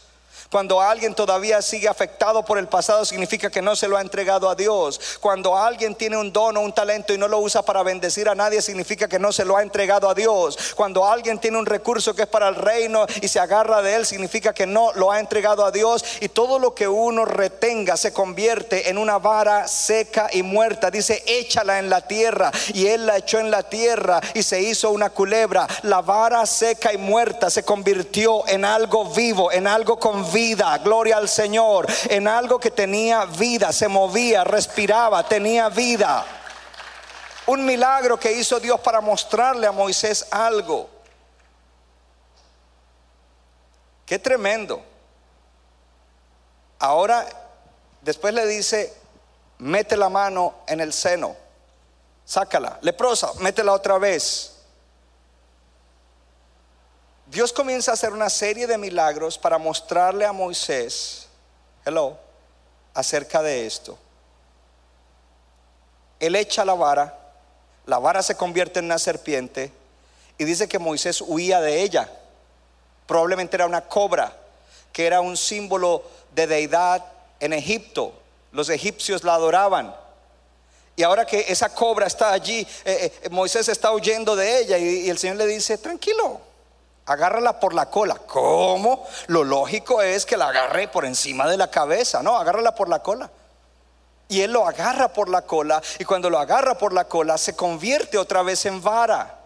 Cuando 0.52 0.82
alguien 0.82 1.14
todavía 1.14 1.62
sigue 1.62 1.88
afectado 1.88 2.44
por 2.44 2.58
el 2.58 2.68
pasado, 2.68 3.06
significa 3.06 3.52
que 3.52 3.62
no 3.62 3.76
se 3.76 3.88
lo 3.88 3.98
ha 3.98 4.02
entregado 4.02 4.50
a 4.50 4.56
Dios. 4.56 5.00
Cuando 5.20 5.56
alguien 5.56 5.94
tiene 5.94 6.18
un 6.18 6.34
don 6.34 6.58
o 6.58 6.62
un 6.62 6.74
talento 6.74 7.14
y 7.14 7.20
no 7.20 7.28
lo 7.28 7.38
usa 7.38 7.62
para 7.62 7.84
bendecir 7.84 8.28
a 8.28 8.34
nadie, 8.34 8.60
significa 8.64 9.08
que 9.08 9.20
no 9.20 9.32
se 9.32 9.46
lo 9.46 9.58
ha 9.58 9.62
entregado 9.62 10.10
a 10.10 10.16
Dios. 10.16 10.58
Cuando 10.76 11.06
alguien 11.06 11.38
tiene 11.38 11.60
un 11.60 11.68
recurso 11.68 12.16
que 12.16 12.24
es 12.24 12.28
para 12.28 12.48
el 12.48 12.56
reino 12.56 13.06
y 13.22 13.28
se 13.28 13.40
agarra 13.40 13.84
de 13.84 13.94
él, 13.94 14.08
significa 14.08 14.52
que 14.52 14.66
no 14.66 14.92
lo 14.94 15.12
ha 15.12 15.20
entregado 15.20 15.64
a 15.64 15.70
Dios. 15.70 16.04
Y 16.20 16.30
todo 16.30 16.58
lo 16.58 16.74
que 16.74 16.88
uno 16.88 17.26
retenga 17.26 17.96
se 17.96 18.12
convierte 18.12 18.90
en 18.90 18.98
una 18.98 19.20
vara 19.20 19.68
seca 19.68 20.30
y 20.34 20.42
muerta. 20.42 20.90
Dice, 20.90 21.24
échala 21.28 21.78
en 21.78 21.92
la 21.92 22.08
tierra. 22.08 22.52
Y 22.74 22.88
él 22.88 23.06
la 23.06 23.18
echó 23.18 23.38
en 23.38 23.52
la 23.52 23.62
tierra 23.62 24.20
y 24.34 24.42
se 24.42 24.60
hizo 24.60 24.90
una 24.90 25.12
culebra. 25.12 25.68
La 25.84 26.02
vara 26.02 26.44
seca 26.48 26.92
y 26.92 26.98
muerta 26.98 27.52
se 27.52 27.62
convirtió 27.62 28.48
en 28.48 28.66
algo 28.66 29.06
vivo, 29.14 29.52
en 29.52 29.68
algo 29.68 30.00
con 30.00 30.32
vida, 30.40 30.78
gloria 30.78 31.18
al 31.18 31.28
Señor, 31.28 31.86
en 32.10 32.26
algo 32.26 32.60
que 32.60 32.72
tenía 32.72 33.26
vida, 33.26 33.74
se 33.74 33.90
movía, 33.90 34.46
respiraba, 34.46 35.22
tenía 35.28 35.68
vida. 35.68 36.26
Un 37.48 37.66
milagro 37.66 38.18
que 38.18 38.32
hizo 38.32 38.58
Dios 38.60 38.80
para 38.80 39.02
mostrarle 39.02 39.68
a 39.68 39.74
Moisés 39.74 40.28
algo. 40.32 40.90
Qué 44.06 44.18
tremendo. 44.18 44.82
Ahora, 46.80 47.28
después 48.02 48.34
le 48.34 48.46
dice, 48.46 48.94
mete 49.58 49.98
la 49.98 50.08
mano 50.08 50.60
en 50.68 50.80
el 50.80 50.94
seno, 50.94 51.36
sácala, 52.24 52.80
leprosa, 52.82 53.34
métela 53.40 53.74
otra 53.74 53.98
vez. 53.98 54.59
Dios 57.30 57.54
comienza 57.54 57.92
a 57.92 57.94
hacer 57.94 58.12
una 58.12 58.30
serie 58.30 58.66
de 58.66 58.78
milagros 58.78 59.38
para 59.38 59.60
mostrarle 59.60 60.26
a 60.26 60.32
Moisés, 60.32 61.28
hello, 61.86 62.18
acerca 62.96 63.44
de 63.44 63.68
esto. 63.68 64.00
Él 66.20 66.36
echa 66.36 66.66
la 66.66 66.74
vara, 66.74 67.16
la 67.86 68.00
vara 68.00 68.24
se 68.24 68.36
convierte 68.36 68.80
en 68.80 68.86
una 68.86 68.98
serpiente 68.98 69.72
y 70.40 70.44
dice 70.44 70.68
que 70.68 70.80
Moisés 70.80 71.22
huía 71.22 71.62
de 71.62 71.84
ella. 71.84 72.10
Probablemente 73.06 73.58
era 73.58 73.68
una 73.68 73.82
cobra, 73.82 74.36
que 74.92 75.06
era 75.06 75.22
un 75.22 75.38
símbolo 75.38 76.02
de 76.34 76.48
deidad 76.48 77.06
en 77.40 77.54
Egipto. 77.54 78.12
Los 78.52 78.70
egipcios 78.70 79.24
la 79.24 79.36
adoraban. 79.36 79.96
Y 80.96 81.04
ahora 81.04 81.28
que 81.28 81.46
esa 81.48 81.70
cobra 81.70 82.08
está 82.08 82.32
allí, 82.32 82.68
eh, 82.86 83.14
eh, 83.22 83.30
Moisés 83.30 83.70
está 83.70 83.92
huyendo 83.92 84.36
de 84.36 84.62
ella 84.62 84.80
y, 84.80 85.02
y 85.02 85.10
el 85.12 85.20
Señor 85.20 85.38
le 85.38 85.46
dice, 85.46 85.78
tranquilo, 85.78 86.49
agárrala 87.10 87.60
por 87.60 87.74
la 87.74 87.88
cola. 87.88 88.16
¿Cómo? 88.16 89.06
Lo 89.28 89.44
lógico 89.44 90.02
es 90.02 90.26
que 90.26 90.38
la 90.38 90.50
agarre 90.50 90.88
por 90.88 91.06
encima 91.06 91.48
de 91.48 91.58
la 91.58 91.70
cabeza, 91.70 92.22
no, 92.22 92.38
agárrala 92.38 92.76
por 92.76 92.88
la 92.88 93.00
cola. 93.00 93.30
Y 94.28 94.42
él 94.42 94.54
lo 94.54 94.68
agarra 94.68 95.12
por 95.12 95.28
la 95.28 95.42
cola 95.42 95.82
y 95.98 96.06
cuando 96.06 96.30
lo 96.30 96.38
agarra 96.38 96.78
por 96.78 96.94
la 96.94 97.06
cola 97.06 97.38
se 97.38 97.56
convierte 97.56 98.18
otra 98.18 98.44
vez 98.44 98.66
en 98.68 98.82
vara. 98.82 99.40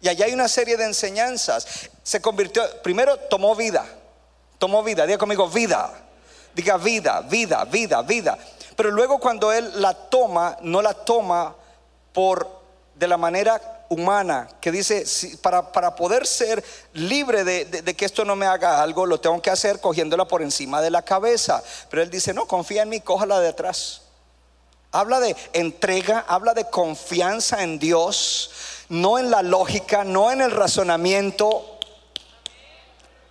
Y 0.00 0.08
allá 0.08 0.26
hay 0.26 0.32
una 0.32 0.48
serie 0.48 0.76
de 0.76 0.84
enseñanzas. 0.84 1.90
Se 2.02 2.20
convirtió, 2.20 2.62
primero 2.82 3.16
tomó 3.16 3.56
vida, 3.56 3.84
tomó 4.58 4.84
vida, 4.84 5.04
diga 5.04 5.18
conmigo 5.18 5.48
vida, 5.48 5.90
diga 6.54 6.76
vida, 6.76 7.22
vida, 7.22 7.64
vida, 7.64 8.02
vida. 8.02 8.38
Pero 8.76 8.92
luego 8.92 9.18
cuando 9.18 9.52
él 9.52 9.82
la 9.82 9.94
toma, 9.94 10.56
no 10.60 10.80
la 10.80 10.94
toma 10.94 11.54
por 12.12 12.48
de 12.94 13.08
la 13.08 13.16
manera 13.16 13.73
humana, 13.88 14.48
que 14.60 14.70
dice, 14.72 15.04
para, 15.42 15.72
para 15.72 15.94
poder 15.94 16.26
ser 16.26 16.64
libre 16.94 17.44
de, 17.44 17.64
de- 17.66 17.82
de 17.82 17.94
que 17.94 18.04
esto 18.04 18.24
no 18.24 18.34
me 18.36 18.46
haga 18.46 18.82
algo, 18.82 19.06
lo 19.06 19.20
tengo 19.20 19.40
que 19.42 19.50
hacer 19.50 19.80
cogiéndola 19.80 20.26
por 20.26 20.42
encima 20.42 20.80
de 20.80 20.90
la 20.90 21.02
cabeza. 21.02 21.62
Pero 21.90 22.02
él 22.02 22.10
dice, 22.10 22.32
no, 22.34 22.46
confía 22.46 22.82
en 22.82 22.88
mí, 22.88 23.00
cójala 23.00 23.40
de 23.40 23.48
atrás. 23.48 24.02
Habla 24.92 25.18
de 25.20 25.34
entrega, 25.52 26.24
habla 26.28 26.54
de 26.54 26.70
confianza 26.70 27.62
en 27.62 27.78
Dios, 27.80 28.50
no 28.88 29.18
en 29.18 29.30
la 29.30 29.42
lógica, 29.42 30.04
no 30.04 30.30
en 30.30 30.40
el 30.40 30.50
razonamiento. 30.52 31.73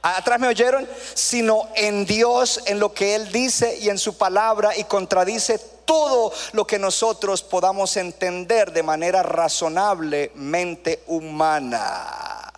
Atrás 0.06 0.38
me 0.38 0.49
oyeron, 0.49 0.88
sino 1.14 1.70
en 1.76 2.06
Dios, 2.06 2.60
en 2.66 2.78
lo 2.80 2.93
que 2.93 3.16
Él 3.16 3.32
dice 3.32 3.78
y 3.80 3.89
en 3.89 3.97
su 3.97 4.18
palabra 4.18 4.78
y 4.78 4.84
contradice 4.84 5.58
todo 5.86 6.34
lo 6.51 6.68
que 6.68 6.78
nosotros 6.78 7.41
podamos 7.41 7.95
entender 7.95 8.74
de 8.74 8.84
manera 8.84 9.24
razonablemente 9.24 11.04
humana. 11.08 12.51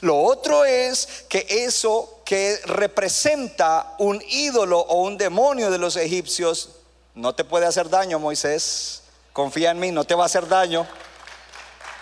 Lo 0.00 0.20
otro 0.20 0.64
es 0.64 1.24
que 1.28 1.46
eso 1.48 2.22
que 2.24 2.58
representa 2.64 3.94
un 3.98 4.20
ídolo 4.28 4.80
o 4.80 5.02
un 5.02 5.16
demonio 5.16 5.70
de 5.70 5.78
los 5.78 5.94
egipcios 5.96 6.70
no 7.14 7.34
te 7.34 7.44
puede 7.44 7.66
hacer 7.66 7.88
daño, 7.88 8.18
Moisés. 8.18 9.02
Confía 9.32 9.70
en 9.70 9.78
mí, 9.78 9.92
no 9.92 10.04
te 10.04 10.14
va 10.16 10.24
a 10.24 10.26
hacer 10.26 10.48
daño. 10.48 10.86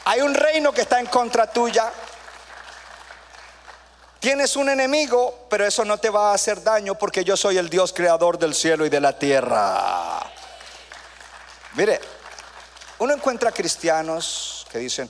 Hay 0.07 0.23
un 0.23 0.35
reino 0.35 0.73
que 0.73 0.81
está 0.81 0.99
en 0.99 1.07
contra 1.07 1.51
tuya. 1.51 1.93
Tienes 4.21 4.57
un 4.57 4.69
enemigo, 4.69 5.47
pero 5.49 5.65
eso 5.65 5.85
no 5.85 5.99
te 5.99 6.11
va 6.11 6.33
a 6.33 6.35
hacer 6.35 6.63
daño 6.63 6.97
porque 6.97 7.25
yo 7.25 7.37
soy 7.37 7.57
el 7.57 7.69
Dios 7.69 7.93
creador 7.93 8.37
del 8.37 8.55
cielo 8.55 8.85
y 8.85 8.89
de 8.89 9.01
la 9.01 9.17
tierra. 9.17 10.19
Mire, 11.75 12.01
uno 12.99 13.15
encuentra 13.15 13.53
cristianos 13.53 14.67
que 14.71 14.79
dicen, 14.79 15.09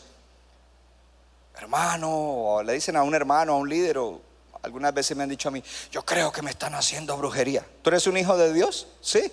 hermano, 1.56 2.10
o 2.10 2.62
le 2.62 2.74
dicen 2.74 2.96
a 2.96 3.02
un 3.02 3.14
hermano, 3.14 3.54
a 3.54 3.56
un 3.56 3.68
líder, 3.68 3.96
o 3.96 4.20
algunas 4.62 4.92
veces 4.92 5.16
me 5.16 5.22
han 5.22 5.30
dicho 5.30 5.48
a 5.48 5.52
mí, 5.52 5.64
yo 5.90 6.04
creo 6.04 6.30
que 6.30 6.42
me 6.42 6.50
están 6.50 6.74
haciendo 6.74 7.16
brujería. 7.16 7.64
¿Tú 7.80 7.88
eres 7.88 8.06
un 8.06 8.18
hijo 8.18 8.36
de 8.36 8.52
Dios? 8.52 8.88
Sí, 9.00 9.32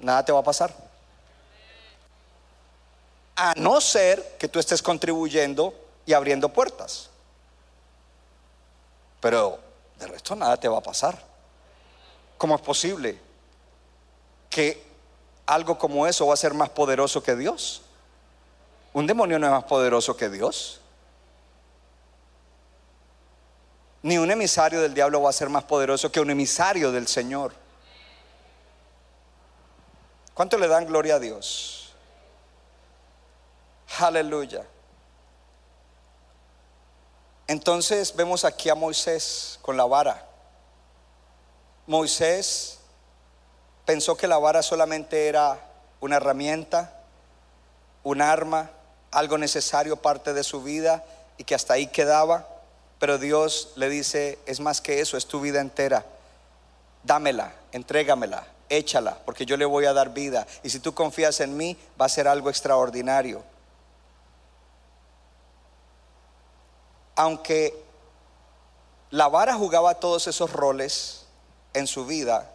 nada 0.00 0.24
te 0.24 0.32
va 0.32 0.40
a 0.40 0.44
pasar. 0.44 0.74
A 3.36 3.54
no 3.56 3.80
ser 3.80 4.36
que 4.38 4.48
tú 4.48 4.58
estés 4.58 4.82
contribuyendo 4.82 5.74
y 6.04 6.12
abriendo 6.12 6.48
puertas. 6.48 7.11
Pero 9.22 9.60
de 10.00 10.08
resto 10.08 10.34
nada 10.34 10.56
te 10.56 10.66
va 10.66 10.78
a 10.78 10.82
pasar. 10.82 11.16
¿Cómo 12.36 12.56
es 12.56 12.60
posible 12.60 13.20
que 14.50 14.82
algo 15.46 15.78
como 15.78 16.08
eso 16.08 16.26
va 16.26 16.34
a 16.34 16.36
ser 16.36 16.54
más 16.54 16.70
poderoso 16.70 17.22
que 17.22 17.36
Dios? 17.36 17.82
Un 18.92 19.06
demonio 19.06 19.38
no 19.38 19.46
es 19.46 19.52
más 19.52 19.62
poderoso 19.62 20.16
que 20.16 20.28
Dios. 20.28 20.80
Ni 24.02 24.18
un 24.18 24.28
emisario 24.28 24.80
del 24.80 24.92
diablo 24.92 25.22
va 25.22 25.30
a 25.30 25.32
ser 25.32 25.48
más 25.48 25.62
poderoso 25.62 26.10
que 26.10 26.18
un 26.18 26.30
emisario 26.30 26.90
del 26.90 27.06
Señor. 27.06 27.54
¿Cuánto 30.34 30.58
le 30.58 30.66
dan 30.66 30.84
gloria 30.84 31.14
a 31.14 31.18
Dios? 31.20 31.94
Aleluya. 34.00 34.66
Entonces 37.46 38.14
vemos 38.14 38.44
aquí 38.44 38.68
a 38.68 38.74
Moisés 38.74 39.58
con 39.62 39.76
la 39.76 39.84
vara. 39.84 40.26
Moisés 41.86 42.78
pensó 43.84 44.16
que 44.16 44.28
la 44.28 44.38
vara 44.38 44.62
solamente 44.62 45.28
era 45.28 45.58
una 46.00 46.16
herramienta, 46.16 47.00
un 48.04 48.22
arma, 48.22 48.70
algo 49.10 49.38
necesario, 49.38 49.96
parte 49.96 50.32
de 50.32 50.44
su 50.44 50.62
vida 50.62 51.04
y 51.36 51.44
que 51.44 51.54
hasta 51.54 51.74
ahí 51.74 51.86
quedaba. 51.88 52.48
Pero 52.98 53.18
Dios 53.18 53.72
le 53.76 53.88
dice, 53.88 54.38
es 54.46 54.60
más 54.60 54.80
que 54.80 55.00
eso, 55.00 55.16
es 55.16 55.26
tu 55.26 55.40
vida 55.40 55.60
entera. 55.60 56.04
Dámela, 57.02 57.52
entrégamela, 57.72 58.46
échala, 58.68 59.18
porque 59.24 59.44
yo 59.44 59.56
le 59.56 59.64
voy 59.64 59.86
a 59.86 59.92
dar 59.92 60.14
vida. 60.14 60.46
Y 60.62 60.70
si 60.70 60.78
tú 60.78 60.94
confías 60.94 61.40
en 61.40 61.56
mí, 61.56 61.76
va 62.00 62.06
a 62.06 62.08
ser 62.08 62.28
algo 62.28 62.48
extraordinario. 62.48 63.42
Aunque 67.16 67.82
la 69.10 69.28
vara 69.28 69.54
jugaba 69.54 69.94
todos 69.96 70.26
esos 70.26 70.52
roles 70.52 71.26
en 71.74 71.86
su 71.86 72.06
vida, 72.06 72.50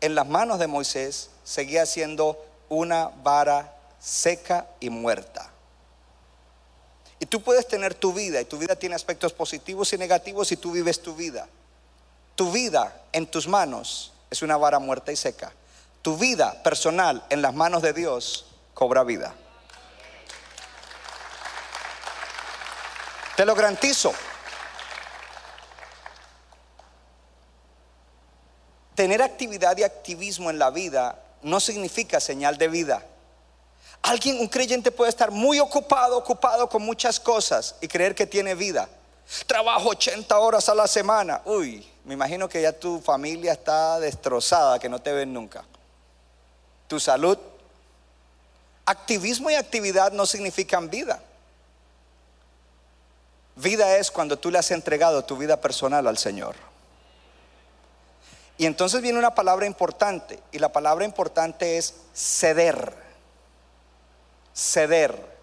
en 0.00 0.14
las 0.14 0.26
manos 0.26 0.58
de 0.58 0.66
Moisés 0.66 1.30
seguía 1.44 1.86
siendo 1.86 2.42
una 2.68 3.10
vara 3.22 3.74
seca 3.98 4.66
y 4.80 4.90
muerta. 4.90 5.50
Y 7.18 7.26
tú 7.26 7.42
puedes 7.42 7.66
tener 7.66 7.94
tu 7.94 8.12
vida 8.12 8.40
y 8.40 8.44
tu 8.44 8.58
vida 8.58 8.76
tiene 8.76 8.94
aspectos 8.94 9.32
positivos 9.32 9.92
y 9.92 9.98
negativos 9.98 10.52
y 10.52 10.56
tú 10.56 10.72
vives 10.72 11.00
tu 11.00 11.14
vida. 11.14 11.48
Tu 12.34 12.50
vida 12.50 13.02
en 13.12 13.26
tus 13.26 13.46
manos 13.46 14.12
es 14.30 14.42
una 14.42 14.56
vara 14.56 14.78
muerta 14.78 15.12
y 15.12 15.16
seca. 15.16 15.52
Tu 16.02 16.16
vida 16.16 16.62
personal 16.62 17.24
en 17.30 17.40
las 17.40 17.54
manos 17.54 17.82
de 17.82 17.92
Dios 17.92 18.46
cobra 18.74 19.04
vida. 19.04 19.34
Te 23.36 23.44
lo 23.44 23.54
garantizo. 23.54 24.12
Tener 28.94 29.22
actividad 29.22 29.76
y 29.76 29.82
activismo 29.82 30.50
en 30.50 30.58
la 30.58 30.70
vida 30.70 31.18
no 31.42 31.58
significa 31.58 32.20
señal 32.20 32.58
de 32.58 32.68
vida. 32.68 33.04
Alguien, 34.02 34.38
un 34.38 34.48
creyente 34.48 34.92
puede 34.92 35.08
estar 35.08 35.30
muy 35.30 35.58
ocupado, 35.58 36.16
ocupado 36.16 36.68
con 36.68 36.82
muchas 36.82 37.18
cosas 37.18 37.74
y 37.80 37.88
creer 37.88 38.14
que 38.14 38.26
tiene 38.26 38.54
vida. 38.54 38.88
Trabajo 39.46 39.88
80 39.88 40.38
horas 40.38 40.68
a 40.68 40.74
la 40.74 40.86
semana. 40.86 41.40
Uy, 41.44 41.88
me 42.04 42.14
imagino 42.14 42.48
que 42.48 42.62
ya 42.62 42.72
tu 42.72 43.00
familia 43.00 43.52
está 43.52 43.98
destrozada, 43.98 44.78
que 44.78 44.88
no 44.88 45.00
te 45.00 45.12
ven 45.12 45.32
nunca. 45.32 45.64
Tu 46.86 47.00
salud. 47.00 47.38
Activismo 48.86 49.50
y 49.50 49.54
actividad 49.54 50.12
no 50.12 50.26
significan 50.26 50.90
vida. 50.90 51.20
Vida 53.56 53.96
es 53.98 54.10
cuando 54.10 54.38
tú 54.38 54.50
le 54.50 54.58
has 54.58 54.70
entregado 54.70 55.24
tu 55.24 55.36
vida 55.36 55.60
personal 55.60 56.06
al 56.06 56.18
Señor. 56.18 56.56
Y 58.56 58.66
entonces 58.66 59.00
viene 59.00 59.18
una 59.18 59.34
palabra 59.34 59.66
importante, 59.66 60.40
y 60.52 60.58
la 60.58 60.72
palabra 60.72 61.04
importante 61.04 61.76
es 61.76 61.94
ceder. 62.14 62.94
Ceder. 64.54 65.34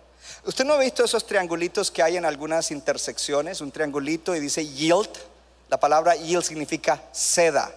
¿Usted 0.45 0.65
no 0.65 0.73
ha 0.73 0.79
visto 0.79 1.03
esos 1.03 1.25
triangulitos 1.25 1.91
que 1.91 2.01
hay 2.01 2.17
en 2.17 2.25
algunas 2.25 2.71
intersecciones? 2.71 3.61
Un 3.61 3.71
triangulito 3.71 4.35
y 4.35 4.39
dice 4.39 4.65
yield. 4.65 5.09
La 5.69 5.79
palabra 5.79 6.15
yield 6.15 6.43
significa 6.43 7.01
ceda. 7.11 7.71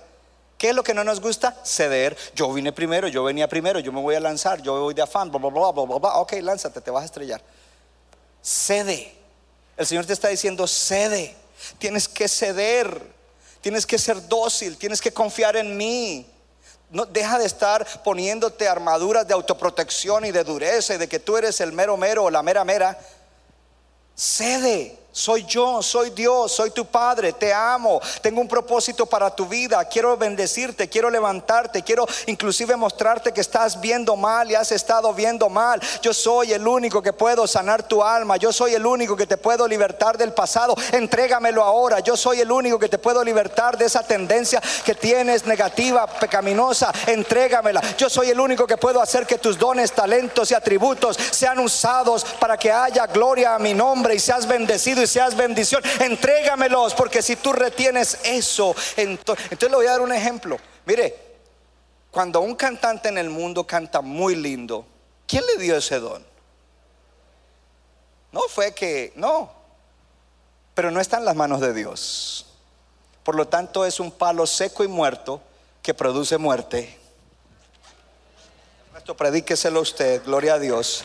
¿Qué 0.57 0.71
es 0.71 0.75
lo 0.75 0.85
que 0.85 0.95
no 0.95 1.05
nos 1.05 1.21
gusta? 1.21 1.57
Ceder. 1.65 2.17
Yo 2.35 2.53
vine 2.53 2.73
primero, 2.73 3.09
yo 3.09 3.25
venía 3.25 3.49
primero, 3.49 3.81
yo 3.81 3.93
me 3.93 4.01
voy 4.01 4.15
a 4.15 4.21
lanzar, 4.21 4.63
yo 4.63 4.81
voy 4.81 4.95
de 4.95 5.03
afán, 5.03 5.31
bla, 5.31 5.39
bla, 5.39 5.51
bla, 5.51 5.71
bla, 5.73 5.99
bla. 5.99 6.17
Ok, 6.17 6.35
lánzate, 6.41 6.81
te 6.81 6.91
vas 6.91 7.03
a 7.03 7.07
estrellar. 7.07 7.43
Cede. 8.41 9.24
El 9.77 9.87
Señor 9.87 10.07
te 10.07 10.13
está 10.13 10.29
diciendo, 10.29 10.67
cede. 10.67 11.35
Tienes 11.79 12.09
que 12.09 12.29
ceder. 12.29 13.15
Tienes 13.65 13.87
que 13.87 13.99
ser 13.99 14.29
dócil, 14.29 14.77
tienes 14.77 15.01
que 15.01 15.11
confiar 15.11 15.57
en 15.57 15.75
mí. 15.75 16.27
No, 16.91 17.07
deja 17.07 17.39
de 17.39 17.47
estar 17.47 18.03
poniéndote 18.03 18.69
armaduras 18.69 19.27
de 19.27 19.33
autoprotección 19.33 20.27
y 20.27 20.33
de 20.33 20.45
dureza 20.45 20.95
y 20.95 20.99
de 20.99 21.09
que 21.09 21.19
tú 21.19 21.39
eres 21.39 21.63
el 21.63 21.73
mero 21.73 21.97
mero 21.97 22.25
o 22.25 22.31
la 22.31 22.43
mera 22.43 22.63
mera. 22.63 22.99
Cede. 24.15 24.99
Soy 25.17 25.45
yo, 25.45 25.81
soy 25.81 26.11
Dios, 26.11 26.51
soy 26.51 26.73
tu 26.73 26.87
Padre, 26.87 27.35
te 27.35 27.55
amo, 27.55 28.01
tengo 28.21 28.41
un 28.41 28.49
propósito 28.49 29.07
para 29.07 29.31
tu 29.31 29.47
vida, 29.47 29.85
quiero 29.85 30.17
bendecirte, 30.17 30.89
quiero 30.89 31.09
levantarte, 31.09 31.85
quiero 31.85 32.05
inclusive 32.27 32.75
mostrarte 32.75 33.31
que 33.31 33.41
estás 33.41 33.81
viendo 33.81 34.17
mal 34.17 34.51
y 34.51 34.57
has 34.57 34.73
estado 34.73 35.15
viendo 35.15 35.49
mal. 35.49 35.81
Yo 36.03 36.13
soy 36.13 36.53
el 36.53 36.67
único 36.67 37.01
que 37.01 37.13
puedo 37.13 37.47
sanar 37.47 37.85
tu 37.85 38.03
alma, 38.03 38.39
yo 38.39 38.53
soy 38.53 38.75
el 38.75 38.85
único 38.85 39.17
que 39.17 39.29
te 39.29 39.37
puedo 39.37 39.69
libertar 39.69 40.19
del 40.19 40.33
pasado, 40.33 40.75
entrégamelo 40.91 41.63
ahora, 41.63 42.01
yo 42.01 42.17
soy 42.17 42.41
el 42.41 42.51
único 42.51 42.77
que 42.77 42.89
te 42.89 42.99
puedo 42.99 43.23
libertar 43.23 43.79
de 43.79 43.85
esa 43.85 44.03
tendencia 44.03 44.61
que 44.85 44.97
tienes 44.97 45.47
negativa, 45.47 46.09
pecaminosa, 46.09 46.93
entrégamela. 47.07 47.81
Yo 47.97 48.11
soy 48.11 48.31
el 48.31 48.41
único 48.41 48.67
que 48.67 48.79
puedo 48.79 49.01
hacer 49.01 49.29
que 49.29 49.39
tus 49.39 49.61
dones, 49.61 49.93
talentos 49.93 50.51
y 50.51 50.55
atributos 50.55 51.17
sean 51.31 51.61
usados 51.61 52.25
para 52.41 52.57
que 52.57 52.73
haya 52.73 53.07
gloria 53.07 53.55
a 53.55 53.61
mi 53.61 53.75
nombre 53.75 54.17
y 54.17 54.19
seas 54.19 54.49
bendecido 54.49 55.04
seas 55.07 55.37
bendición. 55.37 55.83
Entrégamelos, 56.01 56.95
porque 56.95 57.23
si 57.23 57.37
tú 57.37 57.53
retienes 57.53 58.19
eso, 58.25 58.75
ento- 58.97 59.37
entonces 59.51 59.71
le 59.71 59.77
voy 59.77 59.87
a 59.87 59.93
dar 59.93 60.01
un 60.01 60.13
ejemplo. 60.13 60.59
Mire, 60.87 61.15
cuando 62.11 62.41
un 62.41 62.55
cantante 62.55 63.09
en 63.09 63.19
el 63.19 63.31
mundo 63.31 63.67
canta 63.67 64.01
muy 64.01 64.35
lindo, 64.37 64.87
¿quién 65.27 65.45
le 65.47 65.57
dio 65.63 65.77
ese 65.77 65.99
don? 65.99 66.25
No 68.33 68.43
fue 68.49 68.75
que, 68.75 69.13
no, 69.17 69.53
pero 70.75 70.91
no 70.91 71.01
está 71.01 71.19
en 71.19 71.25
las 71.25 71.37
manos 71.37 71.61
de 71.61 71.73
Dios. 71.73 72.47
Por 73.23 73.37
lo 73.37 73.47
tanto, 73.49 73.87
es 73.87 74.01
un 74.01 74.11
palo 74.11 74.47
seco 74.47 74.85
y 74.85 74.89
muerto 74.89 75.41
que 75.83 75.95
produce 75.95 76.37
muerte. 76.37 76.99
Esto 78.97 79.17
predíqueselo 79.17 79.81
usted, 79.81 80.23
gloria 80.25 80.55
a 80.55 80.59
Dios. 80.59 81.05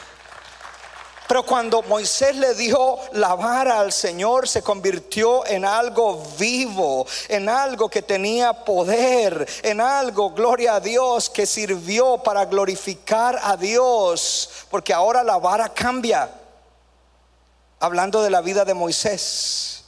Pero 1.30 1.44
cuando 1.44 1.84
Moisés 1.84 2.36
le 2.38 2.56
dio 2.56 2.98
la 3.12 3.36
vara 3.36 3.80
al 3.80 3.94
Señor, 3.94 4.48
se 4.48 4.64
convirtió 4.64 5.46
en 5.46 5.64
algo 5.64 6.24
vivo, 6.40 7.06
en 7.28 7.50
algo 7.50 7.88
que 7.88 8.02
tenía 8.02 8.52
poder, 8.52 9.48
en 9.62 9.80
algo, 9.80 10.32
gloria 10.32 10.74
a 10.74 10.80
Dios, 10.80 11.30
que 11.30 11.46
sirvió 11.46 12.18
para 12.18 12.46
glorificar 12.46 13.40
a 13.44 13.56
Dios, 13.56 14.50
porque 14.72 14.92
ahora 14.92 15.24
la 15.24 15.38
vara 15.38 15.70
cambia. 15.70 16.32
Hablando 17.80 18.24
de 18.24 18.32
la 18.32 18.42
vida 18.42 18.66
de 18.66 18.74
Moisés, 18.74 19.84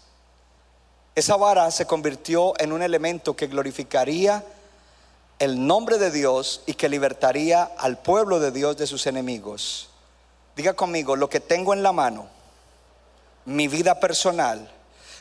esa 1.15 1.37
vara 1.37 1.71
se 1.71 1.87
convirtió 1.87 2.53
en 2.59 2.71
un 2.71 2.83
elemento 2.83 3.35
que 3.35 3.47
glorificaría 3.47 4.43
el 5.39 5.65
nombre 5.65 5.97
de 5.97 6.11
Dios 6.11 6.61
y 6.67 6.75
que 6.75 6.87
libertaría 6.87 7.63
al 7.79 7.97
pueblo 7.97 8.39
de 8.39 8.51
Dios 8.51 8.77
de 8.77 8.85
sus 8.85 9.07
enemigos. 9.07 9.90
Diga 10.61 10.73
conmigo, 10.75 11.15
lo 11.15 11.27
que 11.27 11.39
tengo 11.39 11.73
en 11.73 11.81
la 11.81 11.91
mano, 11.91 12.29
mi 13.45 13.67
vida 13.67 13.99
personal, 13.99 14.71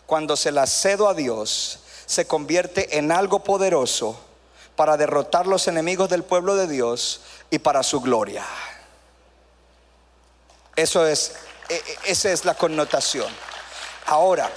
cuando 0.04 0.36
se 0.36 0.52
la 0.52 0.66
cedo 0.66 1.08
a 1.08 1.14
Dios, 1.14 1.78
se 2.04 2.26
convierte 2.26 2.98
en 2.98 3.10
algo 3.10 3.42
poderoso 3.42 4.20
para 4.76 4.98
derrotar 4.98 5.46
los 5.46 5.66
enemigos 5.66 6.10
del 6.10 6.24
pueblo 6.24 6.56
de 6.56 6.66
Dios 6.66 7.22
y 7.48 7.58
para 7.58 7.82
su 7.82 8.02
gloria. 8.02 8.44
Eso 10.76 11.06
es, 11.06 11.32
e, 11.70 11.76
e, 11.76 11.82
esa 12.10 12.30
es 12.30 12.44
la 12.44 12.52
connotación. 12.52 13.32
Ahora, 14.08 14.50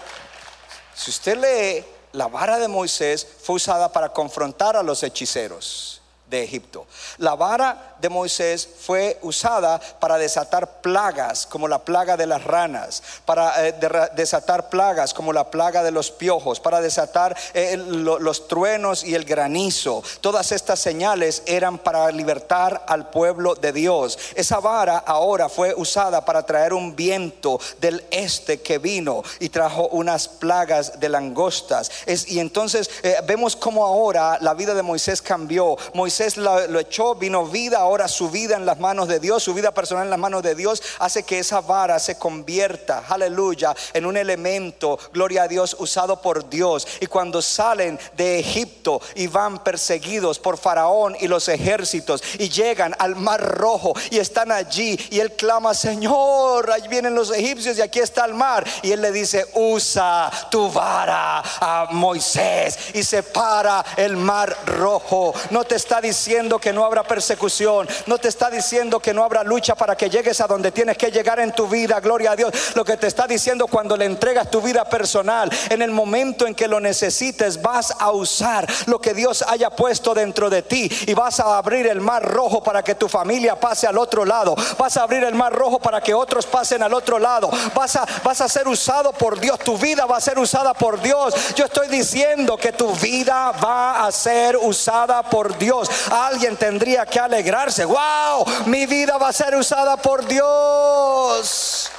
si 0.94 1.12
usted 1.12 1.38
lee, 1.38 1.86
la 2.12 2.28
vara 2.28 2.60
de 2.60 2.68
Moisés 2.68 3.26
fue 3.42 3.56
usada 3.56 3.90
para 3.94 4.10
confrontar 4.12 4.76
a 4.76 4.84
los 4.84 5.02
hechiceros 5.02 6.03
de 6.34 6.44
Egipto. 6.44 6.88
La 7.20 7.36
vara 7.36 7.96
de 8.02 8.10
Moisés 8.10 8.68
fue 8.80 9.20
usada 9.22 9.80
para 10.00 10.18
desatar 10.18 10.82
plagas 10.82 11.46
como 11.46 11.68
la 11.68 11.86
plaga 11.86 12.18
de 12.18 12.26
las 12.26 12.44
ranas, 12.44 13.04
para 13.24 13.68
eh, 13.68 13.76
desatar 14.16 14.70
plagas 14.70 15.14
como 15.14 15.32
la 15.32 15.52
plaga 15.52 15.84
de 15.84 15.92
los 15.92 16.10
piojos, 16.10 16.60
para 16.60 16.82
desatar 16.82 17.38
eh, 17.54 17.78
los 17.78 18.48
truenos 18.48 19.04
y 19.04 19.14
el 19.14 19.26
granizo. 19.26 20.04
Todas 20.22 20.52
estas 20.52 20.80
señales 20.80 21.44
eran 21.46 21.78
para 21.78 22.10
libertar 22.12 22.84
al 22.88 23.12
pueblo 23.12 23.54
de 23.54 23.72
Dios. 23.72 24.18
Esa 24.34 24.60
vara 24.60 24.98
ahora 24.98 25.50
fue 25.50 25.76
usada 25.76 26.26
para 26.26 26.44
traer 26.46 26.74
un 26.74 26.96
viento 26.96 27.60
del 27.80 28.04
este 28.10 28.62
que 28.62 28.80
vino 28.80 29.22
y 29.40 29.50
trajo 29.50 29.88
unas 29.90 30.28
plagas 30.28 31.00
de 31.00 31.10
langostas. 31.10 31.92
y 32.28 32.40
entonces 32.40 32.90
eh, 33.04 33.18
vemos 33.26 33.56
cómo 33.56 33.86
ahora 33.86 34.40
la 34.42 34.56
vida 34.56 34.74
de 34.74 34.82
Moisés 34.82 35.22
cambió. 35.22 35.78
Moisés 35.94 36.23
lo, 36.38 36.80
echó, 36.80 37.16
vino 37.16 37.46
vida 37.46 37.80
ahora 37.80 38.08
su 38.08 38.30
vida 38.30 38.56
en 38.56 38.66
las 38.66 38.80
manos 38.80 39.08
de 39.08 39.20
Dios, 39.20 39.44
su 39.44 39.54
vida 39.54 39.72
personal 39.72 40.06
en 40.06 40.10
las 40.10 40.20
manos 40.20 40.44
de 40.44 40.56
Dios, 40.56 40.82
hace 41.00 41.24
que 41.24 41.40
esa 41.40 41.62
vara 41.62 42.00
se 42.00 42.18
convierta, 42.18 43.04
aleluya, 43.08 43.76
en 43.94 44.06
un 44.06 44.18
elemento, 44.18 44.98
gloria 45.12 45.44
a 45.44 45.48
Dios, 45.48 45.76
usado 45.80 46.22
por 46.22 46.50
Dios. 46.50 46.88
Y 47.00 47.08
cuando 47.08 47.42
salen 47.42 48.00
de 48.16 48.40
Egipto 48.40 49.02
y 49.16 49.28
van 49.28 49.64
perseguidos 49.64 50.40
por 50.40 50.58
Faraón 50.58 51.16
y 51.20 51.28
los 51.28 51.48
ejércitos 51.50 52.24
y 52.40 52.50
llegan 52.50 52.96
al 53.00 53.16
mar 53.16 53.42
rojo 53.42 53.94
y 54.10 54.20
están 54.20 54.52
allí 54.52 54.98
y 55.10 55.20
él 55.20 55.34
clama, 55.34 55.74
Señor, 55.74 56.72
ahí 56.72 56.88
vienen 56.88 57.16
los 57.16 57.32
egipcios 57.32 57.78
y 57.78 57.82
aquí 57.82 58.00
está 58.00 58.26
el 58.26 58.34
mar. 58.34 58.66
Y 58.82 58.92
él 58.92 59.02
le 59.02 59.12
dice, 59.12 59.46
usa 59.54 60.32
tu 60.50 60.72
vara 60.72 61.42
a 61.60 61.88
Moisés 61.92 62.78
y 62.94 63.04
separa 63.04 63.84
el 63.98 64.18
mar 64.18 64.56
rojo. 64.66 65.34
No 65.50 65.64
te 65.64 65.76
está 65.76 66.02
diciendo 66.04 66.60
que 66.60 66.72
no 66.72 66.86
habrá 66.86 67.02
persecución 67.02 67.64
no 68.06 68.18
te 68.18 68.28
está 68.28 68.50
diciendo 68.50 69.00
que 69.00 69.14
no 69.14 69.24
habrá 69.24 69.44
lucha 69.44 69.76
para 69.76 69.96
que 69.96 70.10
llegues 70.10 70.42
a 70.42 70.48
donde 70.48 70.72
tienes 70.72 70.98
que 70.98 71.12
llegar 71.12 71.40
en 71.40 71.54
tu 71.54 71.68
vida, 71.68 72.00
gloria 72.00 72.32
a 72.32 72.36
Dios. 72.36 72.54
Lo 72.76 72.84
que 72.84 72.98
te 72.98 73.08
está 73.08 73.28
diciendo 73.28 73.68
cuando 73.68 73.96
le 73.96 74.06
entregas 74.06 74.52
tu 74.52 74.62
vida 74.62 74.86
personal, 74.86 75.50
en 75.70 75.82
el 75.82 75.92
momento 75.92 76.46
en 76.46 76.56
que 76.56 76.68
lo 76.68 76.80
necesites, 76.80 77.62
vas 77.62 77.94
a 77.98 78.12
usar 78.12 78.68
lo 78.88 79.00
que 79.00 79.14
Dios 79.14 79.44
haya 79.48 79.70
puesto 79.70 80.14
dentro 80.14 80.50
de 80.50 80.62
ti 80.62 80.90
y 81.08 81.14
vas 81.14 81.40
a 81.40 81.58
abrir 81.58 81.88
el 81.88 82.02
mar 82.02 82.24
rojo 82.24 82.62
para 82.62 82.84
que 82.84 82.96
tu 82.96 83.08
familia 83.08 83.60
pase 83.60 83.88
al 83.88 83.98
otro 83.98 84.26
lado. 84.26 84.56
Vas 84.78 84.98
a 84.98 85.04
abrir 85.04 85.24
el 85.24 85.36
mar 85.36 85.54
rojo 85.54 85.80
para 85.80 86.02
que 86.02 86.14
otros 86.14 86.46
pasen 86.46 86.84
al 86.84 86.94
otro 86.94 87.20
lado. 87.20 87.50
Vas 87.74 87.96
a, 87.96 88.06
vas 88.24 88.42
a 88.42 88.50
ser 88.50 88.68
usado 88.68 89.14
por 89.14 89.40
Dios. 89.40 89.60
Tu 89.60 89.78
vida 89.78 90.06
va 90.06 90.18
a 90.18 90.22
ser 90.22 90.38
usada 90.38 90.74
por 90.74 91.02
Dios. 91.02 91.34
Yo 91.56 91.66
estoy 91.66 91.88
diciendo 91.88 92.58
que 92.58 92.72
tu 92.72 92.92
vida 92.94 93.52
va 93.64 94.06
a 94.06 94.12
ser 94.12 94.58
usada 94.58 95.24
por 95.24 95.58
Dios. 95.58 95.90
Alguien 96.12 96.58
tendría 96.58 97.06
que 97.06 97.20
alegrarse 97.20 97.86
wow, 97.86 98.46
mi 98.66 98.86
vida 98.86 99.18
va 99.18 99.30
a 99.30 99.34
ser 99.34 99.56
usada 99.56 99.98
por 99.98 100.26
Dios. 100.26 101.90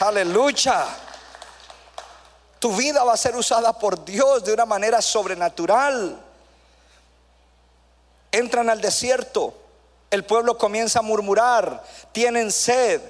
Aleluya. 0.00 0.86
Tu 2.58 2.72
vida 2.72 3.04
va 3.04 3.14
a 3.14 3.16
ser 3.16 3.36
usada 3.36 3.72
por 3.72 4.04
Dios 4.04 4.44
de 4.44 4.52
una 4.52 4.66
manera 4.66 5.00
sobrenatural. 5.00 6.18
Entran 8.32 8.68
al 8.70 8.80
desierto. 8.80 9.54
El 10.10 10.24
pueblo 10.24 10.58
comienza 10.58 10.98
a 10.98 11.02
murmurar. 11.02 11.82
Tienen 12.12 12.50
sed. 12.52 13.00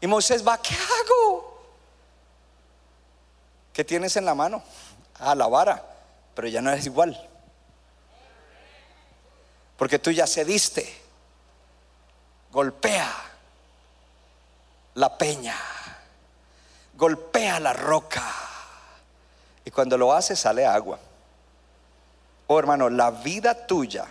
Y 0.00 0.06
Moisés 0.06 0.46
va, 0.46 0.58
¿qué 0.58 0.74
hago? 0.74 1.58
¿Qué 3.72 3.84
tienes 3.84 4.16
en 4.16 4.24
la 4.24 4.34
mano? 4.34 4.62
Ah, 5.18 5.34
la 5.34 5.46
vara. 5.46 5.84
Pero 6.38 6.46
ya 6.46 6.62
no 6.62 6.70
es 6.70 6.86
igual. 6.86 7.20
Porque 9.76 9.98
tú 9.98 10.12
ya 10.12 10.24
cediste. 10.24 10.88
Golpea 12.52 13.12
la 14.94 15.18
peña. 15.18 15.56
Golpea 16.94 17.58
la 17.58 17.72
roca. 17.72 18.22
Y 19.64 19.72
cuando 19.72 19.98
lo 19.98 20.12
hace 20.12 20.36
sale 20.36 20.64
agua. 20.64 21.00
Oh 22.46 22.56
hermano, 22.56 22.88
la 22.88 23.10
vida 23.10 23.66
tuya, 23.66 24.06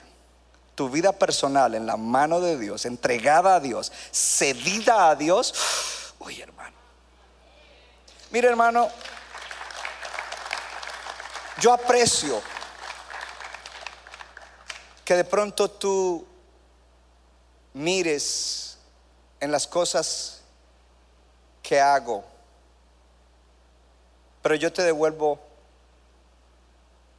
tu 0.75 0.89
vida 0.89 1.13
personal 1.13 1.75
en 1.75 1.85
la 1.85 1.95
mano 1.95 2.41
de 2.41 2.59
Dios, 2.59 2.85
entregada 2.85 3.55
a 3.55 3.59
Dios, 3.61 3.89
cedida 4.11 5.07
a 5.07 5.15
Dios. 5.15 5.53
Oye 6.19 6.43
hermano. 6.43 6.75
Mire 8.31 8.49
hermano, 8.49 8.89
yo 11.59 11.73
aprecio 11.73 12.41
que 15.03 15.15
de 15.15 15.23
pronto 15.23 15.69
tú 15.69 16.25
mires 17.73 18.77
en 19.39 19.51
las 19.51 19.67
cosas 19.67 20.41
que 21.61 21.79
hago, 21.79 22.23
pero 24.41 24.55
yo 24.55 24.71
te 24.71 24.81
devuelvo 24.83 25.39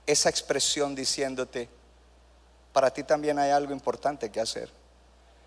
esa 0.07 0.29
expresión 0.29 0.95
diciéndote, 0.95 1.69
para 2.73 2.91
ti 2.91 3.03
también 3.03 3.39
hay 3.39 3.51
algo 3.51 3.73
importante 3.73 4.31
que 4.31 4.41
hacer. 4.41 4.71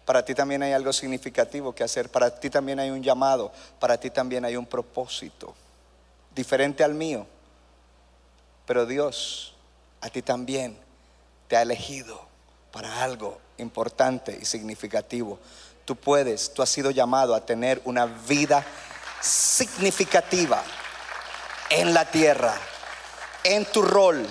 Para 0.05 0.25
ti 0.25 0.33
también 0.35 0.63
hay 0.63 0.73
algo 0.73 0.91
significativo 0.91 1.73
que 1.73 1.83
hacer. 1.83 2.09
Para 2.09 2.37
ti 2.39 2.49
también 2.49 2.79
hay 2.79 2.89
un 2.89 3.01
llamado. 3.01 3.51
Para 3.79 3.97
ti 3.97 4.09
también 4.09 4.43
hay 4.43 4.57
un 4.57 4.65
propósito. 4.65 5.53
Diferente 6.35 6.83
al 6.83 6.93
mío. 6.93 7.25
Pero 8.65 8.85
Dios 8.85 9.53
a 10.01 10.09
ti 10.09 10.21
también 10.21 10.77
te 11.47 11.57
ha 11.57 11.61
elegido 11.61 12.19
para 12.71 13.03
algo 13.03 13.39
importante 13.57 14.37
y 14.41 14.45
significativo. 14.45 15.39
Tú 15.85 15.95
puedes, 15.95 16.53
tú 16.53 16.61
has 16.61 16.69
sido 16.69 16.91
llamado 16.91 17.35
a 17.35 17.45
tener 17.45 17.81
una 17.85 18.05
vida 18.05 18.65
significativa 19.21 20.63
en 21.69 21.93
la 21.93 22.09
tierra, 22.09 22.53
en 23.43 23.65
tu 23.65 23.81
rol, 23.81 24.25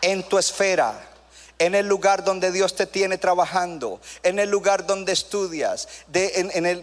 en 0.00 0.22
tu 0.22 0.38
esfera, 0.38 1.08
en 1.58 1.74
el 1.74 1.86
lugar 1.86 2.24
donde 2.24 2.52
Dios 2.52 2.74
te 2.74 2.86
tiene 2.86 3.18
trabajando, 3.18 4.00
en 4.22 4.38
el 4.38 4.48
lugar 4.48 4.86
donde 4.86 5.12
estudias, 5.12 5.88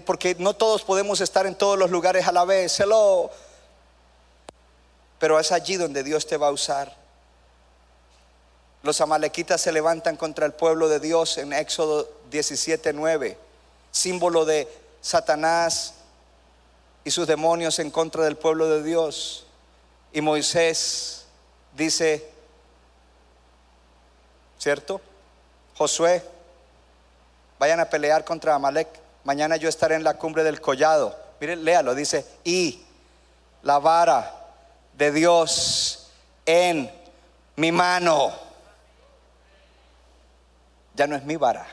porque 0.06 0.36
no 0.40 0.54
todos 0.54 0.84
podemos 0.84 1.22
estar 1.22 1.46
en 1.46 1.56
todos 1.56 1.78
los 1.78 1.92
lugares 1.92 2.28
a 2.28 2.32
la 2.32 2.46
vez, 2.46 2.80
hello. 2.80 3.32
Pero 5.26 5.40
es 5.40 5.52
allí 5.52 5.76
donde 5.76 6.04
Dios 6.04 6.28
te 6.28 6.38
va 6.38 6.50
a 6.50 6.52
usar. 6.52 6.96
Los 8.84 9.02
amalequitas 9.02 9.60
se 9.60 9.72
levantan 9.72 10.18
contra 10.18 10.46
el 10.46 10.54
pueblo 10.54 10.88
de 10.88 11.00
Dios 11.00 11.40
en 11.40 11.52
Éxodo 11.52 12.08
17:9, 12.30 13.36
símbolo 13.90 14.46
de 14.46 14.72
Satanás 15.02 15.96
y 17.04 17.10
sus 17.10 17.26
demonios 17.26 17.80
en 17.80 17.90
contra 17.90 18.24
del 18.24 18.36
pueblo 18.36 18.70
de 18.70 18.84
Dios. 18.84 19.48
Y 20.14 20.22
Moisés 20.22 21.26
dice, 21.76 22.30
¿cierto? 24.60 25.02
Josué, 25.76 26.24
vayan 27.58 27.80
a 27.80 27.90
pelear 27.90 28.24
contra 28.24 28.54
Amalek. 28.54 28.90
Mañana 29.24 29.56
yo 29.56 29.70
estaré 29.70 29.96
en 29.96 30.04
la 30.04 30.20
cumbre 30.20 30.44
del 30.44 30.62
collado 30.62 31.18
Mire, 31.40 31.56
léalo, 31.56 31.96
dice, 31.96 32.24
y 32.44 32.86
la 33.64 33.80
vara 33.80 34.45
de 34.98 35.12
Dios 35.12 36.12
en 36.46 36.92
mi 37.58 37.72
mano. 37.72 38.34
Ya 40.94 41.08
no 41.08 41.16
es 41.16 41.24
mi 41.24 41.36
vara. 41.36 41.66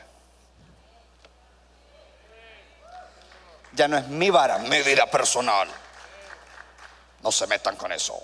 Ya 3.73 3.87
no 3.87 3.97
es 3.97 4.07
mi 4.07 4.29
vara, 4.29 4.59
mi 4.59 4.81
vida 4.81 5.09
personal. 5.09 5.67
No 7.23 7.31
se 7.31 7.47
metan 7.47 7.75
con 7.75 7.91
eso. 7.91 8.19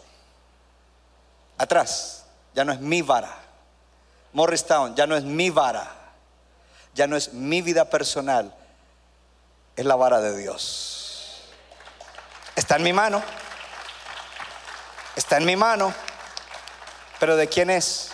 Atrás, 1.57 2.25
ya 2.53 2.63
no 2.65 2.71
es 2.71 2.79
mi 2.79 3.01
vara. 3.01 3.35
Morristown, 4.33 4.95
ya 4.95 5.07
no 5.07 5.15
es 5.15 5.23
mi 5.23 5.49
vara. 5.49 5.95
Ya 6.93 7.07
no 7.07 7.15
es 7.15 7.33
mi 7.33 7.61
vida 7.61 7.89
personal. 7.89 8.53
Es 9.75 9.85
la 9.85 9.95
vara 9.95 10.19
de 10.19 10.37
Dios. 10.37 11.49
Está 12.55 12.75
en 12.75 12.83
mi 12.83 12.93
mano. 12.93 13.23
Está 15.19 15.35
en 15.35 15.43
mi 15.43 15.57
mano. 15.57 15.93
Pero 17.19 17.35
¿de 17.35 17.49
quién 17.49 17.69
es? 17.69 18.11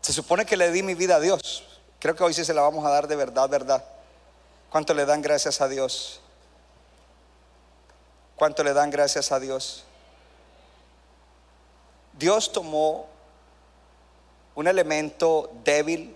Se 0.00 0.12
supone 0.12 0.46
que 0.46 0.56
le 0.56 0.70
di 0.70 0.84
mi 0.84 0.94
vida 0.94 1.16
a 1.16 1.20
Dios. 1.20 1.64
Creo 1.98 2.14
que 2.14 2.22
hoy 2.22 2.32
sí 2.32 2.44
se 2.44 2.54
la 2.54 2.62
vamos 2.62 2.86
a 2.86 2.90
dar 2.90 3.08
de 3.08 3.16
verdad, 3.16 3.48
verdad. 3.48 3.84
¿Cuánto 4.70 4.94
le 4.94 5.04
dan 5.04 5.22
gracias 5.22 5.60
a 5.60 5.66
Dios? 5.66 6.20
¿Cuánto 8.36 8.62
le 8.62 8.72
dan 8.72 8.88
gracias 8.88 9.32
a 9.32 9.40
Dios? 9.40 9.82
Dios 12.12 12.52
tomó 12.52 13.08
un 14.54 14.68
elemento 14.68 15.50
débil, 15.64 16.14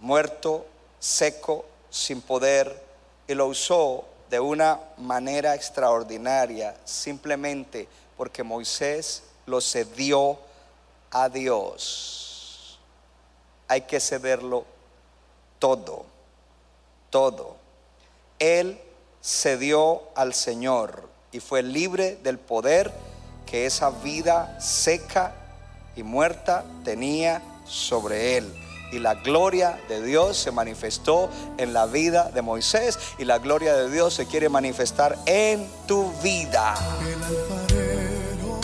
muerto, 0.00 0.66
seco, 0.98 1.66
sin 1.90 2.22
poder, 2.22 2.82
y 3.26 3.34
lo 3.34 3.46
usó 3.46 4.06
de 4.30 4.40
una 4.40 4.80
manera 4.96 5.54
extraordinaria, 5.54 6.74
simplemente 6.86 7.88
porque 8.18 8.42
Moisés 8.42 9.22
lo 9.46 9.62
cedió 9.62 10.38
a 11.10 11.30
Dios. 11.30 12.78
Hay 13.68 13.82
que 13.82 14.00
cederlo 14.00 14.66
todo, 15.58 16.04
todo. 17.10 17.56
Él 18.38 18.78
cedió 19.22 20.02
al 20.16 20.34
Señor 20.34 21.08
y 21.32 21.40
fue 21.40 21.62
libre 21.62 22.16
del 22.22 22.38
poder 22.38 22.92
que 23.46 23.66
esa 23.66 23.90
vida 23.90 24.60
seca 24.60 25.34
y 25.96 26.02
muerta 26.02 26.64
tenía 26.84 27.40
sobre 27.66 28.36
él. 28.36 28.52
Y 28.90 28.98
la 28.98 29.14
gloria 29.14 29.78
de 29.88 30.02
Dios 30.02 30.38
se 30.38 30.50
manifestó 30.50 31.28
en 31.58 31.72
la 31.72 31.86
vida 31.86 32.30
de 32.30 32.42
Moisés 32.42 32.98
y 33.18 33.24
la 33.24 33.38
gloria 33.38 33.76
de 33.76 33.90
Dios 33.90 34.14
se 34.14 34.26
quiere 34.26 34.48
manifestar 34.48 35.16
en 35.26 35.68
tu 35.86 36.10
vida. 36.22 36.74